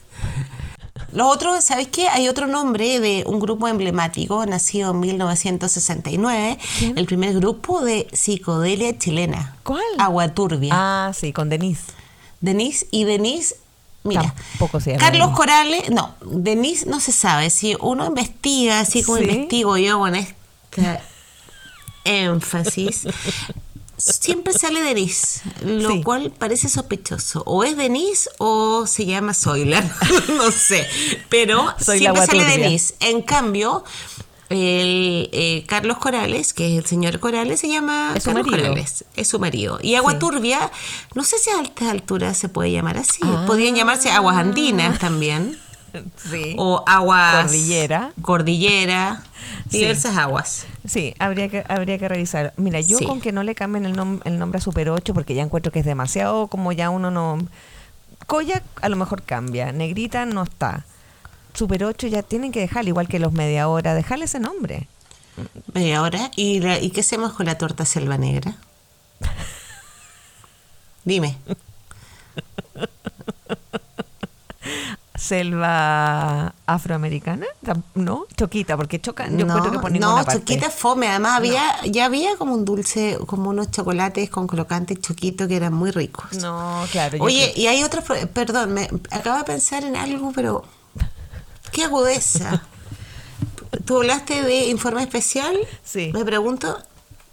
Los 1.17 1.35
otros, 1.35 1.64
¿sabes 1.64 1.89
qué? 1.89 2.09
Hay 2.09 2.29
otro 2.29 2.47
nombre 2.47 3.01
de 3.01 3.25
un 3.27 3.41
grupo 3.41 3.67
emblemático 3.69 4.45
nacido 4.45 4.91
en 4.91 5.01
1969, 5.01 6.59
¿Quién? 6.79 6.99
el 6.99 7.07
primer 7.07 7.33
grupo 7.35 7.81
de 7.83 8.07
psicodelia 8.12 8.99
chilena. 8.99 9.57
¿Cuál? 9.62 9.81
Agua 9.99 10.29
Turbia. 10.35 10.73
ah, 10.75 11.12
sí, 11.14 11.33
con 11.33 11.49
Denise. 11.49 11.85
Denise 12.43 12.87
y 12.91 13.05
Denise, 13.05 13.57
mira. 14.05 14.35
Se 14.81 14.97
Carlos. 14.97 15.31
Corales, 15.31 15.89
no, 15.91 16.14
Denise 16.21 16.85
no 16.87 17.01
se 17.01 17.12
sabe. 17.12 17.49
Si 17.49 17.75
uno 17.81 18.05
investiga, 18.07 18.81
así 18.81 19.03
como 19.03 19.17
Sí. 19.17 19.25
investigo 19.25 19.79
yo 19.79 19.99
con 19.99 20.14
este 20.17 20.35
énfasis, 22.05 23.09
siempre 23.97 24.53
sale 24.53 24.83
Denise, 24.83 25.41
lo 25.65 25.91
Sí. 25.91 26.03
cual 26.03 26.31
parece 26.31 26.69
sospechoso. 26.69 27.43
O 27.47 27.65
es 27.65 27.77
Denise 27.77 28.29
o 28.39 28.87
se 28.87 29.07
llama 29.07 29.35
Zoila, 29.35 29.83
no 30.37 30.51
sé. 30.51 30.87
Pero 31.29 31.75
Soy 31.83 31.99
siempre 31.99 32.27
sale. 32.27 32.45
Denise. 32.45 32.95
En 33.01 33.23
cambio, 33.23 33.85
el 34.49 35.29
eh, 35.33 35.65
Carlos 35.67 35.99
Corales, 35.99 36.53
que 36.55 36.73
es 36.73 36.79
el 36.79 36.87
señor 36.87 37.19
Corales, 37.19 37.59
se 37.61 37.69
llama 37.69 38.13
Es 38.15 38.25
Carlos 38.25 38.47
marido. 38.47 38.69
Corales. 38.69 39.05
Es 39.17 39.29
su 39.29 39.39
marido. 39.41 39.79
Y 39.83 39.95
Agua 39.97 40.13
Sí. 40.13 40.19
Turbia, 40.21 40.71
no 41.15 41.25
sé 41.25 41.39
si 41.39 41.51
a 41.51 41.59
altas 41.59 41.89
alturas 41.89 42.39
se 42.39 42.49
puede 42.49 42.71
llamar 42.71 42.99
así. 42.99 43.21
Ah. 43.23 43.45
Podrían 43.47 43.75
llamarse 43.75 44.11
aguas 44.11 44.37
andinas 44.37 44.99
también. 45.01 45.59
Sí. 46.17 46.55
O 46.59 46.83
aguas. 46.87 47.45
Cordillera. 47.45 48.13
Cordillera. 48.23 49.23
Sí. 49.71 49.79
Diversas 49.79 50.17
aguas. 50.17 50.67
Sí, 50.87 51.15
habría 51.19 51.49
que, 51.49 51.65
habría 51.69 51.99
que 51.99 52.09
revisar. 52.09 52.53
Mira, 52.57 52.81
yo 52.81 52.99
Sí. 52.99 53.05
con 53.07 53.21
que 53.21 53.33
no 53.33 53.43
le 53.43 53.55
cambien 53.55 53.85
el, 53.87 53.97
nom- 53.97 54.21
el 54.25 54.39
nombre 54.39 54.59
a 54.59 54.61
Super 54.61 54.91
8, 54.91 55.15
porque 55.15 55.35
ya 55.35 55.43
encuentro 55.43 55.73
que 55.73 55.81
es 55.81 55.85
demasiado, 55.87 56.47
como 56.49 56.73
ya 56.73 56.91
uno 56.91 57.11
no... 57.11 57.39
Koyak 58.27 58.65
a 58.83 58.89
lo 58.89 58.97
mejor 58.97 59.23
cambia, 59.23 59.71
Negrita 59.73 60.27
no 60.27 60.43
está. 60.43 60.85
Super 61.55 61.85
8 61.85 62.07
ya 62.09 62.23
tienen 62.23 62.51
que 62.53 62.61
dejarle, 62.61 62.91
igual 62.91 63.09
que 63.09 63.19
los 63.19 63.33
media 63.33 63.69
hora, 63.69 63.95
dejarle 63.95 64.25
ese 64.25 64.41
nombre. 64.41 64.89
Media 65.75 66.03
hora. 66.03 66.31
¿Y, 66.37 66.61
la- 66.61 66.81
¿Y 66.81 66.91
qué 66.91 67.01
hacemos 67.01 67.33
con 67.35 67.47
la 67.47 67.57
torta 67.59 67.85
selva 67.85 68.19
negra? 68.19 68.55
Dime. 71.05 71.37
Selva 75.27 76.55
afroamericana, 76.66 77.47
¿no? 77.95 78.27
Choquita, 78.37 78.77
porque 78.77 79.01
choca, 79.01 79.29
yo 79.29 79.45
no, 79.47 79.62
que 79.62 79.70
por 79.79 79.85
no, 79.85 79.91
ninguna 79.91 80.24
choquita 80.24 80.66
es 80.66 80.74
fome. 80.74 81.09
Además, 81.09 81.33
había, 81.39 81.62
ya 81.85 82.05
había 82.07 82.37
como 82.37 82.55
un 82.55 82.64
dulce, 82.64 83.18
como 83.27 83.51
unos 83.51 83.70
chocolates 83.70 84.31
con 84.31 84.47
crocantes 84.47 85.01
choquitos 85.01 85.49
que 85.49 85.57
eran 85.57 85.74
muy 85.74 85.91
ricos. 85.91 86.33
No, 86.41 86.85
claro. 86.93 87.18
Oye, 87.20 87.51
creo- 87.53 87.64
y 87.64 87.66
hay 87.66 87.83
otros, 87.83 88.05
perdón, 88.33 88.72
me 88.74 88.89
acabo 89.11 89.39
de 89.39 89.45
pensar 89.45 89.85
en 89.85 89.97
algo, 89.97 90.33
pero 90.35 90.64
qué 91.72 91.85
agudeza. 91.85 92.62
Tú 93.85 93.97
hablaste 93.99 94.43
de 94.43 94.66
informe 94.68 95.03
especial, 95.03 95.57
Sí. 95.85 96.11
me 96.14 96.24
pregunto, 96.24 96.79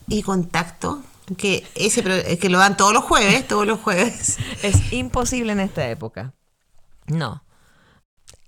y 0.07 0.23
contacto, 0.23 1.01
que 1.37 1.65
ese 1.75 2.03
pro- 2.03 2.37
que 2.39 2.49
lo 2.49 2.57
dan 2.57 2.75
todos 2.75 2.91
los 2.93 3.03
jueves, 3.03 3.47
todos 3.47 3.65
los 3.65 3.79
jueves. 3.79 4.37
Es 4.61 4.91
imposible 4.91 5.53
en 5.53 5.59
esta 5.61 5.87
época. 5.89 6.33
No. 7.07 7.41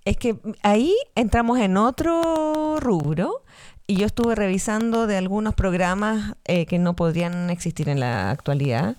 Es 0.06 0.18
que 0.18 0.36
ahí 0.62 0.96
entramos 1.16 1.60
en 1.60 1.78
otro 1.78 2.78
rubro 2.80 3.42
y 3.88 3.96
yo 3.98 4.06
estuve 4.06 4.36
revisando 4.36 5.08
de 5.08 5.18
algunos 5.18 5.54
programas 5.56 6.36
eh, 6.46 6.66
que 6.68 6.78
no 6.80 6.96
podrían 6.96 7.50
existir 7.50 7.90
en 7.90 8.00
la 8.00 8.30
actualidad. 8.32 8.96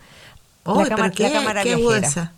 Oy, 0.64 0.88
la, 0.88 1.10
qué, 1.12 1.30
cámara 1.30 1.62
qué 1.62 1.76
viajera. 1.76 2.32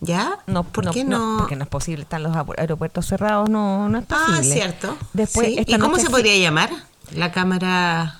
¿Ya? 0.00 0.38
No, 0.48 0.64
¿Por 0.64 0.84
no, 0.86 0.90
qué 0.92 1.04
no, 1.04 1.34
no? 1.34 1.38
Porque 1.38 1.54
no 1.54 1.62
es 1.62 1.70
posible, 1.70 2.02
están 2.02 2.24
los 2.24 2.34
aer- 2.34 2.58
aeropuertos 2.58 3.06
cerrados, 3.06 3.48
no, 3.48 3.88
no 3.88 3.98
es 3.98 4.04
ah, 4.10 4.24
posible. 4.26 4.52
cierto. 4.52 4.98
Después, 5.12 5.46
Sí. 5.46 5.64
¿Y 5.64 5.78
cómo 5.78 5.96
se 5.98 6.10
podría 6.10 6.36
llamar? 6.36 6.70
La 7.14 7.30
cámara. 7.30 8.16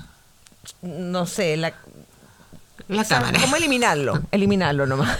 No 0.83 1.27
sé, 1.27 1.57
la, 1.57 1.75
La 2.87 3.03
o 3.03 3.05
sea, 3.05 3.19
cámara. 3.19 3.41
¿Cómo 3.41 3.57
eliminarlo? 3.57 4.23
Eliminarlo 4.31 4.87
nomás. 4.87 5.19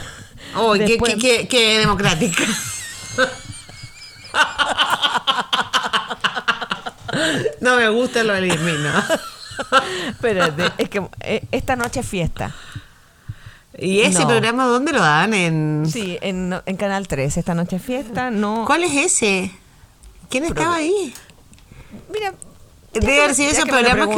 Oh, 0.57 0.75
qué, 0.75 0.85
Después- 0.87 1.15
qué, 1.17 1.19
qué- 1.21 1.49
qué 1.49 1.79
democrática. 1.81 2.45
no 7.61 7.77
me 7.77 7.89
gusta 7.89 8.25
lo 8.25 8.35
elimino. 8.35 8.91
Espérate, 10.09 10.73
es 10.79 10.89
que 10.89 11.03
eh, 11.21 11.45
esta 11.53 11.77
noche 11.77 12.01
es 12.01 12.07
fiesta. 12.09 12.55
¿Y 13.79 14.01
ese 14.01 14.21
No. 14.21 14.29
programa 14.29 14.67
dónde 14.67 14.93
lo 14.93 15.01
dan? 15.01 15.33
En... 15.35 15.85
Sí, 15.91 16.19
en, 16.21 16.55
en 16.67 16.77
Canal 16.77 17.09
3, 17.09 17.37
esta 17.37 17.55
noche 17.55 17.77
es 17.77 17.83
fiesta, 17.83 18.31
no... 18.31 18.65
¿Cuál 18.67 18.85
es 18.85 18.93
ese? 18.93 19.51
¿Quién 20.29 20.45
estaba 20.45 20.75
ahí? 20.77 21.15
Mira... 22.13 22.35
Debe 22.93 23.23
haber 23.23 23.35
sido 23.35 23.49
ya 23.49 23.55
esos 23.55 23.65
que 23.65 23.71
programas 23.71 24.09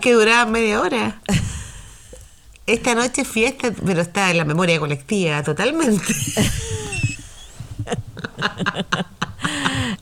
que 0.00 0.12
duraban 0.14 0.50
media 0.50 0.80
hora. 0.80 1.20
Esta 2.66 2.94
noche 2.94 3.22
es 3.22 3.28
fiesta, 3.28 3.70
pero 3.84 4.00
está 4.00 4.30
en 4.30 4.38
la 4.38 4.44
memoria 4.46 4.78
colectiva 4.78 5.42
totalmente. 5.42 6.14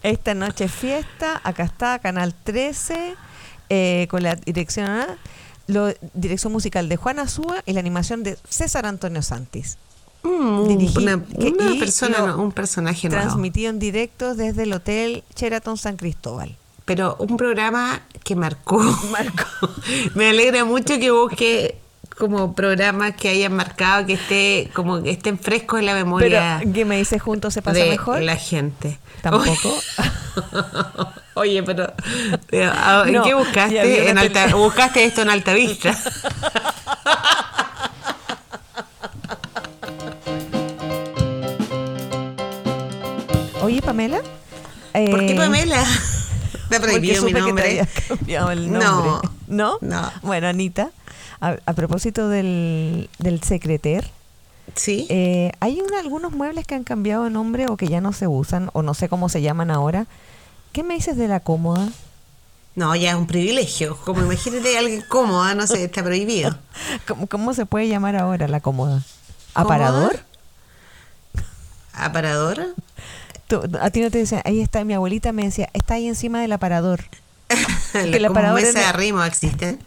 Esta 0.03 0.35
noche 0.35 0.65
es 0.65 0.73
fiesta, 0.73 1.41
acá 1.45 1.65
está, 1.65 1.99
Canal 1.99 2.35
13, 2.45 3.15
eh, 3.71 4.07
con 4.11 4.23
la 4.23 4.35
dirección, 4.37 4.87
¿ah? 4.91 5.07
lo- 5.67 5.93
dirección 6.13 6.53
musical 6.53 6.89
de 6.89 6.97
Juana 6.97 7.27
Súa 7.29 7.63
y 7.67 7.73
la 7.73 7.81
animación 7.81 8.23
de 8.23 8.37
César 8.49 8.87
Antonio 8.87 9.23
Santis. 9.23 9.79
Mm, 10.23 10.61
una 10.97 11.21
persona, 11.79 12.19
no, 12.27 12.43
un 12.43 12.53
personaje 12.53 13.09
nuevo. 13.09 13.23
Transmitido 13.23 13.71
en 13.71 13.79
directo 13.79 14.35
desde 14.35 14.63
el 14.63 14.73
Hotel 14.73 15.23
Sheraton 15.37 15.77
San 15.77 15.97
Cristóbal. 15.97 16.57
Pero 16.87 17.17
un 17.19 17.37
programa 17.37 18.03
que 18.23 18.35
marcó. 18.37 18.79
Marcó. 19.11 19.69
Me 20.15 20.29
alegra 20.31 20.65
mucho 20.65 20.99
que 20.99 21.11
busque 21.11 21.79
como 22.19 22.55
programas 22.55 23.15
que 23.17 23.29
hayan 23.29 23.55
marcado, 23.55 24.07
que 24.07 24.13
esté 24.15 24.71
como 24.73 25.03
que 25.03 25.11
estén 25.11 25.39
frescos 25.39 25.81
en 25.81 25.87
la 25.87 25.93
Pero, 25.93 26.05
memoria 26.07 26.61
¿qué 26.73 26.85
me 26.85 26.97
dice 26.97 27.19
juntos 27.19 27.55
se 27.55 27.63
pasa 27.63 27.79
de 27.81 27.91
mejor? 27.91 28.23
la 28.23 28.37
gente. 28.37 28.99
Tampoco. 29.21 29.75
Oye, 31.35 31.63
pero 31.63 31.93
pero, 32.49 32.71
ah, 32.75 33.05
¿en 33.07 33.15
No, 33.15 33.25
qué 33.25 33.35
buscaste? 33.35 34.09
En 34.09 34.19
alta, 34.19 34.47
buscaste 34.55 35.05
esto 35.05 35.23
en 35.23 35.31
Alta 35.31 35.53
Vista. 35.55 35.97
Oye, 43.63 43.81
Pamela. 43.81 44.19
¿Por 44.19 45.21
qué 45.21 45.33
eh, 45.33 45.37
Pamela? 45.37 45.83
Te 46.69 46.81
Porque 46.81 46.93
prohibido 46.93 47.23
mi 47.23 47.31
supe 47.31 47.33
que 47.33 47.41
te 47.41 47.47
nombre. 47.47 47.89
cambiado 48.09 48.51
el 48.51 48.73
No. 48.73 48.81
nombre. 48.81 49.29
¿No? 49.49 49.79
No. 49.81 50.13
Bueno, 50.23 50.49
Anita, 50.49 50.91
a, 51.51 51.57
a 51.67 51.73
propósito 51.75 52.29
del, 52.29 53.09
del 53.19 53.43
secreter, 53.43 54.11
Sí. 54.75 55.07
eh, 55.11 55.53
hay 55.61 55.81
un- 55.81 55.95
algunos 55.95 56.33
muebles 56.33 56.67
que 56.67 56.75
han 56.75 56.85
cambiado 56.85 57.25
de 57.25 57.31
nombre 57.31 57.67
o 57.69 57.77
que 57.77 57.87
ya 57.89 58.01
no 58.01 58.13
se 58.13 58.27
usan 58.27 58.71
o 58.73 58.83
no 58.83 58.95
sé 58.95 59.09
cómo 59.09 59.29
se 59.29 59.43
llaman 59.43 59.71
ahora. 59.71 60.07
¿Qué 60.73 60.83
me 60.83 60.95
dices 60.95 61.17
de 61.17 61.29
la 61.29 61.41
cómoda? 61.41 61.89
No, 62.75 62.97
ya 62.97 63.11
es 63.11 63.17
un 63.17 63.27
privilegio. 63.29 63.97
Como 64.05 64.23
imagínate 64.23 64.77
alguien 64.79 65.05
cómoda, 65.09 65.55
no 65.55 65.67
sé, 65.67 65.85
está 65.85 66.03
prohibido. 66.03 66.57
¿Cómo, 67.07 67.27
cómo 67.29 67.55
se 67.55 67.67
puede 67.67 67.89
llamar 67.89 68.17
ahora 68.17 68.49
la 68.49 68.61
cómoda? 68.61 69.03
¿Aparador? 69.55 70.19
¿Aparador? 71.93 72.75
Tú- 73.47 73.63
a 73.81 73.91
ti 73.91 74.01
no 74.01 74.11
te 74.11 74.19
decía, 74.19 74.43
ahí 74.45 74.61
está, 74.61 74.85
mi 74.85 74.95
abuelita 74.95 75.33
me 75.33 75.45
decía, 75.45 75.69
está 75.75 75.95
ahí 75.95 76.09
encima 76.09 76.41
del 76.41 76.53
aparador. 76.53 77.05
el 77.95 78.13
Como 78.13 78.27
aparador 78.31 78.61
mesa 78.63 78.79
de 78.81 78.85
arrimo 78.87 79.23
existen. 79.23 79.79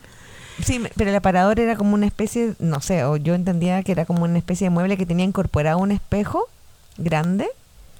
Sí, 0.63 0.81
pero 0.95 1.09
el 1.11 1.15
aparador 1.15 1.59
era 1.59 1.75
como 1.75 1.93
una 1.93 2.05
especie, 2.07 2.53
no 2.59 2.81
sé, 2.81 3.03
o 3.03 3.15
yo 3.17 3.35
entendía 3.35 3.83
que 3.83 3.91
era 3.91 4.05
como 4.05 4.23
una 4.23 4.37
especie 4.37 4.65
de 4.65 4.69
mueble 4.71 4.97
que 4.97 5.05
tenía 5.05 5.25
incorporado 5.25 5.77
un 5.77 5.91
espejo 5.91 6.47
grande, 6.97 7.47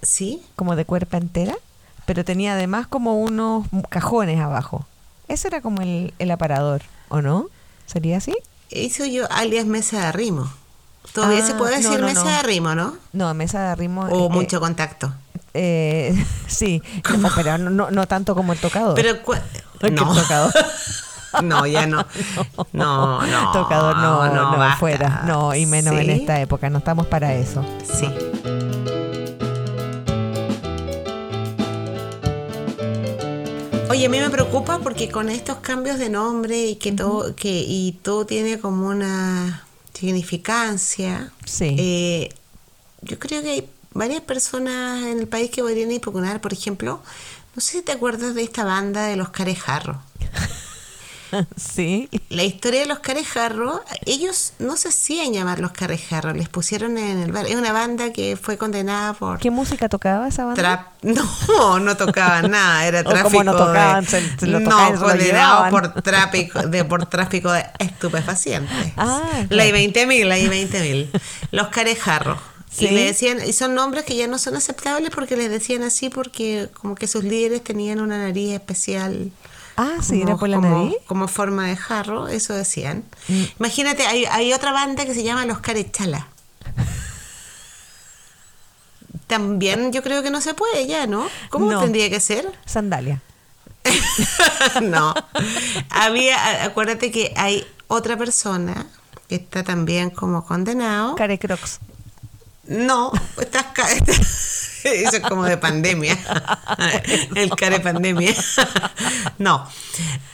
Sí. 0.02 0.42
como 0.56 0.76
de 0.76 0.86
cuerpa 0.86 1.18
entera, 1.18 1.56
pero 2.06 2.24
tenía 2.26 2.54
además 2.54 2.88
como 2.88 3.20
unos 3.20 3.68
cajones 3.90 4.40
abajo. 4.40 4.86
Ese 5.28 5.48
era 5.50 5.62
como 5.62 5.82
el, 5.82 6.14
el 6.20 6.32
aparador, 6.32 6.82
¿o 7.10 7.22
no? 7.22 7.48
¿Sería 7.86 8.18
así? 8.18 8.36
Hizo 8.70 9.06
yo 9.06 9.32
alias 9.32 9.66
mesa 9.66 10.00
de 10.00 10.06
arrimo. 10.06 10.52
Todavía 11.14 11.40
Ah, 11.44 11.48
se 11.48 11.54
puede 11.56 11.72
no, 11.72 11.78
decir 11.90 12.00
no, 12.02 12.08
mesa 12.08 12.24
no. 12.24 12.30
de 12.30 12.36
arrimo, 12.36 12.76
¿no? 12.76 12.98
No, 13.14 13.34
mesa 13.34 13.62
de 13.62 13.68
arrimo. 13.68 14.02
O 14.12 14.28
eh, 14.28 14.30
mucho 14.30 14.60
contacto. 14.60 15.14
eh, 15.54 16.14
sí, 16.48 16.82
pero 17.36 17.58
no, 17.58 17.70
no, 17.70 17.92
no 17.92 18.08
tanto 18.08 18.36
como 18.36 18.54
el 18.54 18.60
tocador. 18.60 18.96
Pero 18.96 19.14
no. 19.94 20.14
qué 20.14 20.22
tocador. 20.22 20.54
No, 21.44 21.66
ya 21.66 21.86
no. 21.86 22.06
No, 22.74 23.26
no. 23.26 23.52
tocador 23.52 23.98
no, 23.98 24.34
no, 24.34 24.58
basta. 24.58 24.78
fuera. 24.78 25.24
No, 25.26 25.54
y 25.56 25.66
menos 25.66 25.96
en 25.96 26.10
esta 26.10 26.40
época, 26.42 26.70
no 26.70 26.80
estamos 26.80 27.08
para 27.08 27.34
eso. 27.34 27.64
Sí. 27.84 28.08
Oye, 33.90 34.06
a 34.06 34.10
mí 34.10 34.20
me 34.20 34.30
preocupa 34.30 34.80
porque 34.80 35.10
con 35.10 35.30
estos 35.30 35.58
cambios 35.58 35.98
de 35.98 36.10
nombre 36.10 36.66
y 36.66 36.76
que 36.76 36.92
todo 36.92 37.36
que 37.36 37.64
y 37.66 37.94
todo 38.04 38.26
tiene 38.26 38.60
como 38.60 38.88
una 38.88 39.64
significancia. 39.94 41.32
Sí. 41.46 41.76
eh, 41.80 42.30
yo 43.02 43.18
creo 43.18 43.42
que 43.42 43.50
hay 43.50 43.70
varias 43.94 44.22
personas 44.22 45.04
en 45.06 45.20
el 45.20 45.28
país 45.28 45.50
que 45.52 45.62
podrían 45.62 45.92
impugnar, 45.92 46.42
por 46.42 46.54
ejemplo, 46.54 47.02
no 47.56 47.62
sé 47.62 47.80
si 47.80 47.82
te 47.82 47.92
acuerdas 47.92 48.36
de 48.36 48.44
esta 48.44 48.64
banda 48.66 49.06
de 49.06 49.16
los 49.16 49.30
carejarros. 49.30 49.98
sí. 51.56 52.10
La 52.30 52.44
historia 52.44 52.82
de 52.82 52.86
los 52.88 53.00
carejarros, 53.00 53.82
ellos 54.06 54.54
no 54.60 54.78
se 54.78 54.90
hacían 54.90 55.34
llamar 55.34 55.60
los 55.60 55.72
carejarros, 55.72 56.36
les 56.38 56.50
pusieron 56.50 56.98
en 56.98 57.20
el 57.20 57.32
bar. 57.32 57.46
Es 57.48 57.56
una 57.56 57.72
banda 57.74 58.12
que 58.14 58.38
fue 58.38 58.58
condenada 58.58 59.14
por 59.14 59.40
¿Qué 59.40 59.52
música 59.52 59.90
tocaba 59.90 60.28
esa 60.28 60.46
banda? 60.46 60.62
trap. 60.62 60.88
No, 61.48 61.80
no 61.80 61.96
tocaban 61.98 62.52
nada, 62.52 62.86
era 62.88 63.04
tráfico. 63.04 63.30
como 63.30 63.44
no 63.44 63.56
tocaban, 63.56 64.04
de, 64.04 64.10
se- 64.10 64.38
se 64.40 64.48
lo 64.48 64.60
no, 64.60 64.70
tocaban 64.70 64.98
condenado 64.98 65.70
por 65.70 66.02
tráfico, 66.02 66.62
de, 66.64 66.84
por 66.86 67.06
tráfico 67.06 67.52
de 67.52 67.66
estupefacientes. 67.80 68.94
Ah, 68.98 69.22
La 69.50 69.64
claro. 69.64 69.78
20.000, 69.78 70.26
la 70.26 70.38
I 70.40 70.48
20.000. 70.48 71.10
Los 71.52 71.68
carejarros. 71.70 72.40
Sí. 72.70 72.86
Y 72.86 72.92
le 72.92 73.04
decían, 73.06 73.40
y 73.46 73.54
son 73.54 73.74
nombres 73.76 74.04
que 74.06 74.16
ya 74.16 74.28
no 74.28 74.38
son 74.38 74.56
aceptables 74.56 75.10
porque 75.10 75.36
les 75.38 75.50
decían 75.50 75.84
así 75.84 76.10
porque 76.10 76.70
como 76.80 76.96
que 76.96 77.08
sus 77.08 77.24
líderes 77.24 77.64
tenían 77.64 78.00
una 78.02 78.18
nariz 78.18 78.54
especial. 78.54 79.32
Ah, 79.78 79.98
sí, 80.02 80.16
era 80.18 80.26
como- 80.32 80.40
por 80.40 80.50
la 80.50 80.56
como- 80.58 80.84
nariz. 80.86 80.98
Como 81.06 81.28
forma 81.28 81.68
de 81.68 81.76
jarro, 81.78 82.28
eso 82.28 82.54
decían. 82.54 83.04
Mm. 83.28 83.44
Imagínate, 83.60 84.06
hay, 84.08 84.26
hay 84.26 84.52
otra 84.54 84.72
banda 84.72 85.06
que 85.06 85.14
se 85.14 85.24
llama 85.24 85.46
Los 85.46 85.60
Carechala. 85.60 86.28
También 89.28 89.92
yo 89.92 90.04
creo 90.04 90.24
que 90.24 90.32
no 90.32 90.42
se 90.42 90.54
puede 90.54 90.88
ya, 90.88 91.06
¿no? 91.06 91.28
¿Cómo 91.50 91.72
No. 91.72 91.82
tendría 91.82 92.10
que 92.10 92.20
ser? 92.20 92.50
Sandalia. 92.66 93.22
no. 94.82 95.14
Había, 95.90 96.64
acuérdate 96.64 97.12
que 97.12 97.34
hay 97.36 97.66
otra 97.88 98.18
persona 98.18 98.88
que 99.28 99.36
está 99.36 99.64
también 99.64 100.10
como 100.10 100.46
condenado. 100.46 101.16
Care 101.16 101.38
Crocs. 101.38 101.80
No, 102.68 103.12
estás 103.40 103.66
Eso 104.84 105.18
es 105.18 105.20
como 105.22 105.44
de 105.44 105.58
pandemia. 105.58 106.18
El 107.36 107.50
care 107.52 107.80
pandemia. 107.80 108.34
No. 109.38 109.68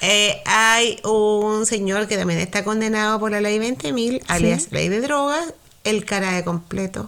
Eh, 0.02 0.42
hay 0.46 1.00
un 1.04 1.66
señor 1.66 2.08
que 2.08 2.18
también 2.18 2.40
está 2.40 2.64
condenado 2.64 3.20
por 3.20 3.32
la 3.32 3.42
ley 3.42 3.58
20.000, 3.60 4.24
alias 4.28 4.68
ley 4.72 4.90
de 4.90 5.02
drogas, 5.02 5.54
el 5.84 6.06
cara 6.06 6.32
de 6.34 6.44
completo. 6.44 7.08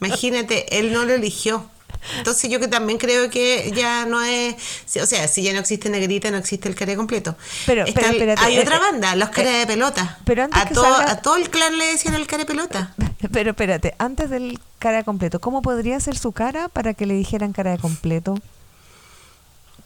Imagínate, 0.00 0.78
él 0.78 0.92
no 0.92 1.04
lo 1.04 1.14
eligió. 1.14 1.68
Entonces 2.18 2.50
yo 2.50 2.58
que 2.60 2.68
también 2.68 2.98
creo 2.98 3.30
que 3.30 3.72
ya 3.74 4.04
no 4.06 4.22
es, 4.22 4.54
o 5.00 5.06
sea, 5.06 5.28
si 5.28 5.42
ya 5.42 5.52
no 5.52 5.60
existe 5.60 5.88
negrita, 5.88 6.30
no 6.30 6.36
existe 6.38 6.68
el 6.68 6.74
cara 6.74 6.96
completo. 6.96 7.36
Pero, 7.66 7.84
Está 7.84 8.00
pero, 8.00 8.12
espérate, 8.12 8.40
hay 8.44 8.56
eh, 8.56 8.60
otra 8.60 8.76
eh, 8.76 8.80
banda, 8.80 9.16
los 9.16 9.28
cara 9.30 9.50
de 9.50 9.66
pelota. 9.66 10.18
pero 10.24 10.44
antes 10.44 10.60
a, 10.62 10.66
que 10.66 10.74
todo, 10.74 10.84
salga- 10.84 11.10
a 11.10 11.22
todo 11.22 11.36
el 11.36 11.48
clan 11.50 11.78
le 11.78 11.86
decían 11.86 12.14
el 12.14 12.26
cara 12.26 12.40
de 12.42 12.46
pelota. 12.46 12.94
Pero 13.32 13.50
espérate, 13.50 13.94
antes 13.98 14.30
del 14.30 14.58
cara 14.80 15.04
completo, 15.04 15.40
¿cómo 15.40 15.62
podría 15.62 15.98
ser 16.00 16.18
su 16.18 16.32
cara 16.32 16.68
para 16.68 16.92
que 16.92 17.06
le 17.06 17.14
dijeran 17.14 17.52
cara 17.52 17.70
de 17.70 17.78
completo? 17.78 18.34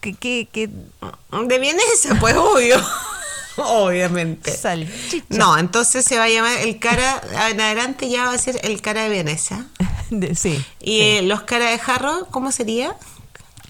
¿Qué, 0.01 0.15
qué, 0.15 0.49
qué 0.51 0.69
De 0.69 1.59
vienesa, 1.59 2.17
pues 2.21 2.35
obvio. 2.37 2.77
Obviamente. 3.87 4.51
salchicha? 4.57 5.25
No, 5.31 5.57
entonces 5.59 6.05
se 6.05 6.19
va 6.19 6.25
a 6.25 6.29
llamar 6.29 6.59
el 6.61 6.79
cara, 6.79 7.21
en 7.51 7.61
adelante 7.61 8.09
ya 8.09 8.25
va 8.27 8.33
a 8.33 8.39
ser 8.39 8.61
el 8.65 8.81
cara 8.81 9.03
de 9.05 9.11
vienesa. 9.11 9.67
De- 10.11 10.35
sí. 10.35 10.65
Y 10.81 11.01
eh, 11.01 11.23
los 11.23 11.43
cara 11.43 11.71
de 11.71 11.79
jarro, 11.79 12.27
¿cómo 12.31 12.53
sería? 12.53 12.95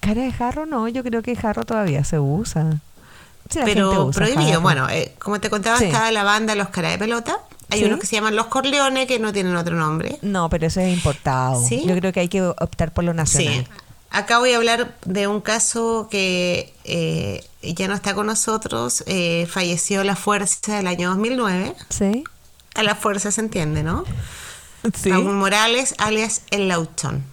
Cara 0.01 0.21
de 0.21 0.31
jarro 0.31 0.65
no, 0.65 0.87
yo 0.87 1.03
creo 1.03 1.21
que 1.23 1.35
jarro 1.35 1.63
todavía 1.63 2.03
se 2.03 2.19
usa. 2.19 2.79
Sí, 3.49 3.59
Pero 3.65 4.05
usa 4.05 4.25
prohibido. 4.25 4.45
jarro. 4.49 4.61
Bueno, 4.61 4.89
eh, 4.89 5.13
como 5.19 5.39
te 5.39 5.49
contaba, 5.49 5.77
Sí. 5.79 5.85
estaba 5.85 6.11
la 6.11 6.23
banda 6.23 6.53
Los 6.55 6.69
Cara 6.69 6.89
de 6.89 6.97
Pelota. 6.97 7.39
Hay 7.69 7.79
Sí. 7.79 7.85
unos 7.85 7.99
que 7.99 8.05
se 8.05 8.15
llaman 8.15 8.35
Los 8.35 8.47
Corleones, 8.47 9.07
que 9.07 9.19
no 9.19 9.33
tienen 9.33 9.55
otro 9.55 9.75
nombre. 9.75 10.19
No, 10.21 10.49
pero 10.49 10.67
eso 10.67 10.79
es 10.79 10.93
importado. 10.93 11.65
¿Sí? 11.67 11.83
Yo 11.87 11.95
creo 11.97 12.13
que 12.13 12.19
hay 12.21 12.27
que 12.29 12.41
optar 12.41 12.93
por 12.93 13.03
lo 13.03 13.13
nacional. 13.13 13.65
Sí. 13.65 13.67
Acá 14.09 14.39
voy 14.39 14.53
a 14.53 14.57
hablar 14.57 14.97
de 15.05 15.27
un 15.27 15.41
caso 15.41 16.07
que 16.09 16.73
eh, 16.85 17.45
ya 17.61 17.87
no 17.87 17.93
está 17.93 18.13
con 18.15 18.25
nosotros. 18.27 19.03
eh, 19.05 19.47
falleció 19.49 20.03
la 20.03 20.15
fuerza 20.15 20.79
el 20.79 20.87
año 20.87 21.09
2009. 21.09 21.75
Sí. 21.89 22.23
A 22.75 22.83
la 22.83 22.95
fuerza 22.95 23.31
se 23.31 23.41
entiende, 23.41 23.83
¿no? 23.83 24.05
Sí. 24.93 25.09
Raúl 25.09 25.33
Morales, 25.33 25.95
alias 25.97 26.43
El 26.51 26.67
Lauchón. 26.69 27.23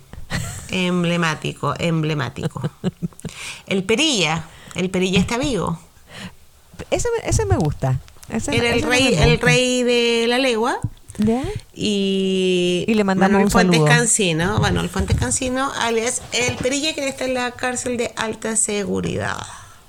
Emblemático, 0.71 1.75
emblemático. 1.79 2.61
El 3.67 3.85
Perilla. 3.85 4.45
El 4.75 4.91
Perilla 4.91 5.21
está 5.21 5.39
vivo. 5.39 5.79
Ese, 6.91 7.09
me- 7.17 7.29
ese 7.29 7.47
me 7.47 7.57
gusta. 7.57 8.01
Ese- 8.29 8.57
Era 8.57 8.71
el 8.71 8.79
ese 8.81 8.87
rey, 8.89 9.15
el 9.15 9.39
rey 9.39 9.83
de 9.85 10.27
la 10.29 10.39
legua. 10.39 10.79
¿Ya? 11.19 11.43
Y, 11.75 12.85
Y 12.89 12.95
le 12.95 13.05
mandamos 13.05 13.31
Manuel 13.33 13.45
un 13.47 13.51
Fuentes 13.51 13.79
saludo. 13.81 13.91
Cancino, 13.99 14.59
bueno, 14.59 14.81
el 14.81 14.89
Fuentes 14.89 15.17
Cancino, 15.17 15.73
alias 15.81 16.23
el 16.33 16.57
Perilla, 16.57 16.95
que 16.95 17.07
está 17.09 17.25
en 17.25 17.35
la 17.35 17.51
cárcel 17.53 17.97
de 17.97 18.13
alta 18.17 18.57
seguridad. 18.57 19.37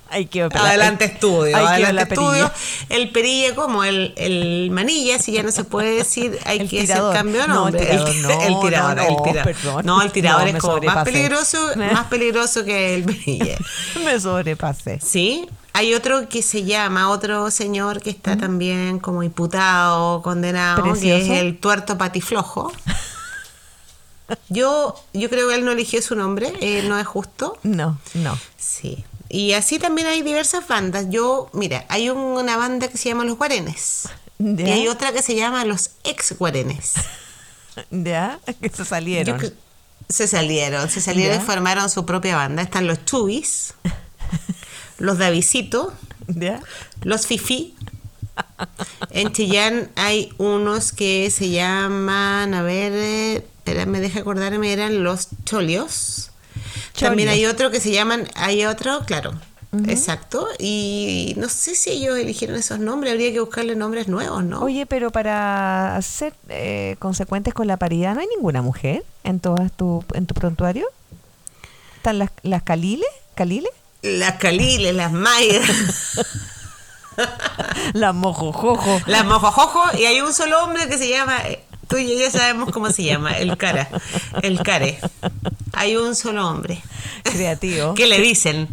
Hay 0.07 0.27
que 0.27 0.43
Adelante 0.43 1.05
estudio, 1.05 1.57
adelante 1.57 2.05
perilla. 2.05 2.45
estudio. 2.45 2.51
El 2.89 3.09
Perilla 3.11 3.55
como 3.55 3.83
el, 3.83 4.13
el 4.17 4.69
manilla, 4.71 5.17
si 5.17 5.31
ya 5.31 5.41
no 5.41 5.51
se 5.51 5.63
puede 5.63 5.95
decir, 5.95 6.37
hay 6.45 6.59
El 6.59 6.69
que 6.69 6.81
tirador. 6.81 7.09
hacer 7.15 7.17
cambio 7.23 7.41
de 7.41 7.47
No, 7.47 7.67
el 7.67 7.73
tirador, 7.75 8.15
no, 8.15 8.41
el 8.43 8.59
tirador, 8.61 8.95
no, 8.95 9.01
el 9.03 9.13
no, 9.15 9.23
tirador. 9.23 9.43
perdón. 9.55 9.85
No, 9.85 10.01
el 10.03 10.11
tirador 10.11 10.41
No, 10.43 10.47
es 10.57 10.61
como 10.61 10.77
más 10.81 11.05
peligroso, 11.05 11.71
más 11.75 12.05
peligroso 12.05 12.63
que 12.63 12.93
el 12.95 13.03
Perilla. 13.03 13.57
Me 14.05 14.19
sobrepasé. 14.19 14.99
Sí, 15.03 15.47
hay 15.75 15.93
otro 15.93 16.27
que 16.29 16.41
se 16.41 16.63
llama, 16.63 17.09
otro 17.09 17.51
señor 17.51 18.01
que 18.01 18.09
está 18.09 18.37
también 18.37 18.99
como 18.99 19.23
imputado, 19.23 20.21
condenado, 20.21 20.93
que 20.93 21.17
es 21.17 21.29
el 21.29 21.57
tuerto 21.59 21.97
patiflojo. 21.97 22.71
Yo, 24.49 24.95
yo 25.13 25.29
creo 25.29 25.49
que 25.49 25.55
él 25.55 25.65
no 25.65 25.71
eligió 25.71 26.01
su 26.01 26.15
nombre, 26.15 26.51
eh, 26.59 26.83
no 26.87 26.97
es 26.97 27.05
justo. 27.05 27.57
No, 27.63 27.99
no. 28.15 28.37
Sí. 28.57 29.05
Y 29.29 29.53
así 29.53 29.77
también 29.77 30.07
hay 30.07 30.21
diversas 30.23 30.67
bandas. 30.67 31.07
Yo, 31.09 31.49
mira, 31.53 31.85
hay 31.89 32.09
un- 32.09 32.17
una 32.17 32.57
banda 32.57 32.87
que 32.87 32.97
se 32.97 33.09
llama 33.09 33.23
Los 33.25 33.37
Guarenes. 33.37 34.09
¿Ya? 34.39 34.67
Y 34.67 34.71
hay 34.71 34.87
otra 34.87 35.11
que 35.11 35.21
se 35.21 35.35
llama 35.35 35.63
Los 35.65 35.91
Ex 36.03 36.37
Guarenes. 36.37 36.93
¿Ya? 37.91 38.39
Que 38.61 38.69
se 38.69 38.83
salieron. 38.85 39.39
Yo 39.39 39.49
se 40.09 40.27
salieron, 40.27 40.89
se 40.89 41.01
salieron 41.01 41.37
¿Ya? 41.37 41.43
y 41.43 41.45
formaron 41.45 41.89
su 41.89 42.05
propia 42.05 42.35
banda. 42.35 42.61
Están 42.61 42.87
los 42.87 43.03
Chubis, 43.05 43.73
los 44.97 45.17
Davisito, 45.17 45.93
¿Ya? 46.27 46.61
los 47.01 47.27
Fifi. 47.27 47.75
En 49.11 49.31
Chillán 49.31 49.89
hay 49.95 50.29
unos 50.37 50.91
que 50.91 51.29
se 51.31 51.49
llaman, 51.49 52.53
a 52.53 52.61
ver, 52.61 52.91
eh, 52.93 53.35
espérame, 53.35 53.99
deja 53.99 54.19
acordarme, 54.21 54.73
eran 54.73 55.03
los 55.03 55.29
Cholios. 55.45 56.31
También 56.99 57.29
hay 57.29 57.45
otro 57.45 57.71
que 57.71 57.79
se 57.79 57.91
llaman, 57.91 58.27
hay 58.35 58.65
otro, 58.65 59.01
claro, 59.05 59.33
exacto. 59.87 60.47
Y 60.59 61.33
no 61.37 61.49
sé 61.49 61.75
si 61.75 61.91
ellos 61.91 62.17
eligieron 62.17 62.55
esos 62.57 62.79
nombres, 62.79 63.13
habría 63.13 63.31
que 63.31 63.39
buscarle 63.39 63.75
nombres 63.75 64.07
nuevos, 64.07 64.43
¿no? 64.43 64.61
Oye, 64.61 64.85
pero 64.85 65.11
para 65.11 65.99
ser 66.01 66.33
eh, 66.49 66.95
consecuentes 66.99 67.53
con 67.53 67.67
la 67.67 67.77
paridad, 67.77 68.15
¿no 68.15 68.21
hay 68.21 68.27
ninguna 68.27 68.61
mujer 68.61 69.03
en 69.23 69.39
todas 69.39 69.71
tu, 69.71 70.03
en 70.13 70.25
tu 70.25 70.33
prontuario? 70.33 70.87
¿Están 71.97 72.19
las, 72.19 72.31
las 72.43 72.63
Caliles? 72.63 73.09
¿Caliles? 73.35 73.71
Las 74.05 74.33
Caliles, 74.33 74.93
las 74.93 75.11
Mayas, 75.11 75.67
Las 77.93 78.13
Mojojojo. 78.15 79.01
las 79.07 79.25
Mojojojo, 79.25 79.97
y 79.97 80.05
hay 80.05 80.21
un 80.21 80.33
solo 80.33 80.63
hombre 80.63 80.87
que 80.87 80.97
se 80.97 81.09
llama, 81.09 81.37
eh, 81.47 81.63
tú 81.87 81.97
y 81.97 82.07
yo 82.07 82.19
ya 82.19 82.31
sabemos 82.31 82.71
cómo 82.71 82.89
se 82.91 83.03
llama, 83.03 83.31
el 83.37 83.57
Cara, 83.57 83.87
el 84.41 84.59
Care. 84.61 84.99
Hay 85.73 85.95
un 85.97 86.15
solo 86.15 86.47
hombre. 86.49 86.81
Creativo. 87.23 87.93
¿Qué 87.95 88.07
le 88.07 88.19
dicen? 88.21 88.67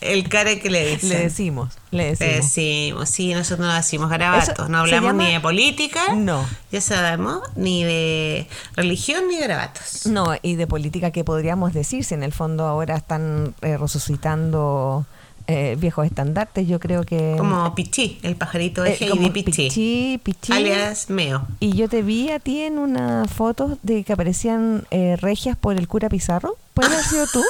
El 0.00 0.28
Care 0.28 0.60
que 0.60 0.70
le 0.70 0.86
dicen. 0.86 1.08
Le 1.10 1.18
decimos. 1.20 1.74
Le 1.90 2.14
Le 2.14 2.26
decimos. 2.36 3.08
sí, 3.08 3.32
nosotros 3.34 3.66
no 3.66 3.72
decimos 3.74 4.10
garabatos, 4.10 4.68
no 4.68 4.78
hablamos 4.78 5.14
ni 5.14 5.32
de 5.32 5.40
política, 5.40 6.14
No. 6.14 6.44
ya 6.70 6.80
sabemos, 6.80 7.40
ni 7.56 7.84
de 7.84 8.46
religión 8.76 9.24
ni 9.28 9.38
garabatos. 9.38 10.06
No, 10.06 10.34
y 10.42 10.56
de 10.56 10.66
política, 10.66 11.10
¿qué 11.10 11.24
podríamos 11.24 11.72
decir? 11.72 12.04
Si 12.04 12.14
en 12.14 12.22
el 12.22 12.32
fondo 12.32 12.66
ahora 12.66 12.96
están 12.96 13.54
eh, 13.62 13.76
resucitando 13.78 15.06
eh, 15.46 15.76
viejos 15.78 16.06
estandartes, 16.06 16.66
yo 16.66 16.80
creo 16.80 17.04
que... 17.04 17.34
Como 17.36 17.74
Pichi, 17.74 18.18
el 18.22 18.36
pajarito 18.36 18.82
de 18.82 18.92
eh, 18.92 18.96
Heidi 19.00 19.30
Pichi, 19.30 19.50
Pichí, 19.52 20.20
Pichí. 20.22 20.52
alias 20.52 21.10
Meo. 21.10 21.46
Y 21.60 21.72
yo 21.74 21.88
te 21.88 22.02
vi 22.02 22.30
a 22.30 22.38
ti 22.38 22.62
en 22.62 22.78
una 22.78 23.26
foto 23.26 23.78
de 23.82 24.04
que 24.04 24.12
aparecían 24.12 24.86
eh, 24.90 25.16
regias 25.20 25.56
por 25.56 25.76
el 25.76 25.86
cura 25.88 26.08
Pizarro. 26.08 26.56
¿Puede 26.72 26.88
haber 26.94 27.04
sido 27.04 27.26
tú? 27.32 27.42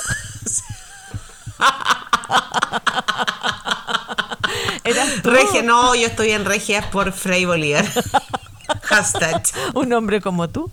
Regia, 5.22 5.62
no, 5.62 5.94
yo 5.94 6.06
estoy 6.06 6.30
en 6.30 6.44
Regias 6.44 6.86
por 6.86 7.12
Frei 7.12 7.44
Bolívar. 7.44 7.86
Hashtag. 8.86 9.42
Un 9.74 9.92
hombre 9.92 10.20
como 10.20 10.48
tú. 10.48 10.70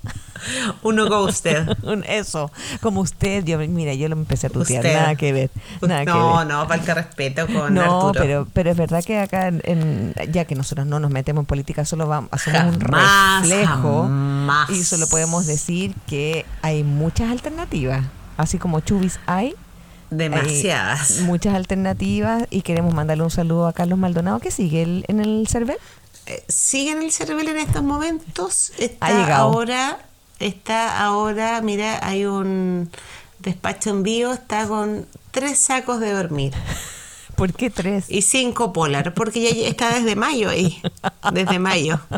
Uno 0.81 1.07
ghosted. 1.07 1.67
Un- 1.83 2.03
Eso, 2.03 2.51
como 2.81 3.01
usted. 3.01 3.43
Yo, 3.45 3.57
mira, 3.59 3.93
yo 3.93 4.07
lo 4.09 4.15
empecé 4.15 4.47
a 4.47 4.49
tutear. 4.49 4.83
Usted. 4.83 4.95
Nada 4.99 5.15
que 5.15 5.31
ver. 5.33 5.51
Nada 5.81 5.99
que 6.05 6.11
no, 6.11 6.37
ver. 6.37 6.47
no, 6.47 6.67
falta 6.67 6.93
respeto 6.95 7.45
con 7.47 7.73
No, 7.73 8.07
Arturo. 8.09 8.13
pero, 8.23 8.47
pero 8.53 8.71
es 8.71 8.77
verdad 8.77 9.03
que 9.03 9.19
acá, 9.19 9.47
en- 9.49 10.13
ya 10.31 10.45
que 10.45 10.55
nosotros 10.55 10.87
no 10.87 10.99
nos 10.99 11.11
metemos 11.11 11.43
en 11.43 11.45
política, 11.45 11.85
solo 11.85 12.07
vamos, 12.07 12.29
hacemos 12.33 12.75
un 12.75 12.81
reflejo 12.81 14.03
jamás. 14.03 14.69
y 14.71 14.83
solo 14.83 15.07
podemos 15.07 15.45
decir 15.45 15.93
que 16.07 16.45
hay 16.61 16.83
muchas 16.83 17.29
alternativas. 17.31 18.03
Así 18.37 18.57
como 18.57 18.79
Chubis 18.79 19.19
hay, 19.27 19.53
Demasiadas. 20.09 21.19
hay 21.19 21.25
muchas 21.25 21.53
alternativas 21.55 22.43
y 22.49 22.63
queremos 22.63 22.93
mandarle 22.93 23.23
un 23.23 23.31
saludo 23.31 23.67
a 23.67 23.73
Carlos 23.73 23.97
Maldonado 23.99 24.39
que 24.39 24.51
sigue 24.51 24.81
el- 24.83 25.05
en 25.07 25.19
el 25.19 25.47
server. 25.47 25.77
Eh, 26.27 26.43
sigue 26.47 26.91
en 26.91 27.01
el 27.01 27.11
cervel 27.11 27.47
en 27.49 27.57
estos 27.57 27.83
momentos. 27.83 28.71
Está 28.77 29.07
Ha 29.07 29.11
llegado. 29.11 29.41
ahora, 29.43 29.99
está 30.39 31.03
ahora, 31.03 31.61
mira, 31.61 31.99
hay 32.05 32.25
un 32.25 32.91
despacho 33.39 33.89
en 33.89 34.03
vivo, 34.03 34.33
está 34.33 34.67
con 34.67 35.07
tres 35.31 35.57
sacos 35.59 35.99
de 35.99 36.11
dormir 36.11 36.53
¿Por 37.35 37.53
qué 37.53 37.69
tres? 37.71 38.05
y 38.07 38.21
cinco 38.21 38.71
polar, 38.71 39.13
porque 39.15 39.41
ya 39.41 39.67
está 39.67 39.91
desde 39.93 40.15
mayo 40.15 40.49
ahí, 40.49 40.79
desde 41.33 41.57
mayo. 41.57 41.99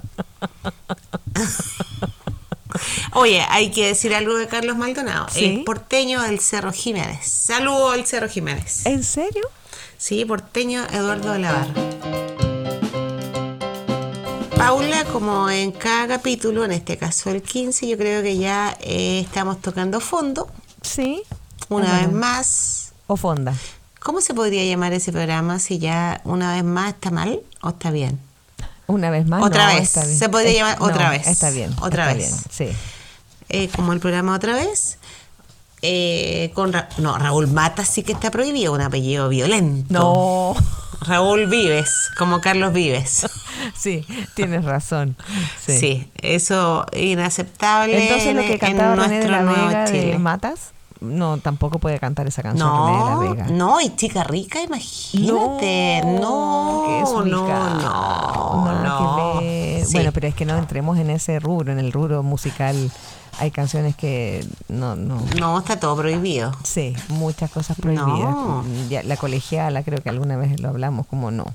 Oye, 3.13 3.41
hay 3.49 3.69
que 3.71 3.87
decir 3.87 4.13
algo 4.15 4.35
de 4.35 4.47
Carlos 4.47 4.75
Maldonado, 4.75 5.27
Sí. 5.29 5.45
el 5.45 5.63
porteño 5.63 6.21
del 6.23 6.39
Cerro 6.39 6.71
Jiménez. 6.73 7.25
Saludo 7.25 7.91
al 7.91 8.05
Cerro 8.05 8.27
Jiménez. 8.27 8.85
¿En 8.85 9.03
serio? 9.03 9.47
Sí, 9.97 10.25
porteño 10.25 10.83
Eduardo 10.91 11.31
de 11.33 11.39
la 11.39 11.51
Barra. 11.53 12.32
Paula, 14.68 15.03
como 15.11 15.49
en 15.49 15.74
cada 15.74 16.07
capítulo, 16.07 16.64
en 16.64 16.72
este 16.72 16.97
caso 16.97 17.30
el 17.32 17.41
15, 17.41 17.86
yo 17.86 17.97
creo 17.97 18.24
que 18.24 18.38
ya 18.38 18.78
eh, 18.80 19.20
estamos 19.20 19.61
tocando 19.61 19.99
fondo. 19.99 20.47
Sí. 20.82 21.22
Una 21.68 21.99
vez 21.99 22.11
más. 22.14 22.93
O 23.07 23.18
fonda. 23.18 23.53
¿Cómo 23.99 24.22
se 24.22 24.34
podría 24.34 24.64
llamar 24.64 24.93
ese 24.93 25.11
programa 25.11 25.59
si 25.59 25.80
ya 25.80 26.22
una 26.24 26.53
vez 26.53 26.64
más 26.64 26.93
está 26.93 27.11
mal 27.11 27.41
o 27.61 27.70
está 27.70 27.91
bien? 27.91 28.20
Una 28.88 29.09
vez 29.09 29.28
más. 29.28 29.43
Otra 29.43 29.68
no, 29.68 29.74
vez. 29.74 29.84
está 29.84 30.05
bien. 30.05 30.18
Se 30.20 30.30
podría 30.30 30.51
Es- 30.51 30.57
llamar 30.59 30.78
otra 30.82 31.05
no, 31.07 31.11
vez. 31.11 31.28
Está 31.28 31.49
bien. 31.49 31.76
Otra 31.82 32.11
está 32.11 32.18
vez. 32.18 32.32
bien, 32.57 32.72
Sí. 32.72 32.78
Eh, 33.49 33.70
como 33.76 33.91
el 33.91 33.99
programa 33.99 34.34
otra 34.34 34.53
vez. 34.55 34.97
Eh, 35.82 36.51
con 36.53 36.72
Ra- 36.72 36.88
no, 36.99 37.18
Raúl 37.18 37.47
Mata 37.47 37.84
sí 37.84 38.03
que 38.03 38.14
está 38.14 38.32
prohibido, 38.32 38.72
un 38.72 38.80
apellido 38.80 39.28
violento. 39.28 39.93
No. 39.93 40.55
Raúl 41.03 41.45
Vives, 41.47 42.09
como 42.17 42.41
Carlos 42.41 42.73
Vives. 42.73 43.25
Sí, 43.75 44.05
tienes 44.35 44.65
razón. 44.65 45.15
Sí. 45.65 45.77
Sí, 45.79 46.11
eso 46.21 46.85
inaceptable. 46.91 48.03
Entonces 48.03 48.35
lo 48.35 48.41
en- 48.41 48.47
que 48.47 48.53
en 48.53 48.59
cantaba 48.59 48.95
René 48.95 49.19
de 49.19 49.27
la 49.29 49.43
Vega 49.43 49.85
de. 49.85 50.17
Matas, 50.19 50.71
no, 50.99 51.37
tampoco 51.37 51.79
puede 51.79 51.97
cantar 51.99 52.27
esa 52.27 52.41
canción 52.43 52.69
René 52.69 52.97
de 52.97 53.03
la 53.05 53.11
No, 53.11 53.19
Vega. 53.19 53.45
no, 53.51 53.79
y 53.81 53.95
chica 53.95 54.23
rica, 54.25 54.61
imagínate. 54.61 56.01
No, 56.05 57.01
es 57.03 57.09
no, 57.11 57.25
no, 57.25 58.83
no. 58.83 59.39
que 59.39 59.45
ver. 59.45 59.85
Sí. 59.85 59.93
Bueno, 59.93 60.11
pero 60.11 60.27
es 60.27 60.35
que 60.35 60.45
no 60.45 60.57
entremos 60.57 60.97
en 60.97 61.09
ese 61.09 61.39
rubro, 61.39 61.71
en 61.71 61.79
el 61.79 61.91
rubro 61.91 62.21
musical. 62.23 62.91
Hay 63.39 63.51
canciones 63.51 63.95
que 63.95 64.45
no, 64.67 64.95
no. 64.95 65.21
No, 65.39 65.57
está 65.59 65.79
todo 65.79 65.95
prohibido. 65.97 66.55
Sí, 66.63 66.95
muchas 67.09 67.49
cosas 67.51 67.77
prohibidas. 67.79 68.07
No. 68.09 68.63
Ya, 68.89 69.03
la 69.03 69.17
colegiala, 69.17 69.84
creo 69.84 70.01
que 70.01 70.09
alguna 70.09 70.38
vez 70.38 70.59
lo 70.59 70.69
hablamos, 70.69 71.05
como 71.07 71.31
no. 71.31 71.45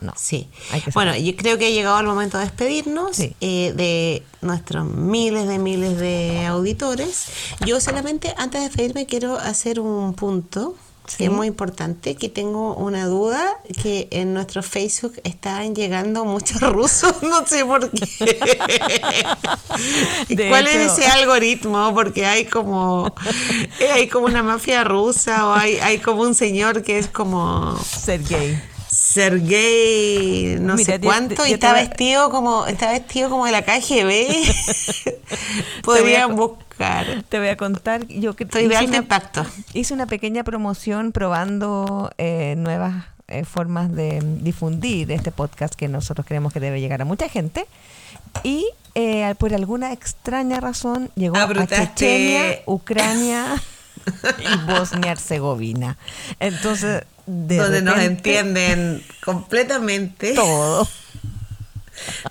No. 0.00 0.12
Sí. 0.16 0.48
Bueno, 0.94 1.16
yo 1.16 1.34
creo 1.34 1.58
que 1.58 1.66
ha 1.66 1.70
llegado 1.70 1.98
el 1.98 2.06
momento 2.06 2.38
de 2.38 2.44
despedirnos 2.44 3.16
Sí. 3.16 3.34
eh, 3.40 3.72
de 3.76 4.22
nuestros 4.42 4.86
miles 4.86 5.48
de 5.48 5.58
miles 5.58 5.98
de 5.98 6.46
auditores. 6.46 7.26
Yo 7.66 7.80
solamente, 7.80 8.32
antes 8.36 8.60
de 8.60 8.68
despedirme, 8.68 9.06
quiero 9.06 9.36
hacer 9.38 9.80
un 9.80 10.14
punto 10.14 10.76
Sí. 11.08 11.24
es 11.24 11.30
muy 11.30 11.46
importante, 11.46 12.14
que 12.16 12.28
tengo 12.28 12.74
una 12.74 13.06
duda, 13.06 13.42
que 13.82 14.08
en 14.10 14.34
nuestro 14.34 14.62
Facebook 14.62 15.14
están 15.24 15.74
llegando 15.74 16.24
muchos 16.26 16.60
rusos, 16.72 17.22
no 17.22 17.46
sé 17.46 17.64
por 17.64 17.90
qué. 17.90 18.06
De 20.28 20.48
¿Cuál 20.50 20.66
hecho- 20.68 20.78
es 20.80 20.92
ese 20.98 21.06
algoritmo? 21.06 21.92
Porque 21.94 22.26
hay 22.26 22.44
como, 22.44 23.12
eh, 23.80 23.90
hay 23.90 24.08
como 24.08 24.26
una 24.26 24.42
mafia 24.42 24.84
rusa 24.84 25.46
o 25.48 25.54
hay, 25.54 25.76
hay 25.78 25.98
como 25.98 26.22
un 26.22 26.34
señor 26.34 26.82
que 26.82 26.98
es 26.98 27.08
como... 27.08 27.78
Ser 27.82 28.22
gay. 28.24 28.62
Sergey 28.90 30.56
no 30.60 30.74
Mira, 30.74 30.94
sé 30.94 31.00
cuánto 31.00 31.46
y 31.46 31.52
está 31.52 31.72
vestido 31.74 32.30
como 32.30 32.66
está 32.66 32.90
vestido 32.92 33.28
como 33.28 33.44
de 33.46 33.52
la 33.52 33.62
KGB 33.62 35.12
podrían 35.82 36.36
buscar 36.36 36.67
Te 37.28 37.38
voy 37.38 37.48
a 37.48 37.56
contar, 37.56 38.06
yo 38.06 38.34
que 38.34 38.44
estoy 38.44 38.62
de 38.62 38.68
hice 38.68 38.76
alto 38.78 38.88
una- 38.90 38.96
impacto 38.98 39.46
Hice 39.74 39.94
una 39.94 40.06
pequeña 40.06 40.44
promoción 40.44 41.12
probando 41.12 42.10
eh, 42.18 42.54
nuevas 42.56 43.04
eh, 43.28 43.44
formas 43.44 43.92
de 43.94 44.20
difundir 44.40 45.10
este 45.12 45.30
podcast 45.32 45.74
que 45.74 45.88
nosotros 45.88 46.26
creemos 46.26 46.52
que 46.52 46.60
debe 46.60 46.80
llegar 46.80 47.02
a 47.02 47.04
mucha 47.04 47.28
gente. 47.28 47.66
Y 48.42 48.66
eh, 48.94 49.34
por 49.38 49.52
alguna 49.54 49.92
extraña 49.92 50.60
razón 50.60 51.10
llegó 51.14 51.36
a 51.36 51.66
Chechenia, 51.66 52.60
Ucrania 52.66 53.60
y 54.38 54.70
Bosnia-Herzegovina. 54.70 55.98
Entonces, 56.40 57.04
de 57.26 57.56
donde 57.56 57.82
nos 57.82 57.98
entienden 57.98 59.02
completamente 59.24 60.32
todo. 60.34 60.88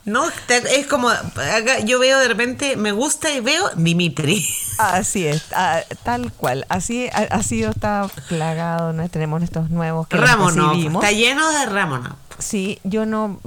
No 0.06 0.26
Te- 0.48 0.80
es 0.80 0.88
como 0.88 1.10
acá 1.10 1.80
yo 1.84 2.00
veo 2.00 2.20
de 2.20 2.28
repente 2.28 2.76
me 2.78 2.92
gusta 2.92 3.32
y 3.32 3.40
veo 3.42 3.70
Dimitri 3.76 4.46
Así 4.78 5.26
es, 5.26 5.44
ah, 5.56 5.80
tal 6.04 6.32
cual. 6.32 6.66
Así 6.70 7.08
ha, 7.12 7.24
ha 7.36 7.42
sido, 7.42 7.72
está 7.72 8.08
plagado. 8.30 8.94
¿no? 8.94 9.10
Tenemos 9.10 9.42
estos 9.42 9.72
nuevos 9.72 10.08
que 10.08 10.18
Ramonov 10.18 10.76
está 10.78 11.12
lleno 11.12 11.50
de 11.50 11.66
Ramonov 11.66 12.14
Sí, 12.38 12.80
yo 12.84 13.08
no, 13.08 13.40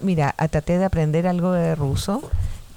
mira, 0.00 0.34
traté 0.50 0.78
de 0.78 0.86
aprender 0.86 1.26
algo 1.26 1.52
de 1.52 1.74
ruso, 1.74 2.22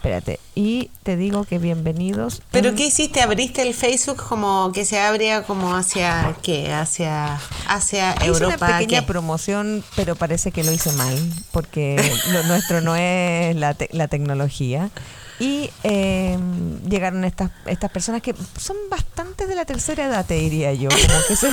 espérate, 0.04 0.42
y 0.54 0.90
te 1.04 1.16
digo 1.16 1.46
que 1.46 1.60
bienvenidos. 1.60 2.42
pero 2.52 2.70
en- 2.70 2.76
qué 2.76 2.88
hiciste 2.88 3.22
abriste 3.22 3.62
el 3.62 3.74
Facebook 3.74 4.18
como 4.22 4.70
que 4.74 4.84
se 4.84 5.00
abría 5.00 5.44
como 5.44 5.76
hacia 5.78 6.36
qué 6.42 6.74
hacia 6.74 7.40
hacia 7.70 8.14
Hice 8.18 8.26
Europa 8.26 8.58
una 8.66 8.78
pequeña 8.80 9.00
¿qué? 9.00 9.08
promoción, 9.08 9.82
pero 9.96 10.18
parece 10.18 10.52
que 10.52 10.66
lo 10.66 10.74
hice 10.74 10.92
mal, 10.92 11.18
porque 11.52 11.96
lo 12.34 12.44
nuestro 12.44 12.82
no 12.82 12.98
es 12.98 13.56
la, 13.56 13.76
te- 13.76 13.88
la 13.94 14.10
tecnología. 14.10 14.90
Y 15.44 15.70
eh, 15.84 16.38
llegaron 16.88 17.26
estas 17.26 17.52
estas 17.66 17.92
personas 17.92 18.22
que 18.22 18.34
son 18.58 18.78
bastante 18.90 19.46
de 19.46 19.56
la 19.56 19.66
tercera 19.66 20.06
edad, 20.06 20.26
te 20.26 20.36
diría 20.36 20.72
yo. 20.74 20.88
Como 20.90 21.20
que 21.28 21.36
se, 21.36 21.50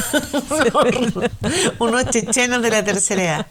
unos 1.81 2.05
chechenos 2.11 2.63
de 2.63 2.71
la 2.71 2.85
tercera 2.85 3.23
edad. 3.25 3.47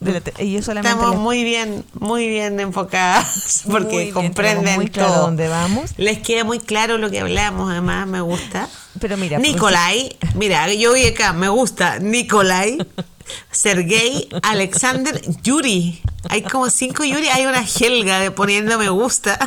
de 0.00 0.12
la 0.12 0.20
te- 0.20 0.44
y 0.44 0.52
yo 0.52 0.62
solamente 0.62 0.90
Estamos 0.96 1.10
les- 1.16 1.20
muy 1.20 1.44
bien, 1.44 1.84
muy 1.94 2.28
bien 2.28 2.58
enfocadas 2.60 3.64
porque 3.70 3.98
bien, 3.98 4.12
comprenden 4.12 4.58
tenemos 4.64 4.76
muy 4.84 4.88
claro 4.90 5.12
todo. 5.12 5.22
dónde 5.22 5.48
vamos. 5.48 5.90
Les 5.98 6.18
queda 6.20 6.44
muy 6.44 6.58
claro 6.58 6.96
lo 6.98 7.10
que 7.10 7.20
hablamos, 7.20 7.70
además 7.70 8.06
me 8.06 8.20
gusta. 8.20 8.68
Pero 9.00 9.16
mira, 9.18 9.38
pues, 9.38 9.52
Nikolai, 9.52 10.16
mira, 10.36 10.72
yo 10.72 10.94
vi 10.94 11.06
acá, 11.06 11.32
me 11.34 11.48
gusta 11.48 11.98
Nikolai, 11.98 12.78
Sergei, 13.50 14.28
Alexander, 14.42 15.20
Yuri. 15.42 16.02
Hay 16.28 16.42
como 16.42 16.70
cinco 16.70 17.04
Yuri, 17.04 17.28
hay 17.28 17.46
una 17.46 17.62
Helga 17.62 18.20
de 18.20 18.30
poniendo 18.30 18.78
me 18.78 18.88
gusta. 18.88 19.38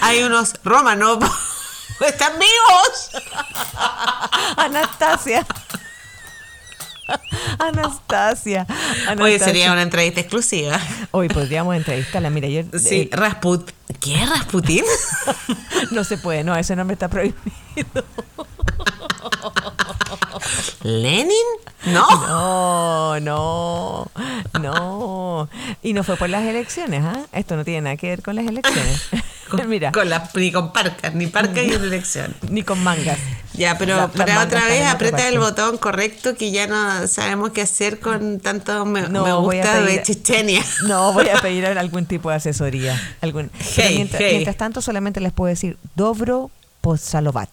Hay 0.00 0.22
unos 0.22 0.54
Romanov. 0.64 1.22
¡Están 2.06 2.32
vivos! 2.38 3.10
Anastasia. 4.56 5.46
Anastasia. 7.58 8.66
Hoy 9.20 9.38
sería 9.38 9.72
una 9.72 9.82
entrevista 9.82 10.20
exclusiva. 10.20 10.78
Hoy 11.10 11.28
podríamos 11.28 11.74
entrevistarla. 11.74 12.30
Mira, 12.30 12.48
yo. 12.48 12.62
Sí, 12.78 13.08
eh, 13.10 13.16
Rasput. 13.16 13.70
¿Qué 14.00 14.22
es 14.22 14.28
Rasputin? 14.28 14.84
no 15.90 16.04
se 16.04 16.18
puede, 16.18 16.44
no, 16.44 16.54
ese 16.56 16.76
nombre 16.76 16.94
está 16.94 17.08
prohibido. 17.08 17.34
¿Lenin? 20.82 21.32
No. 21.86 22.06
No, 22.26 23.20
no, 23.20 24.10
no. 24.60 25.48
Y 25.82 25.92
no 25.92 26.04
fue 26.04 26.16
por 26.16 26.28
las 26.28 26.44
elecciones, 26.44 27.02
¿ah? 27.04 27.20
Esto 27.32 27.56
no 27.56 27.64
tiene 27.64 27.82
nada 27.82 27.96
que 27.96 28.08
ver 28.08 28.22
con 28.22 28.36
las 28.36 28.46
elecciones. 28.46 29.02
Con, 29.48 29.66
Mira, 29.68 29.92
con 29.92 30.10
la, 30.10 30.28
ni 30.34 30.52
con 30.52 30.74
parcas, 30.74 31.14
ni 31.14 31.26
parcas 31.26 31.64
ni 31.64 31.72
elección. 31.72 32.36
ni 32.50 32.62
con 32.62 32.82
mangas. 32.84 33.16
Ya, 33.54 33.78
pero 33.78 33.96
La- 33.96 34.08
para 34.08 34.42
otra 34.44 34.62
vez 34.66 34.86
aprieta 34.86 35.26
el 35.26 35.38
botón 35.38 35.78
correcto 35.78 36.34
que 36.36 36.50
ya 36.50 36.66
no 36.66 37.08
sabemos 37.08 37.52
qué 37.52 37.62
hacer 37.62 37.98
con 37.98 38.40
tanto 38.40 38.84
me, 38.84 39.08
No, 39.08 39.24
me 39.24 39.32
gusta 39.32 39.80
de 39.80 40.02
Chechenia. 40.02 40.62
No, 40.86 41.14
voy 41.14 41.30
a 41.30 41.40
pedir 41.40 41.64
algún 41.64 42.04
tipo 42.04 42.28
de 42.28 42.36
asesoría. 42.36 43.00
Algún, 43.22 43.48
pero 43.48 43.64
Hey, 43.88 43.94
mientras, 43.96 44.20
hey. 44.20 44.32
mientras 44.32 44.56
tanto, 44.58 44.82
solamente 44.82 45.18
les 45.20 45.32
puedo 45.32 45.48
decir 45.48 45.78
Dobro 45.96 46.50
Pozalovat, 46.82 47.48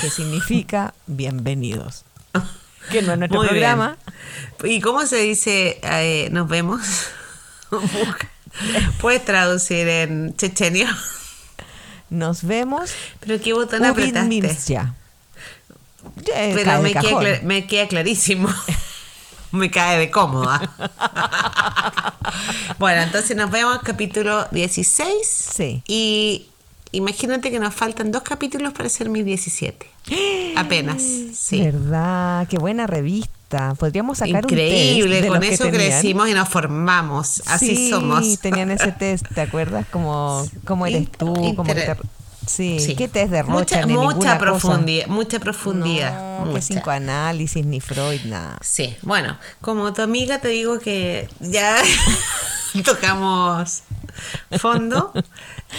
que 0.00 0.10
significa 0.10 0.94
bienvenidos. 1.06 2.04
Que 2.90 3.02
no 3.02 3.14
es 3.14 3.18
nuestro 3.18 3.40
Muy 3.40 3.48
bien. 3.48 3.62
programa. 3.62 3.96
¿Y 4.62 4.80
cómo 4.80 5.04
se 5.06 5.16
dice 5.16 5.80
eh, 5.82 6.28
nos 6.30 6.46
vemos? 6.46 7.08
Puedes 9.00 9.24
traducir 9.24 9.88
en 9.88 10.36
chechenio. 10.36 10.86
Nos 12.10 12.44
vemos. 12.44 12.92
Pero 13.18 13.40
qué 13.40 13.54
botón 13.54 13.84
apretaste. 13.84 14.78
Pero 16.24 16.80
me 16.80 16.94
queda, 16.94 17.40
me 17.42 17.66
queda 17.66 17.88
clarísimo. 17.88 18.48
me 19.50 19.68
cae 19.68 19.98
de 19.98 20.10
cómoda. 20.10 20.60
bueno, 22.78 23.02
entonces 23.02 23.36
nos 23.36 23.50
vemos 23.50 23.80
capítulo 23.82 24.46
16. 24.52 25.26
Sí. 25.26 25.82
Y 25.88 26.46
imagínate 26.96 27.50
que 27.50 27.58
nos 27.58 27.74
faltan 27.74 28.10
dos 28.12 28.22
capítulos 28.22 28.72
para 28.72 28.88
ser 28.88 29.08
mis 29.08 29.24
17. 29.24 29.86
Apenas. 30.56 31.02
Sí. 31.34 31.60
¿Verdad? 31.62 32.46
Qué 32.48 32.58
buena 32.58 32.86
revista. 32.86 33.74
Podríamos 33.78 34.18
sacar 34.18 34.44
Increíble, 34.44 35.04
un 35.04 35.10
test 35.10 35.22
de 35.22 35.28
con 35.28 35.40
los 35.40 35.48
eso 35.50 35.70
crecimos 35.70 36.28
y 36.28 36.34
nos 36.34 36.48
formamos. 36.48 37.42
Así 37.46 37.76
sí, 37.76 37.90
somos. 37.90 38.38
tenían 38.40 38.70
ese 38.70 38.90
test, 38.92 39.26
¿te 39.34 39.40
acuerdas? 39.40 39.86
Como, 39.90 40.46
¿Cómo 40.64 40.86
eres 40.86 41.02
Inter- 41.02 41.16
tú? 41.18 41.54
¿Cómo 41.54 41.72
te- 41.74 41.96
Sí. 42.46 42.78
Sí. 42.78 42.94
¿qué 42.94 43.08
test 43.08 43.32
de? 43.32 43.42
Mucha, 43.42 43.84
ni 43.86 43.94
mucha 43.94 44.38
profundidad, 44.38 45.08
mucha 45.08 45.40
profundidad. 45.40 46.38
No, 46.38 46.46
mucha. 46.46 46.60
psicoanálisis 46.60 47.66
ni 47.66 47.80
Freud, 47.80 48.20
nada. 48.26 48.56
Sí, 48.62 48.96
bueno, 49.02 49.36
como 49.60 49.92
tu 49.92 50.02
amiga 50.02 50.40
te 50.40 50.48
digo 50.48 50.78
que 50.78 51.28
ya 51.40 51.76
tocamos 52.84 53.82
fondo 54.58 55.12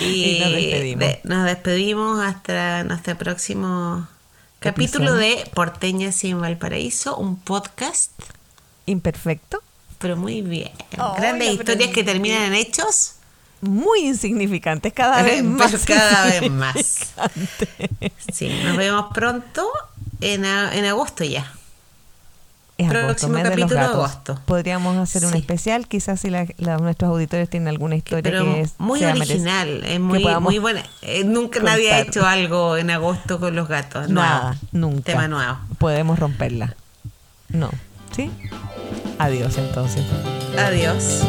y, 0.02 0.06
Y 0.38 0.40
nos 0.40 0.52
despedimos. 0.52 1.00
de- 1.00 1.22
nos 1.24 1.46
despedimos 1.46 2.20
hasta 2.26 2.84
nuestro 2.84 3.18
próximo 3.18 4.08
capítulo 4.60 5.16
Episodio. 5.16 5.38
de 5.44 5.50
Porteñas 5.52 6.24
y 6.24 6.30
en 6.30 6.42
Valparaíso, 6.42 7.16
un 7.18 7.38
podcast, 7.40 8.12
Imperfecto. 8.86 9.62
pero 10.00 10.16
muy 10.18 10.42
bien. 10.42 10.72
Grandes 11.18 11.54
historias 11.54 11.92
que 11.92 12.04
terminan 12.04 12.44
en 12.44 12.54
hechos, 12.56 13.14
Muy 13.62 14.02
insignificantes, 14.02 14.94
cada 14.94 15.22
vez 15.24 15.38
Pero 15.38 15.50
más. 15.50 15.86
cada 15.86 16.26
vez 16.28 16.52
más. 16.52 16.76
Sí, 18.32 18.50
nos 18.64 18.78
vemos 18.78 19.08
pronto 19.16 19.68
en, 20.22 20.46
en 20.46 20.86
agosto 20.86 21.24
ya. 21.24 21.52
Es 22.78 22.92
agosto, 22.92 23.28
mes 23.30 23.44
de 23.50 23.58
los 23.58 23.72
gatos. 23.72 23.96
agosto. 23.96 24.40
Podríamos 24.46 24.96
hacer 24.98 25.26
un 25.26 25.34
especial, 25.34 25.88
quizás 25.88 26.20
si 26.20 26.30
la- 26.30 26.46
la- 26.58 26.78
nuestros 26.78 27.10
auditores 27.10 27.50
tienen 27.50 27.70
alguna 27.70 27.96
historia 27.96 28.22
Pero 28.22 28.44
que 28.44 28.62
es, 28.62 28.74
muy 28.78 29.04
original, 29.04 29.84
es 29.84 30.00
muy, 30.00 30.60
buena. 30.60 30.84
Eh, 31.02 31.24
nunca 31.24 31.60
nadie 31.60 31.92
ha 31.92 32.02
hecho 32.02 32.26
algo 32.28 32.78
en 32.78 32.92
agosto 32.92 33.40
con 33.40 33.56
los 33.56 33.68
gatos. 33.68 34.10
Nada, 34.10 34.42
nuevo. 34.44 34.60
nunca. 34.74 35.12
Tema 35.14 35.28
nuevo. 35.28 35.58
Podemos 35.80 36.20
romperla. 36.20 36.76
No. 37.50 37.72
¿Sí? 38.16 38.30
Adiós 39.18 39.58
entonces. 39.58 40.04
Adiós. 40.58 41.24